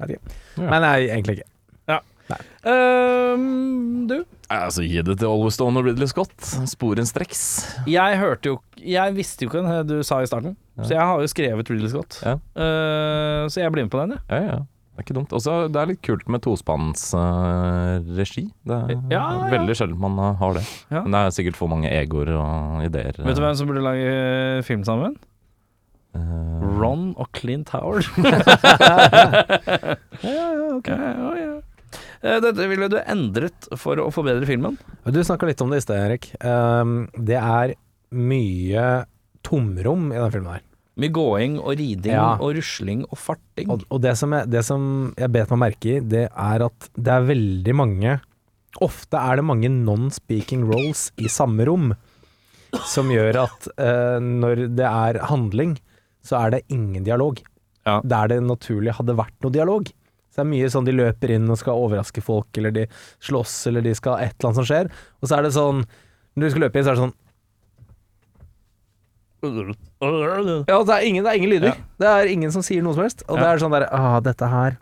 Jeg 0.00 0.08
vet 0.08 0.16
ikke. 0.16 0.32
Ja. 0.56 0.70
Men 0.70 0.82
nei, 0.82 0.96
egentlig 1.12 1.36
ikke. 1.38 1.48
Ehm, 2.64 4.06
du, 4.08 4.24
Altså, 4.52 4.82
gi 4.84 5.00
det 5.02 5.16
til 5.18 5.26
Always 5.28 5.54
Stone 5.56 5.78
og 5.80 5.84
Ridley 5.88 6.06
Scott. 6.10 6.34
Sporenstreks. 6.68 7.40
jeg 7.88 8.18
hørte 8.20 8.48
jo 8.52 8.58
Jeg 8.78 9.14
visste 9.16 9.44
jo 9.44 9.48
ikke 9.50 9.62
det 9.66 9.86
du 9.88 10.02
sa 10.06 10.20
i 10.22 10.26
starten, 10.28 10.56
Ja. 10.78 10.82
så 10.84 10.90
jeg 10.94 11.00
har 11.08 11.20
jo 11.20 11.26
skrevet 11.32 11.70
Ridley 11.70 11.88
Scott. 11.92 12.20
Ja. 12.24 12.32
Uh, 12.56 13.48
så 13.48 13.60
jeg 13.62 13.72
blir 13.72 13.82
med 13.84 13.90
på 13.92 13.98
den, 14.02 14.10
jeg. 14.16 14.20
Ja, 14.30 14.36
ja. 14.52 14.58
Det 14.92 14.98
er 15.00 15.04
ikke 15.06 15.14
dumt. 15.16 15.32
Også, 15.32 15.52
det 15.72 15.78
er 15.80 15.86
litt 15.88 16.02
kult 16.04 16.26
med 16.28 16.40
tospannsregi. 16.44 18.44
det 18.68 18.76
er 18.76 18.90
Ja, 19.10 19.22
ja. 19.24 19.48
veldig 19.50 19.74
sjelden 19.78 19.98
man 20.00 20.18
uh, 20.20 20.34
har 20.36 20.52
det. 20.58 20.64
Ja. 20.92 21.00
Men 21.02 21.12
det 21.16 21.20
er 21.24 21.30
sikkert 21.38 21.56
for 21.56 21.68
mange 21.72 21.88
egoer 21.90 22.28
og 22.36 22.84
ideer. 22.84 23.12
Vet 23.24 23.36
du 23.36 23.40
hvem 23.42 23.56
som 23.56 23.66
burde 23.70 23.80
lage 23.84 24.04
eh, 24.04 24.62
film 24.68 24.84
sammen? 24.84 25.16
Uh, 26.14 26.60
Ron 26.76 27.14
og 27.16 27.28
Clint 27.32 27.70
Howard. 27.72 28.04
Ja, 30.22 30.52
ja, 30.52 30.68
ok. 30.76 30.88
Ja, 30.92 31.32
ja. 31.40 31.60
Eh, 32.22 32.38
Dette 32.42 32.66
ville 32.70 32.88
du 32.92 32.98
endret 33.02 33.66
for 33.80 33.98
å 33.98 34.08
forbedre 34.14 34.46
filmen? 34.46 34.76
Du 35.10 35.18
snakka 35.26 35.48
litt 35.48 35.62
om 35.64 35.72
det 35.72 35.80
i 35.82 35.84
sted, 35.86 35.98
Erik. 36.06 36.28
Um, 36.44 37.08
det 37.18 37.38
er 37.40 37.74
mye 38.14 38.84
tomrom 39.46 40.10
i 40.12 40.20
den 40.20 40.34
filmen 40.34 40.52
her. 40.56 40.62
Mye 41.02 41.08
gåing 41.16 41.54
og 41.58 41.72
riding 41.80 42.12
Ja. 42.12 42.34
og 42.36 42.52
rusling 42.58 43.06
og 43.08 43.16
farting. 43.18 43.70
Og, 43.72 43.82
og 43.90 44.02
det, 44.04 44.12
som 44.20 44.30
jeg, 44.36 44.50
det 44.52 44.62
som 44.68 44.82
jeg 45.16 45.32
bet 45.32 45.50
meg 45.54 45.62
merke 45.64 45.94
i, 45.96 46.00
det 46.04 46.26
er 46.30 46.66
at 46.68 46.88
det 46.94 47.14
er 47.16 47.26
veldig 47.32 47.74
mange 47.78 48.20
Ofte 48.80 49.18
er 49.20 49.36
det 49.36 49.42
mange 49.44 49.68
non-speaking 49.68 50.62
roles 50.64 51.10
i 51.20 51.28
samme 51.28 51.60
rom, 51.68 51.90
som 52.88 53.10
gjør 53.12 53.36
at 53.42 53.66
eh, 53.76 54.16
når 54.24 54.62
det 54.78 54.86
er 54.88 55.18
handling, 55.28 55.74
så 56.24 56.38
er 56.38 56.54
det 56.54 56.60
ingen 56.72 57.04
dialog. 57.04 57.36
Ja. 57.84 57.98
Der 58.00 58.30
det 58.32 58.38
naturlig 58.46 58.94
hadde 58.96 59.12
vært 59.18 59.36
noe 59.44 59.52
dialog. 59.52 59.90
Så 60.32 60.40
det 60.40 60.44
er 60.46 60.52
mye 60.52 60.70
sånn 60.72 60.86
de 60.88 60.94
løper 60.96 61.34
inn 61.34 61.50
og 61.52 61.58
skal 61.60 61.76
overraske 61.76 62.22
folk, 62.24 62.48
eller 62.56 62.72
de 62.72 62.86
slåss, 63.20 63.66
eller 63.68 63.84
de 63.84 63.92
skal 63.98 64.16
et 64.22 64.32
eller 64.32 64.48
annet 64.48 64.60
som 64.62 64.68
skjer. 64.70 64.88
Og 65.20 65.28
så 65.28 65.36
er 65.36 65.44
det 65.44 65.52
sånn 65.56 65.82
Når 66.32 66.46
du 66.46 66.54
skal 66.54 66.64
løpe 66.64 66.80
inn, 66.80 66.86
så 66.86 66.92
er 66.92 66.96
det 66.96 67.02
sånn 67.02 67.18
Ja, 70.70 70.78
det 70.86 70.94
er 70.94 71.04
ingen, 71.04 71.24
det 71.26 71.32
er 71.32 71.40
ingen 71.40 71.50
lyder. 71.50 71.72
Ja. 71.74 71.90
Det 72.00 72.12
er 72.14 72.30
ingen 72.32 72.52
som 72.54 72.64
sier 72.64 72.84
noe 72.84 72.94
som 72.96 73.04
helst. 73.04 73.24
Og 73.28 73.40
det 73.40 73.48
er 73.48 73.60
sånn 73.60 73.74
der 73.74 73.88
ah, 73.90 74.20
Dette 74.24 74.48
her 74.48 74.78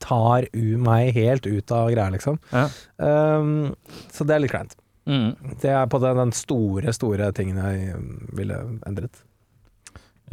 tar 0.00 0.46
u 0.56 0.78
meg 0.80 1.12
helt 1.12 1.44
ut 1.46 1.72
av 1.76 1.90
greia, 1.92 2.08
liksom. 2.14 2.38
Ja. 2.50 2.64
Um, 2.96 3.74
så 4.10 4.24
det 4.24 4.34
er 4.34 4.42
litt 4.42 4.54
kleint. 4.54 4.72
Mm. 5.04 5.34
Det 5.60 5.68
er 5.68 5.84
på 5.92 6.00
den, 6.00 6.16
den 6.16 6.32
store, 6.32 6.94
store 6.96 7.28
tingen 7.36 7.60
jeg 7.60 7.98
ville 8.32 8.56
endret. 8.88 9.20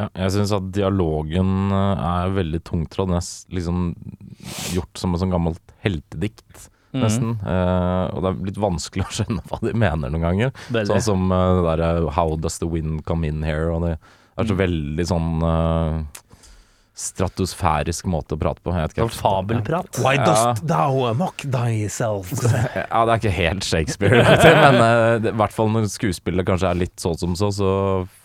Ja, 0.01 0.09
jeg 0.25 0.33
syns 0.35 0.51
at 0.57 0.69
dialogen 0.75 1.71
eh, 1.77 2.05
er 2.09 2.35
veldig 2.35 2.61
tungtrådd. 2.67 3.11
Den 3.13 3.21
er 3.21 3.55
liksom 3.57 3.81
gjort 4.75 5.01
som 5.01 5.13
et 5.15 5.23
sånn 5.23 5.33
gammelt 5.33 5.75
heltedikt, 5.85 6.67
Mm. 6.91 7.03
nesten. 7.05 7.29
Eh, 7.47 8.05
og 8.11 8.17
det 8.19 8.29
er 8.33 8.39
litt 8.49 8.57
vanskelig 8.59 9.05
å 9.07 9.13
skjønne 9.15 9.43
hva 9.47 9.59
de 9.63 9.71
mener 9.79 10.11
noen 10.11 10.25
ganger. 10.25 10.49
Veldig. 10.75 10.89
Sånn 10.89 11.05
som 11.05 11.31
uh, 11.31 11.61
det 11.61 11.63
derre 11.69 12.11
'How 12.11 12.35
does 12.35 12.57
the 12.59 12.67
wind 12.67 13.05
come 13.07 13.23
in 13.23 13.43
here?' 13.47 13.71
Og 13.71 13.85
det 13.85 13.93
er 13.95 14.49
så 14.49 14.57
veldig 14.59 15.05
sånn 15.07 15.29
eh, 15.39 16.03
stratosfærisk 16.97 18.07
måte 18.11 18.35
å 18.35 18.39
prate 18.41 18.61
på. 18.63 18.73
Jeg 18.75 18.91
vet. 18.91 19.15
Fabelprat. 19.15 19.99
Why 20.03 20.17
dost 20.19 20.63
thou 20.67 21.11
mock 21.17 21.45
thyself? 21.45 22.33
Ja, 22.91 23.05
det 23.07 23.13
er 23.13 23.21
ikke 23.21 23.35
helt 23.35 23.65
Shakespeare, 23.65 24.21
men 24.21 24.77
det, 25.23 25.31
i 25.31 25.39
hvert 25.39 25.55
fall 25.55 25.71
når 25.71 25.87
skuespillet 25.91 26.47
kanskje 26.47 26.71
er 26.71 26.81
litt 26.83 26.97
så 27.01 27.13
som 27.17 27.37
så, 27.39 27.49
så 27.55 27.71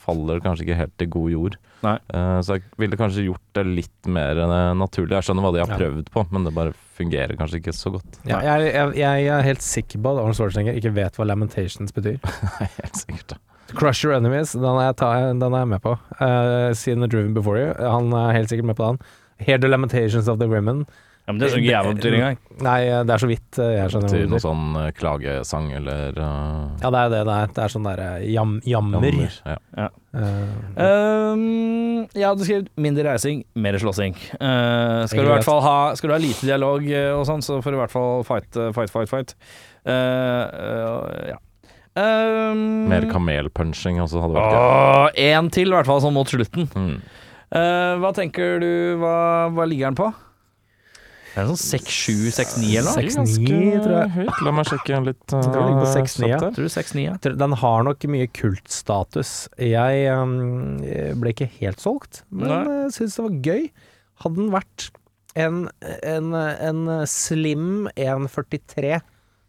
faller 0.06 0.38
det 0.38 0.46
kanskje 0.46 0.66
ikke 0.66 0.80
helt 0.80 0.94
til 1.00 1.10
god 1.14 1.30
jord. 1.32 1.56
Nei. 1.86 1.94
Eh, 2.14 2.38
så 2.42 2.56
jeg 2.56 2.66
ville 2.80 2.98
kanskje 2.98 3.26
gjort 3.26 3.58
det 3.58 3.64
litt 3.68 4.10
mer 4.10 4.40
uh, 4.42 4.72
naturlig. 4.78 5.14
Jeg 5.18 5.28
skjønner 5.28 5.46
hva 5.46 5.54
de 5.54 5.62
har 5.62 5.72
prøvd 5.72 6.10
på, 6.14 6.26
men 6.34 6.46
det 6.46 6.54
bare 6.56 6.74
fungerer 6.96 7.38
kanskje 7.38 7.60
ikke 7.60 7.74
så 7.76 7.92
godt. 7.96 8.20
Ja, 8.28 8.40
jeg, 8.44 8.70
jeg, 8.72 8.94
jeg 9.02 9.26
er 9.36 9.46
helt 9.46 9.64
sikker 9.64 10.02
på 10.02 10.14
at 10.14 10.22
Arnold 10.22 10.38
Schwarzenegger 10.38 10.78
ikke 10.80 10.94
vet 10.96 11.18
hva 11.18 11.28
lamentations 11.28 11.94
betyr. 11.96 12.18
Helt 12.78 13.02
sikkert. 13.02 13.36
Crush 13.74 14.04
Your 14.04 14.14
Enemies, 14.14 14.52
den 14.52 14.64
er 14.64 14.90
jeg, 14.90 14.96
ta, 15.02 15.10
den 15.32 15.42
er 15.50 15.64
jeg 15.64 15.72
med 15.74 15.82
på. 15.82 15.96
Uh, 16.20 16.70
Seen 16.78 17.02
the 17.02 17.08
Driven 17.10 17.34
Before 17.34 17.58
You, 17.58 17.74
han 17.82 18.12
er 18.14 18.36
helt 18.36 18.52
sikkert 18.52 18.70
med 18.70 18.78
på 18.78 18.92
den. 18.92 19.02
Hear 19.42 19.58
the 19.58 19.68
Lamentations 19.68 20.28
of 20.28 20.38
the 20.38 20.48
Women. 20.48 20.86
Ja, 21.26 21.32
men 21.34 21.40
det 21.42 21.48
ikke 21.58 21.72
jeg 21.72 21.82
hva 21.82 21.92
det 21.98 22.10
engang. 22.14 22.36
Nei, 22.62 22.76
det 23.02 23.10
er 23.10 23.18
så 23.18 23.26
vidt 23.26 23.58
eh, 23.58 23.72
jeg 23.74 23.90
skjønner 23.90 24.12
Til 24.12 24.20
det 24.20 24.26
noe 24.30 24.36
betyr. 24.36 24.44
sånn 24.44 24.76
eh, 24.78 24.90
klagesang 24.94 25.64
eller 25.74 26.20
uh... 26.22 26.68
Ja, 26.78 26.92
det 26.94 27.00
er 27.00 27.10
det 27.10 27.22
det 27.26 27.34
er. 27.34 27.48
Det 27.56 27.64
er 27.64 27.72
sånn 27.74 27.88
derre 27.88 28.10
jam, 28.30 28.52
jammer. 28.62 29.08
jammer. 29.10 29.40
Ja. 29.50 29.88
Eh, 30.14 30.76
Um, 31.36 32.06
jeg 32.14 32.24
hadde 32.24 32.46
skrevet 32.46 32.68
mindre 32.80 33.04
reising, 33.10 33.42
mer 33.58 33.76
slåssing. 33.82 34.14
Uh, 34.38 35.02
skal, 35.10 35.24
du 35.26 35.28
i 35.28 35.32
hvert 35.34 35.44
fall 35.44 35.60
ha, 35.64 35.74
skal 35.98 36.08
du 36.08 36.14
ha 36.14 36.20
lite 36.22 36.46
dialog 36.48 36.86
eh, 36.88 37.10
og 37.12 37.26
sånn, 37.28 37.42
så 37.44 37.58
får 37.64 37.74
du 37.74 37.76
i 37.76 37.82
hvert 37.82 37.92
fall 37.92 38.22
fight, 38.24 38.48
eh, 38.56 38.70
fight, 38.76 38.92
fight, 38.94 39.10
fight. 39.10 39.34
Eh, 39.86 39.92
eh, 39.92 41.26
ja. 41.34 41.36
Um, 41.97 42.86
Mer 42.90 43.07
kamelpunching 43.09 44.03
også 44.05 44.20
hadde 44.20 44.36
vært 44.36 44.53
gøy. 44.53 45.24
En 45.30 45.49
til, 45.55 45.70
i 45.70 45.76
hvert 45.78 45.88
fall, 45.88 46.03
sånn 46.05 46.12
mot 46.16 46.28
slutten. 46.28 46.68
Mm. 46.76 46.99
Uh, 47.47 47.97
hva 48.03 48.11
tenker 48.12 48.59
du 48.59 48.70
Hva, 48.99 49.16
hva 49.55 49.64
ligger 49.70 49.92
den 49.92 49.97
på? 50.01 50.09
Det 51.36 51.42
Er 51.44 51.51
sånn 51.53 51.61
6-7, 51.61 52.32
6-9 52.34 52.68
eller 52.80 52.88
noe? 52.90 53.05
6-9, 53.12 53.80
tror 53.84 53.94
jeg. 53.94 54.12
høyt. 54.16 54.38
La 54.44 54.53
meg 54.57 54.68
sjekke 54.70 55.01
litt. 55.05 55.24
Uh, 55.28 55.36
Jeg 55.36 55.53
tror 55.53 55.57
det 55.57 55.66
ligger 55.68 55.82
på 55.82 55.90
6-9, 55.92 56.28
ja. 56.30 56.38
Tror 56.42 56.68
du 56.68 56.72
6-9, 56.74 57.03
ja. 57.05 57.16
den 57.44 57.57
har 57.62 57.84
nok 57.86 58.07
mye 58.12 58.28
kultstatus. 58.40 59.32
Jeg 59.61 60.07
um, 60.16 60.78
ble 61.20 61.34
ikke 61.34 61.49
helt 61.59 61.84
solgt, 61.84 62.22
men 62.32 62.53
Nei. 62.53 62.62
jeg 62.86 62.94
syns 62.97 63.18
det 63.18 63.26
var 63.26 63.36
gøy. 63.51 63.66
Hadde 64.24 64.40
den 64.40 64.55
vært 64.55 64.88
en, 65.36 65.59
en, 65.84 66.32
en 66.40 66.82
slim 67.12 67.68
1,43, 67.94 68.97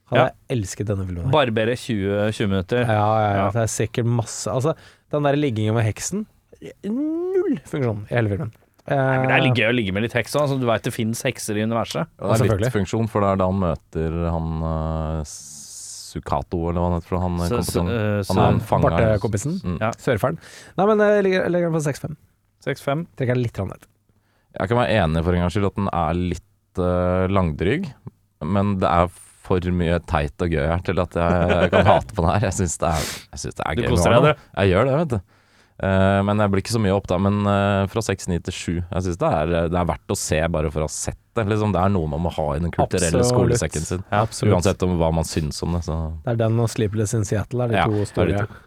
hadde 0.09 0.19
Ja. 0.21 0.29
jeg 0.49 0.57
elsket 0.57 0.87
denne 0.87 1.05
filmen. 1.07 1.25
her. 1.25 1.31
Barbere 1.31 1.75
20, 1.75 2.31
20 2.31 2.47
minutter. 2.49 2.81
Ja, 2.85 2.93
ja, 2.95 3.27
ja, 3.27 3.35
Ja. 3.45 3.49
det 3.51 3.61
er 3.63 3.71
sikkert 3.73 4.05
masse 4.05 4.47
Altså, 4.51 4.75
den 5.11 5.23
der 5.23 5.35
liggingen 5.35 5.73
med 5.75 5.83
heksen 5.85 6.25
Null 6.83 7.59
funksjon 7.65 8.05
i 8.09 8.15
hele 8.15 8.29
filmen. 8.29 8.51
Men 8.87 9.27
det 9.27 9.35
er 9.35 9.41
litt 9.43 9.57
gøy 9.59 9.67
å 9.67 9.75
ligge 9.75 9.91
med 9.93 10.03
litt 10.05 10.13
heks 10.15 10.33
òg, 10.39 10.47
så 10.47 10.55
du 10.59 10.65
veit 10.65 10.81
det 10.87 10.93
fins 10.95 11.21
hekser 11.27 11.57
i 11.59 11.63
universet. 11.67 12.07
Ja, 12.21 12.37
det 12.39 12.49
er 12.49 12.57
litt 12.57 12.71
funksjon, 12.71 13.09
for 13.11 13.19
det 13.21 13.33
er 13.33 13.35
da 13.41 13.45
han 13.51 13.59
møter 13.59 14.15
han 14.31 14.63
uh, 14.63 15.23
Sukato, 15.27 16.69
eller 16.69 16.79
hva 16.79 16.87
han 16.87 17.01
heter. 17.01 17.19
Han, 17.19 17.37
Så- 17.37 17.57
kom 17.57 17.87
så- 17.87 17.89
eh, 17.91 18.23
han 18.33 18.37
er 18.37 18.53
en 18.53 18.59
fanger. 18.61 18.89
Bartekompisen. 18.89 19.59
Mm. 19.61 19.77
Ja. 19.81 19.91
sørferden. 19.91 20.39
Nei, 20.77 20.85
men 20.87 20.97
jeg 20.99 21.23
legger, 21.25 21.43
jeg 21.43 21.51
legger 21.51 21.69
den 21.71 21.77
på 21.77 21.83
6-5. 21.83 22.15
6-5. 22.65 23.05
Trekker 23.17 23.33
den 23.35 23.43
litt 23.43 23.57
ned. 23.57 23.85
Jeg 24.59 24.69
kan 24.69 24.77
være 24.77 25.03
enig 25.03 25.23
for 25.23 25.33
en 25.35 25.41
gangs 25.41 25.53
skyld 25.53 25.65
at 25.67 25.75
den 25.75 25.89
er 25.93 26.13
litt 26.13 26.79
uh, 26.79 27.27
langdryg, 27.27 27.93
men 28.41 28.79
det 28.79 28.87
er 28.89 29.09
for 29.47 29.71
mye 29.79 29.97
teit 30.09 30.43
og 30.43 30.53
gøy 30.53 30.67
her 30.67 30.83
til 30.85 30.99
at 31.03 31.17
jeg, 31.17 31.71
kan 31.73 31.87
hate 31.87 32.13
på 32.13 32.23
den 32.25 32.31
her. 32.35 32.45
Jeg 32.49 32.57
syns 32.59 32.77
det 32.83 32.91
er, 32.91 33.09
jeg 33.31 33.43
synes 33.45 33.57
det 33.61 33.65
er 33.65 33.79
Du 33.79 33.81
gøy. 33.85 33.89
koser 33.95 34.15
deg, 34.17 34.27
du. 34.27 34.45
Jeg 34.59 34.73
gjør 34.75 34.91
det, 34.91 34.95
vet 35.01 35.15
du. 35.15 35.19
Uh, 35.77 36.23
men 36.25 36.39
jeg 36.41 36.49
blir 36.49 36.63
ikke 36.63 36.73
så 36.73 36.79
mye 36.81 36.93
opp 36.97 37.05
da. 37.05 37.19
Men 37.21 37.35
uh, 37.45 37.83
fra 37.91 38.01
6-9 38.01 38.39
til 38.47 38.55
7 38.55 38.69
Jeg 38.79 39.03
syns 39.05 39.19
det, 39.21 39.27
det 39.69 39.77
er 39.77 39.89
verdt 39.91 40.09
å 40.09 40.17
se 40.17 40.39
bare 40.49 40.71
for 40.73 40.81
å 40.81 40.87
ha 40.89 40.93
sett 40.93 41.19
det. 41.37 41.43
Liksom, 41.51 41.75
det 41.75 41.83
er 41.83 41.91
noe 41.93 42.09
man 42.09 42.23
må 42.25 42.31
ha 42.33 42.45
i 42.55 42.61
den 42.63 42.73
kulturelle 42.73 43.21
Absolutt. 43.21 43.29
skolesekken 43.29 43.85
sin. 43.85 44.05
Absolutt. 44.09 44.55
Uansett 44.57 44.85
om 44.87 44.95
hva 44.97 45.11
man 45.13 45.27
syns 45.29 45.61
om 45.61 45.75
det. 45.77 45.83
Så. 45.85 45.97
Det 46.25 46.33
er 46.33 46.39
den 46.41 46.63
og 46.63 46.71
Sleepless 46.73 47.13
in 47.13 47.27
Seattle 47.29 47.67
er 47.67 47.73
de 47.75 47.77
Ja, 47.77 47.85
to 47.85 47.99
det 47.99 48.07
er 48.07 48.09
store. 48.09 48.31
de 48.31 48.47
to. 48.47 48.63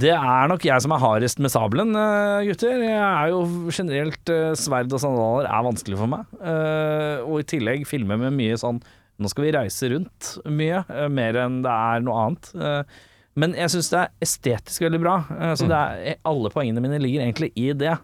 Det 0.00 0.12
er 0.12 0.48
nok 0.48 0.64
jeg 0.68 0.84
som 0.84 0.92
er 0.92 1.00
hardest 1.00 1.38
med 1.40 1.52
sabelen, 1.52 1.94
eh, 1.96 2.42
gutter. 2.50 2.82
Jeg 2.84 3.00
er 3.00 3.30
jo 3.32 3.38
generelt 3.72 4.32
Sverd 4.60 4.92
og 4.92 5.00
sandaler 5.00 5.48
er 5.48 5.62
vanskelig 5.64 5.96
for 5.96 6.10
meg. 6.12 6.26
Eh, 6.36 7.22
og 7.24 7.38
i 7.40 7.46
tillegg 7.48 7.86
filmer 7.88 8.20
med 8.20 8.36
mye 8.36 8.58
sånn 8.60 8.80
Nå 9.20 9.30
skal 9.30 9.46
vi 9.46 9.54
reise 9.54 9.90
rundt 9.92 10.34
mye, 10.48 10.84
eh, 10.88 11.08
mer 11.12 11.38
enn 11.42 11.60
det 11.64 11.72
er 11.72 12.04
noe 12.04 12.20
annet. 12.24 12.52
Eh, 12.56 13.00
men 13.40 13.56
jeg 13.56 13.72
syns 13.72 13.90
det 13.92 13.98
er 14.00 14.14
estetisk 14.26 14.86
veldig 14.86 15.00
bra. 15.02 15.16
Eh, 15.36 15.52
så 15.60 15.68
det 15.70 15.80
er, 15.80 16.22
alle 16.28 16.52
poengene 16.52 16.82
mine 16.84 17.00
ligger 17.02 17.26
egentlig 17.26 17.52
i 17.60 17.72
det. 17.76 17.98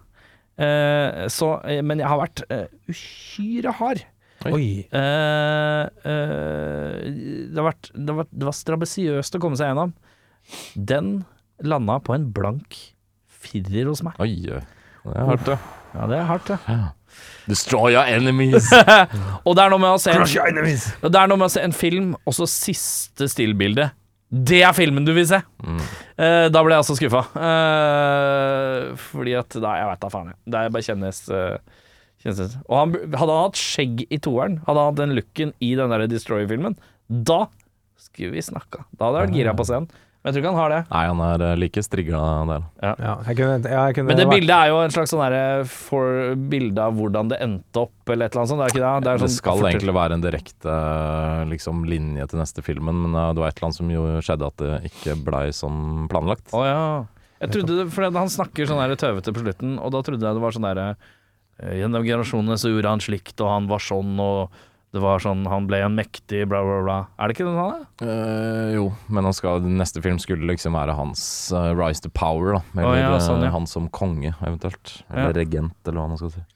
Så, 0.57 1.47
men 1.85 2.01
jeg 2.01 2.09
har 2.09 2.17
vært 2.17 2.41
uhyre 2.89 3.75
hard. 3.77 3.99
Oi. 4.45 4.87
Uh, 4.89 5.85
uh, 6.05 6.97
det, 7.05 7.57
har 7.57 7.67
vært, 7.67 7.91
det, 7.93 8.07
har 8.09 8.19
vært, 8.23 8.33
det 8.33 8.49
var 8.49 8.57
strabasiøst 8.57 9.37
å 9.37 9.41
komme 9.43 9.59
seg 9.59 9.73
gjennom. 9.73 9.95
Den 10.77 11.11
landa 11.65 11.99
på 12.05 12.15
en 12.17 12.29
blank 12.37 12.79
firer 13.29 13.91
hos 13.91 14.05
meg. 14.07 14.17
Oi. 14.23 14.33
Det 14.47 15.13
er 15.13 15.29
hardt, 15.31 15.49
det. 15.49 15.59
Ja, 15.93 16.09
det 16.11 16.21
er 16.21 16.29
hardt, 16.31 16.53
det. 16.53 16.61
Ja. 16.69 16.96
Destroy 17.47 17.93
your 17.95 18.07
enemies! 18.11 18.67
Og 19.47 19.55
det 19.55 19.63
er 19.63 19.71
noe 19.71 19.83
med 19.83 19.93
å 19.95 20.01
se 20.03 20.15
Crush 20.17 20.35
your 20.35 20.49
enemies! 20.51 20.89
og 21.01 21.13
det 21.15 21.21
er 21.21 21.31
noe 21.31 21.39
med 21.39 21.47
å 21.47 21.55
se 21.55 21.63
en 21.63 21.75
film, 21.77 22.09
og 22.27 22.35
så 22.35 22.49
siste 22.51 23.29
stillbilde. 23.31 23.91
Det 24.27 24.59
er 24.67 24.75
filmen 24.75 25.07
du 25.07 25.13
vil 25.15 25.29
se! 25.31 25.39
Mm. 25.63 25.79
Uh, 26.19 26.47
da 26.51 26.63
ble 26.67 26.75
jeg 26.75 26.83
altså 26.83 26.97
skuffa. 26.99 27.23
Uh, 27.37 28.95
fordi 29.13 29.37
at 29.39 29.55
Nei, 29.63 29.75
Jeg 29.79 29.91
veit 29.93 30.03
da 30.03 30.11
faen. 30.13 30.33
Det 30.43 30.59
er 30.63 30.73
bare 30.75 30.87
kjennes 30.89 31.21
uh, 31.31 31.85
kjennes- 32.25 32.57
Og 32.67 32.75
han, 32.81 32.97
hadde 33.15 33.37
han 33.37 33.45
hatt 33.47 33.61
skjegg 33.61 34.03
i 34.11 34.19
toeren, 34.23 34.59
hadde 34.67 34.83
han 34.83 34.91
hatt 34.91 35.01
den 35.05 35.15
looken 35.19 35.55
i 35.63 35.71
den 35.79 35.95
der 35.95 36.09
Destroyer-filmen, 36.11 36.75
da 37.07 37.45
skulle 38.01 38.35
vi 38.35 38.43
snakka. 38.43 38.83
Da 38.99 39.09
hadde 39.09 39.23
jeg 39.23 39.29
vært 39.29 39.39
gira 39.39 39.55
på 39.57 39.69
scenen. 39.69 39.87
Men 40.27 40.35
jeg 40.35 40.35
tror 40.35 40.43
ikke 40.43 40.51
han 40.51 40.59
har 40.59 40.73
det. 40.75 40.79
Nei, 40.91 41.01
han 41.07 41.21
er 41.23 41.43
eh, 41.47 41.53
like 41.63 41.83
strigla 41.87 42.21
der. 42.51 42.63
Ja, 42.83 43.13
jeg 43.29 43.37
kunne, 43.39 43.71
ja, 43.71 43.83
jeg 43.87 43.95
kunne 43.95 44.09
Men 44.11 44.17
det 44.19 44.25
vært- 44.27 44.35
bildet 44.41 44.55
er 44.57 44.71
jo 44.73 44.79
en 44.83 44.91
slags 44.97 45.13
sånn 45.15 45.23
derre 45.23 45.43
for 45.71 46.35
bilde 46.51 46.83
av 46.83 46.97
hvordan 46.99 47.29
det 47.31 47.39
endte 47.47 47.83
opp, 47.85 47.95
eller 48.11 48.27
et 48.27 48.35
eller 48.35 48.43
annet 48.43 48.51
sånt. 48.51 48.59
Det 48.59 48.67
er 48.67 48.75
ikke 48.75 48.83
det? 48.83 49.05
Det, 49.07 49.13
er 49.13 49.21
Det 49.21 49.23
sånn 49.29 49.37
skal 49.37 49.55
fortell- 49.61 49.71
egentlig 49.71 49.95
være 49.95 50.13
en 50.19 50.25
direkte 50.27 50.75
eh, 50.75 51.45
liksom, 51.53 51.85
linje 51.87 52.27
til 52.33 52.43
neste 52.43 52.65
filmen, 52.67 52.99
men 53.07 53.15
eh, 53.15 53.29
det 53.39 53.45
var 53.45 53.55
et 53.55 53.61
eller 53.61 53.69
annet 53.71 53.79
som 53.79 53.93
jo 53.95 54.03
skjedde 54.27 54.51
at 54.51 54.57
det 54.65 54.73
ikke 54.91 55.15
blei 55.31 55.45
som 55.55 56.09
planlagt. 56.11 56.51
Å 56.51 56.65
ja. 56.67 56.83
Jeg 57.47 57.53
trodde 57.55 57.79
det, 57.85 57.87
for 57.95 58.11
han 58.11 58.33
snakker 58.33 58.67
sånn 58.67 58.97
tøvete 58.99 59.31
på 59.31 59.45
slutten, 59.47 59.79
og 59.79 59.93
da 59.95 60.03
trodde 60.03 60.27
jeg 60.27 60.35
det 60.35 60.43
var 60.43 60.51
sånn 60.59 60.67
derre 60.67 60.89
eh, 61.63 61.77
Gjennom 61.85 62.03
generasjonene 62.03 62.59
så 62.59 62.75
gjorde 62.75 62.91
han 62.97 63.05
slikt, 63.05 63.39
og 63.47 63.53
han 63.55 63.71
var 63.71 63.79
sånn, 63.79 64.19
og 64.19 64.51
det 64.97 65.03
var 65.05 65.21
sånn 65.23 65.45
Han 65.51 65.69
ble 65.69 65.83
en 65.85 65.95
mektig, 65.99 66.43
bla, 66.51 66.63
bla, 66.65 66.81
bla. 66.87 66.99
Er 67.21 67.29
det 67.29 67.37
ikke 67.37 67.47
noe 67.49 67.61
han 67.61 67.77
er? 67.77 67.87
Uh, 68.01 68.75
jo, 68.79 68.89
men 69.13 69.29
han 69.29 69.37
skal, 69.37 69.63
neste 69.69 70.03
film 70.05 70.19
skulle 70.23 70.49
liksom 70.49 70.77
være 70.79 70.97
hans 70.97 71.23
uh, 71.55 71.71
rise 71.77 72.03
to 72.05 72.11
power, 72.17 72.57
da. 72.59 72.65
Eller 72.81 72.91
oh, 72.91 72.99
ja, 72.99 73.15
sånn, 73.23 73.45
ja. 73.45 73.51
eh, 73.53 73.57
han 73.57 73.69
som 73.71 73.91
konge, 73.93 74.33
eventuelt. 74.41 74.99
Ja. 75.07 75.27
Eller 75.27 75.41
regent, 75.45 75.77
eller 75.85 76.01
hva 76.03 76.11
man 76.15 76.21
skal 76.25 76.35
si. 76.39 76.47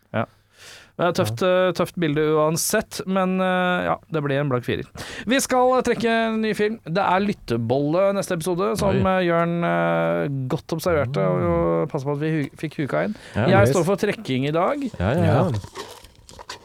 Det 1.01 1.07
er 1.07 1.15
tøft, 1.17 1.41
eh, 1.47 1.71
tøft 1.73 1.97
bilde 1.97 2.21
uansett, 2.37 2.99
men 3.09 3.39
eh, 3.41 3.87
ja, 3.87 3.95
det 4.13 4.21
blir 4.21 4.37
en 4.37 4.51
blank 4.51 4.67
firer. 4.67 4.85
Vi 5.31 5.39
skal 5.41 5.71
eh, 5.79 5.85
trekke 5.87 6.11
en 6.27 6.43
ny 6.43 6.51
film. 6.59 6.77
Det 6.85 7.01
er 7.01 7.23
Lyttebolle 7.25 8.11
neste 8.19 8.37
episode, 8.37 8.75
som 8.77 8.99
Oi. 8.99 9.15
eh, 9.15 9.23
Jørn 9.31 9.55
eh, 9.65 10.27
godt 10.53 10.75
observerte 10.77 11.25
og, 11.25 11.47
og 11.47 11.89
passet 11.95 12.11
på 12.11 12.19
at 12.19 12.21
vi 12.21 12.33
hu 12.35 12.43
fikk 12.61 12.77
huka 12.83 13.07
inn. 13.09 13.17
Ja, 13.33 13.47
Jeg 13.49 13.65
nice. 13.71 13.73
står 13.73 13.89
for 13.89 14.03
trekking 14.05 14.45
i 14.51 14.53
dag. 14.53 14.85
Ja, 15.01 15.15
ja, 15.17 15.25
Ja. 15.31 15.97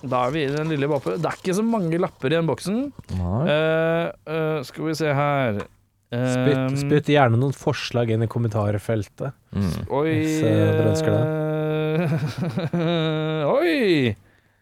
Da 0.04 0.26
er 0.28 0.36
vi 0.36 0.44
i 0.46 0.52
den 0.52 0.70
lille 0.74 0.90
boppen. 0.92 1.18
Det 1.22 1.30
er 1.32 1.40
ikke 1.40 1.56
så 1.58 1.64
mange 1.66 2.00
lapper 2.02 2.32
i 2.32 2.38
den 2.38 2.50
boksen. 2.50 2.84
Nei. 3.20 3.40
Eh, 3.54 4.12
eh, 4.36 4.60
skal 4.68 4.92
vi 4.92 4.98
se 4.98 5.14
her 5.16 5.64
Eh, 6.14 6.26
Spytt, 6.32 6.76
spytt 6.84 7.08
gjerne 7.10 7.38
noen 7.42 7.56
forslag 7.56 8.12
inn 8.14 8.22
i 8.24 8.28
kommentarfeltet. 8.30 9.34
Mm. 9.56 9.72
Oi 9.90 10.12
Hvis, 10.12 10.36
eh, 10.46 10.54
dere 10.78 10.92
ønsker 10.94 11.12
Oi! 13.56 14.14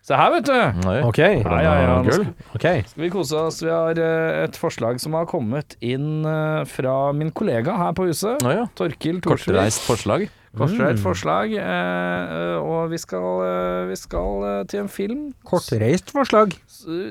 Se 0.03 0.17
her, 0.19 0.31
vet 0.33 0.47
du. 0.47 0.55
Nei. 0.83 0.95
Ok, 1.07 1.19
Ja, 1.19 1.57
ja, 1.63 1.73
ja. 1.79 1.91
Skal, 2.11 2.25
okay. 2.57 2.81
skal 2.87 3.03
vi 3.05 3.09
kose 3.13 3.37
oss. 3.39 3.61
Vi 3.63 3.69
har 3.71 3.99
eh, 3.99 4.43
et 4.43 4.57
forslag 4.59 4.99
som 5.03 5.15
har 5.15 5.27
kommet 5.31 5.77
inn 5.83 6.25
fra 6.67 6.95
min 7.15 7.31
kollega 7.31 7.75
her 7.79 7.93
på 7.95 8.09
huset. 8.09 8.43
Torkil 8.75 9.21
Torsvik. 9.23 9.53
Kortreist 9.53 9.83
forslag. 9.87 10.27
Kortreist 10.53 10.99
Mm. 10.99 11.03
forslag. 11.03 11.53
eh, 11.57 12.55
og 12.61 12.89
vi 12.91 12.97
skal, 13.01 13.41
eh, 13.41 13.87
vi 13.89 13.95
skal 13.97 14.43
eh, 14.43 14.63
til 14.69 14.79
en 14.83 14.87
film 14.89 15.33
Kortreist 15.43 16.11
forslag. 16.13 16.53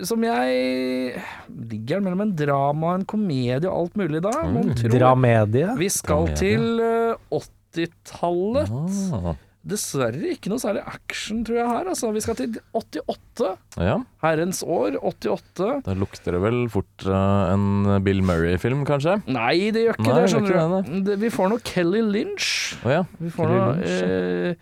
som 0.06 0.22
jeg 0.22 1.22
Ligger 1.50 1.96
den 1.98 2.04
mellom 2.04 2.20
en 2.20 2.36
drama, 2.36 2.94
en 2.94 3.04
komedie 3.04 3.66
og 3.68 3.80
alt 3.80 3.96
mulig 3.96 4.22
da? 4.22 4.30
Mm. 4.46 4.74
Dramedie. 4.92 5.76
Vi 5.76 5.88
skal 5.88 6.26
Dramedie. 6.26 6.36
til 6.36 6.80
eh, 6.80 7.14
80-tallet. 7.32 8.70
Ah. 8.70 9.34
Dessverre 9.62 10.32
ikke 10.34 10.50
noe 10.50 10.58
særlig 10.58 10.80
action, 10.90 11.44
tror 11.46 11.56
jeg 11.60 11.68
her. 11.70 11.88
Altså. 11.92 12.08
Vi 12.16 12.20
skal 12.24 12.34
til 12.40 12.56
88. 12.74 13.52
Ja, 13.78 13.94
Herrens 14.24 14.62
år 14.66 14.96
88. 14.98 15.68
da 15.86 15.94
lukter 15.94 16.34
det 16.34 16.40
vel 16.42 16.58
fort 16.72 17.06
uh, 17.06 17.52
en 17.52 18.02
Bill 18.02 18.24
Murray-film, 18.26 18.82
kanskje? 18.88 19.20
Nei, 19.30 19.70
det 19.70 19.84
gjør 19.86 19.94
ikke 20.00 20.08
Nei, 20.08 20.16
det, 20.16 20.22
det 20.24 20.32
gjør 20.32 20.42
ikke 20.42 20.66
du. 20.90 21.04
Det- 21.10 21.18
Vi 21.22 21.30
får 21.30 21.52
noe 21.54 21.62
Kelly 21.70 22.02
Lynch. 22.02 22.48
Oh, 22.82 22.90
ja. 22.90 23.04
Vi 23.22 23.30
får 23.30 23.46
Kelly 23.46 23.60
noe 23.60 23.76
Lynch, 23.78 24.02
eh, 24.02 24.54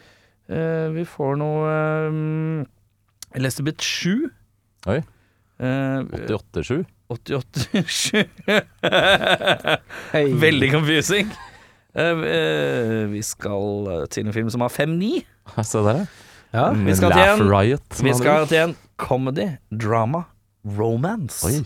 eh, 0.53 0.87
Vi 0.99 1.05
får 1.17 1.41
noe 1.41 1.73
um, 2.13 2.67
Elizabeth 3.41 3.81
Shue. 3.81 4.29
Oi. 4.91 5.01
Eh, 5.61 5.99
88-7. 6.29 6.85
88-7. 7.11 8.29
Veldig 10.45 10.69
confusing. 10.73 11.33
Eh, 11.95 12.23
eh, 12.31 13.07
vi 13.11 13.23
skal 13.27 14.07
til 14.11 14.27
en 14.27 14.33
film 14.33 14.51
som 14.51 14.61
har 14.63 14.71
5-9. 14.71 15.25
Se 15.67 15.79
der, 15.87 16.05
ja. 16.55 16.69
Vi 16.73 16.95
skal 16.95 17.13
til 17.17 17.27
en- 17.27 17.51
Riot. 17.51 18.03
Vi 18.03 18.15
skal 18.15 18.47
til 18.47 18.59
en 18.69 18.77
comedy, 19.01 19.49
drama, 19.73 20.23
romance. 20.79 21.47
Oi. 21.47 21.65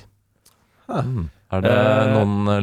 Mm. 0.89 1.29
Er 1.53 1.61
det 1.61 1.71
Eh, 1.71 2.09
noen 2.15 2.49
uh, 2.49 2.59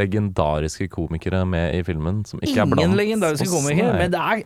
legendariske 0.00 0.88
komikere 0.90 1.44
med 1.46 1.74
i 1.78 1.82
filmen 1.86 2.24
som 2.26 2.40
ikke 2.42 2.60
er 2.60 2.66
blant 2.66 2.80
Ingen 2.82 2.96
legendariske 2.98 3.46
komikere, 3.46 3.92
men 3.98 4.10
det 4.10 4.20
er 4.20 4.42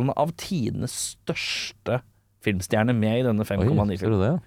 en 0.00 0.10
av 0.16 0.30
tidenes 0.40 0.94
største 1.16 2.00
filmstjerner 2.42 2.96
med 2.96 3.20
i 3.20 3.26
denne 3.26 3.44
5,9-filmen. 3.44 4.40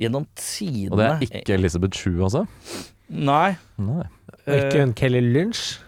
Gjennom 0.00 0.26
tidene 0.34 0.92
Og 0.92 0.98
det 0.98 1.06
er 1.06 1.38
ikke 1.40 1.54
Elisabeth 1.54 1.96
Shue, 2.00 2.18
altså? 2.24 2.46
Nei. 3.08 3.54
Nei. 3.78 4.04
Og 4.46 4.54
ikke 4.56 4.80
hun 4.80 4.92
Kelly 4.96 5.20
Lynch. 5.20 5.78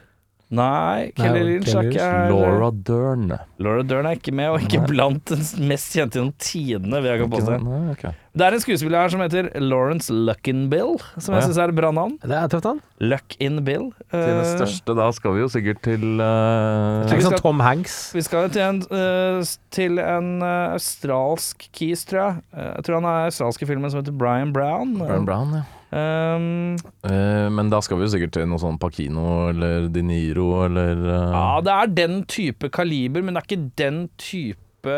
Nei, 0.52 1.12
Kelly 1.16 1.38
Nei, 1.40 1.44
Lynch 1.48 1.70
er 1.72 1.86
ikke 1.88 2.04
her. 2.04 2.26
Laura 2.28 2.68
Dern. 2.70 3.30
Laura 3.62 3.84
Dern 3.88 4.08
er 4.10 4.18
ikke 4.18 4.34
med, 4.36 4.50
og 4.52 4.66
ikke 4.66 4.82
Nei. 4.82 4.88
blant 4.90 5.32
den 5.32 5.68
mest 5.70 5.94
kjente 5.96 6.18
gjennom 6.20 6.34
tidene. 6.42 7.00
vil 7.00 7.08
jeg 7.08 7.22
gått 7.22 7.32
på 7.32 7.40
påstå. 7.40 7.56
sant? 7.62 8.20
Det 8.32 8.44
er 8.46 8.56
en 8.56 8.62
skuespiller 8.64 9.02
her 9.02 9.12
som 9.12 9.20
heter 9.24 9.48
Lawrence 9.60 10.12
Luckinbill, 10.12 10.94
som 11.18 11.34
ja. 11.34 11.40
jeg 11.40 11.50
syns 11.50 11.60
er 11.60 11.72
et 11.72 11.76
bra 11.76 11.90
navn. 11.92 12.14
Det 12.20 12.36
er 12.36 12.52
tøft, 12.52 12.68
han. 12.68 12.80
Luckinbill. 13.00 13.90
Til 14.12 14.28
det 14.28 14.38
Eh, 14.42 14.52
største, 14.58 14.96
da 14.96 15.08
skal 15.12 15.36
vi 15.36 15.42
jo 15.42 15.48
sikkert 15.52 15.82
til 15.84 16.04
vi 16.04 16.24
eh, 16.24 17.12
Ikke 17.12 17.26
sånn 17.30 17.40
Tom 17.40 17.60
Hanks. 17.64 17.98
Vi 18.16 18.24
skal 18.24 18.48
til 18.52 18.64
en, 18.64 18.80
uh, 18.92 19.40
til 19.72 20.00
en 20.02 20.32
uh, 20.44 20.72
australsk 20.76 21.68
kis, 21.76 22.04
tror 22.08 22.22
jeg. 22.26 22.42
Eh, 22.56 22.72
jeg 22.76 22.88
tror 22.88 23.00
han 23.00 23.08
er 23.08 23.30
australske 23.30 23.68
filmen 23.68 23.92
som 23.92 24.02
heter 24.02 24.16
Brian 24.16 24.52
Brown. 24.52 24.98
Brian 25.00 25.28
Brown, 25.28 25.56
ja. 25.60 25.64
Um, 25.92 26.78
uh, 27.04 27.50
men 27.52 27.68
da 27.68 27.82
skal 27.84 27.98
vi 28.00 28.06
jo 28.06 28.12
sikkert 28.14 28.32
til 28.32 28.46
noe 28.48 28.56
sånn 28.62 28.78
Pacino 28.80 29.50
eller 29.50 29.90
De 29.92 30.00
Niro 30.08 30.62
eller 30.64 30.96
uh, 31.04 31.34
ja, 31.34 31.42
det 31.66 31.74
er 31.74 31.90
den 31.98 32.14
type 32.32 32.70
kaliber, 32.72 33.20
men 33.26 33.36
det 33.36 33.42
er 33.42 33.48
ikke 33.50 33.66
den 33.76 33.98
type 34.16 34.94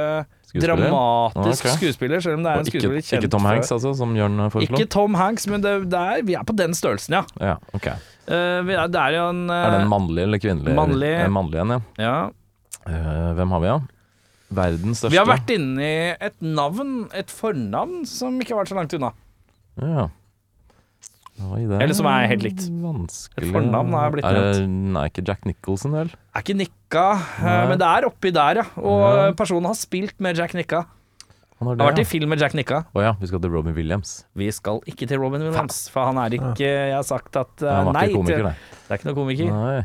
skuespiller. 0.47 0.69
dramatisk 0.71 1.67
Ok. 1.67 1.73
skuespiller, 1.81 2.23
selv 2.23 2.39
om 2.39 2.47
det 2.47 2.53
er 2.53 2.61
en 2.61 2.63
en 2.63 2.71
ikke, 2.71 2.79
skuespiller 2.79 3.03
kjent 3.09 3.27
ikke 3.27 3.33
Tom 3.35 3.43
for- 3.43 3.51
Hanks, 3.57 3.73
altså, 3.75 3.95
som 3.99 4.15
Jørn 4.15 4.39
foreslo? 4.55 4.79
Ikke 4.79 4.89
Tom 4.95 5.19
Hanks, 5.19 5.49
men 5.51 5.67
det, 5.67 5.75
det 5.91 5.99
er, 6.15 6.23
vi 6.31 6.39
er 6.39 6.47
på 6.47 6.55
den 6.63 6.79
størrelsen, 6.79 7.19
ja. 7.19 7.25
Ja, 7.43 7.57
ok. 7.75 7.91
uh, 7.91 8.63
er, 8.63 8.87
det 8.95 9.03
er 9.03 9.19
jo 9.19 9.29
en 9.35 9.43
Er 9.51 9.71
den 9.81 9.91
mannlig 9.91 10.23
eller 10.29 10.39
kvinnelig? 10.47 10.77
mannlig. 10.79 11.13
Mannlig 11.41 11.65
en, 11.65 11.75
ja. 11.75 11.83
ja. 12.07 13.35
Hvem 13.35 13.51
har 13.59 13.61
vi, 13.67 13.73
da? 13.75 13.81
Verdens 14.55 15.01
største? 15.03 15.11
Vi 15.11 15.19
har 15.19 15.27
vært 15.27 15.51
inne 15.51 15.83
i 15.83 16.11
et 16.23 16.39
navn, 16.41 17.09
et 17.19 17.35
fornavn, 17.35 18.05
som 18.07 18.39
ikke 18.39 18.55
har 18.55 18.63
vært 18.63 18.71
så 18.71 18.79
langt 18.79 18.95
unna. 18.95 19.11
Ja. 19.83 20.07
Oi, 21.43 21.65
det 21.67 21.81
Eller 21.83 21.95
som 21.99 22.07
er 22.07 22.29
helt 22.31 22.45
likt. 22.47 22.69
Vanskelig. 22.79 23.49
Et 23.49 23.53
fornavn 23.53 23.95
er 23.99 24.11
blitt 24.15 24.25
det- 24.25 24.69
Nei, 24.69 25.09
ikke 25.09 25.25
Jack 25.27 25.45
Nicholson, 25.45 25.91
vel? 25.93 26.11
Er 26.35 26.43
ikke 26.43 26.55
Nikka, 26.57 27.07
eh, 27.39 27.43
Nei. 27.43 27.67
men 27.69 27.79
det 27.79 27.87
er 27.91 28.07
oppi 28.09 28.31
der, 28.33 28.55
ja. 28.55 28.65
Og 28.77 29.01
Ja. 29.03 29.33
personen 29.33 29.67
har 29.67 29.75
spilt 29.75 30.15
med 30.21 30.37
Jack 30.37 30.53
Nikka. 30.55 30.87
Han 31.59 31.69
har 31.69 31.77
Har 31.77 31.93
vært 31.93 31.99
i 32.01 32.05
film 32.05 32.29
med 32.29 32.39
Jack 32.39 32.53
Nikka. 32.55 32.85
Å 32.95 33.01
ja, 33.03 33.13
vi 33.19 33.27
skal 33.27 33.41
til 33.41 33.51
Robin 33.51 33.75
Williams. 33.75 34.25
Vi 34.37 34.51
skal 34.51 34.81
ikke 34.87 35.09
til 35.09 35.19
Robin 35.19 35.41
Williams, 35.43 35.89
for 35.89 36.05
han 36.05 36.17
er 36.19 36.31
ikke 36.39 36.59
Jeg 36.59 36.95
har 36.95 37.03
sagt 37.03 37.35
at 37.37 37.63
eh, 37.63 37.69
Han 37.75 37.87
var 37.87 37.93
nei 37.95 38.09
ikke 38.09 38.15
komiker, 38.17 38.43
nei. 38.45 38.55
Det 38.89 38.91
er 38.91 38.99
ikke 38.99 39.05
noe 39.07 39.15
komiker. 39.15 39.51
nei. 39.51 39.85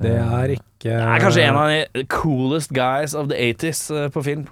Det 0.00 0.16
er 0.18 0.48
ikke 0.56 0.82
Det 0.82 0.92
er 0.92 1.20
kanskje 1.20 1.48
en 1.48 1.54
av 1.56 1.68
de 1.94 2.04
coolest 2.04 2.72
guys 2.72 3.14
of 3.14 3.28
the 3.28 3.36
80s 3.36 3.90
eh, 3.90 4.08
på 4.08 4.22
film. 4.24 4.48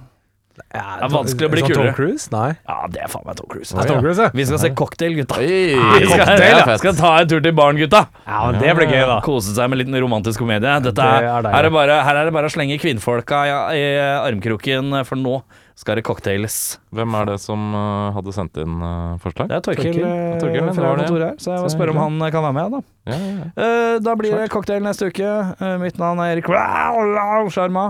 Ja, 0.75 0.83
det 1.01 1.07
er 1.07 1.13
vanskelig 1.15 1.49
å 1.49 1.53
bli 1.55 1.63
kulere. 1.65 1.77
Tom 1.91 1.95
Cruise? 1.97 2.27
Nei. 2.35 2.49
Ja, 2.69 2.77
det 2.93 3.01
er 3.05 3.13
faen 3.13 3.25
meg 3.29 3.39
Tom 3.41 3.49
Cruise. 3.53 3.75
Det 3.75 3.85
er 3.85 3.91
Tom 3.93 4.03
Cruise, 4.05 4.27
ja. 4.27 4.31
Vi 4.35 4.47
skal 4.51 4.61
se 4.65 4.71
Cocktail, 4.81 5.17
gutta. 5.21 5.39
Oi, 5.41 5.47
Vi 5.77 6.07
skal, 6.11 6.25
cocktail 6.27 6.59
ja. 6.61 6.77
skal 6.85 6.99
ta 7.01 7.15
en 7.23 7.31
tur 7.33 7.41
til 7.45 7.57
baren, 7.59 7.81
gutta. 7.81 8.05
Ja, 8.27 8.43
men 8.51 8.61
det 8.63 8.77
blir 8.79 8.91
gøy, 8.93 9.01
da. 9.11 9.21
Kose 9.27 9.55
seg 9.57 9.71
med 9.73 9.79
en 9.81 9.85
liten 9.87 10.01
romantisk 10.05 10.43
komedie. 10.45 10.77
Dette 10.85 10.95
Det 11.01 11.09
er, 11.09 11.31
er 11.41 11.51
her, 11.55 11.71
er 11.71 11.75
bare, 11.75 11.99
her 12.07 12.21
er 12.23 12.31
det 12.31 12.37
bare 12.37 12.51
å 12.51 12.55
slenge 12.55 12.79
kvinnfolka 12.83 13.43
i, 13.49 13.57
i 13.81 13.85
armkroken, 14.29 14.95
for 15.09 15.19
nå 15.21 15.41
skal 15.81 15.97
det 15.97 16.03
cocktails. 16.05 16.57
Hvem 16.93 17.15
er 17.17 17.31
det 17.31 17.39
som 17.41 17.71
uh, 17.73 18.11
hadde 18.13 18.35
sendt 18.37 18.59
inn 18.61 18.83
uh, 18.85 19.15
forslag? 19.23 19.49
Det 19.49 19.57
er 19.57 19.63
Torkil, 19.65 19.87
Torkil. 19.95 20.05
eh, 20.05 20.35
Torkil, 20.43 20.59
ja, 20.61 20.67
det 20.67 20.75
fra 20.77 20.91
kontoret 20.99 21.25
her, 21.25 21.39
så 21.41 21.55
jeg 21.55 21.63
må 21.65 21.71
spørre 21.73 21.95
om 21.95 22.01
han 22.03 22.19
kan 22.35 22.45
være 22.45 22.57
med. 22.59 22.75
da 22.77 23.15
Ja, 23.15 23.17
ja, 23.17 23.31
ja. 23.39 23.49
Eh, 23.65 23.95
Da 24.05 24.15
blir 24.21 24.37
det 24.37 24.51
cocktail 24.53 24.85
neste 24.85 25.09
uke. 25.09 25.31
Eh, 25.57 25.77
Mitt 25.81 25.97
navn 26.03 26.21
er 26.21 26.35
Erik 26.37 26.51
Wow, 26.53 27.49
Sjarma. 27.55 27.87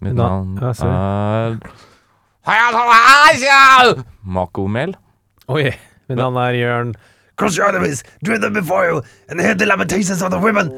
Mitt 0.00 0.16
Da- 0.16 0.28
navn 0.28 0.58
ja, 0.60 0.72
er 3.88 4.02
Mako 4.24 4.66
Mehl. 4.68 4.94
Oi. 5.48 5.70
Mitt 6.08 6.18
navn 6.18 6.36
er 6.36 6.52
Jørn 6.58 6.94
Cross 7.36 7.58
your 7.58 7.68
enemies, 7.68 8.04
Do 8.22 8.38
them 8.38 8.52
before 8.52 8.86
you, 8.86 9.02
and 9.28 9.40
hear 9.40 9.54
the 9.54 9.66
lamentations 9.66 10.22
of 10.22 10.30
the 10.30 10.38
women. 10.38 10.70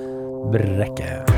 Brekke. 0.53 1.36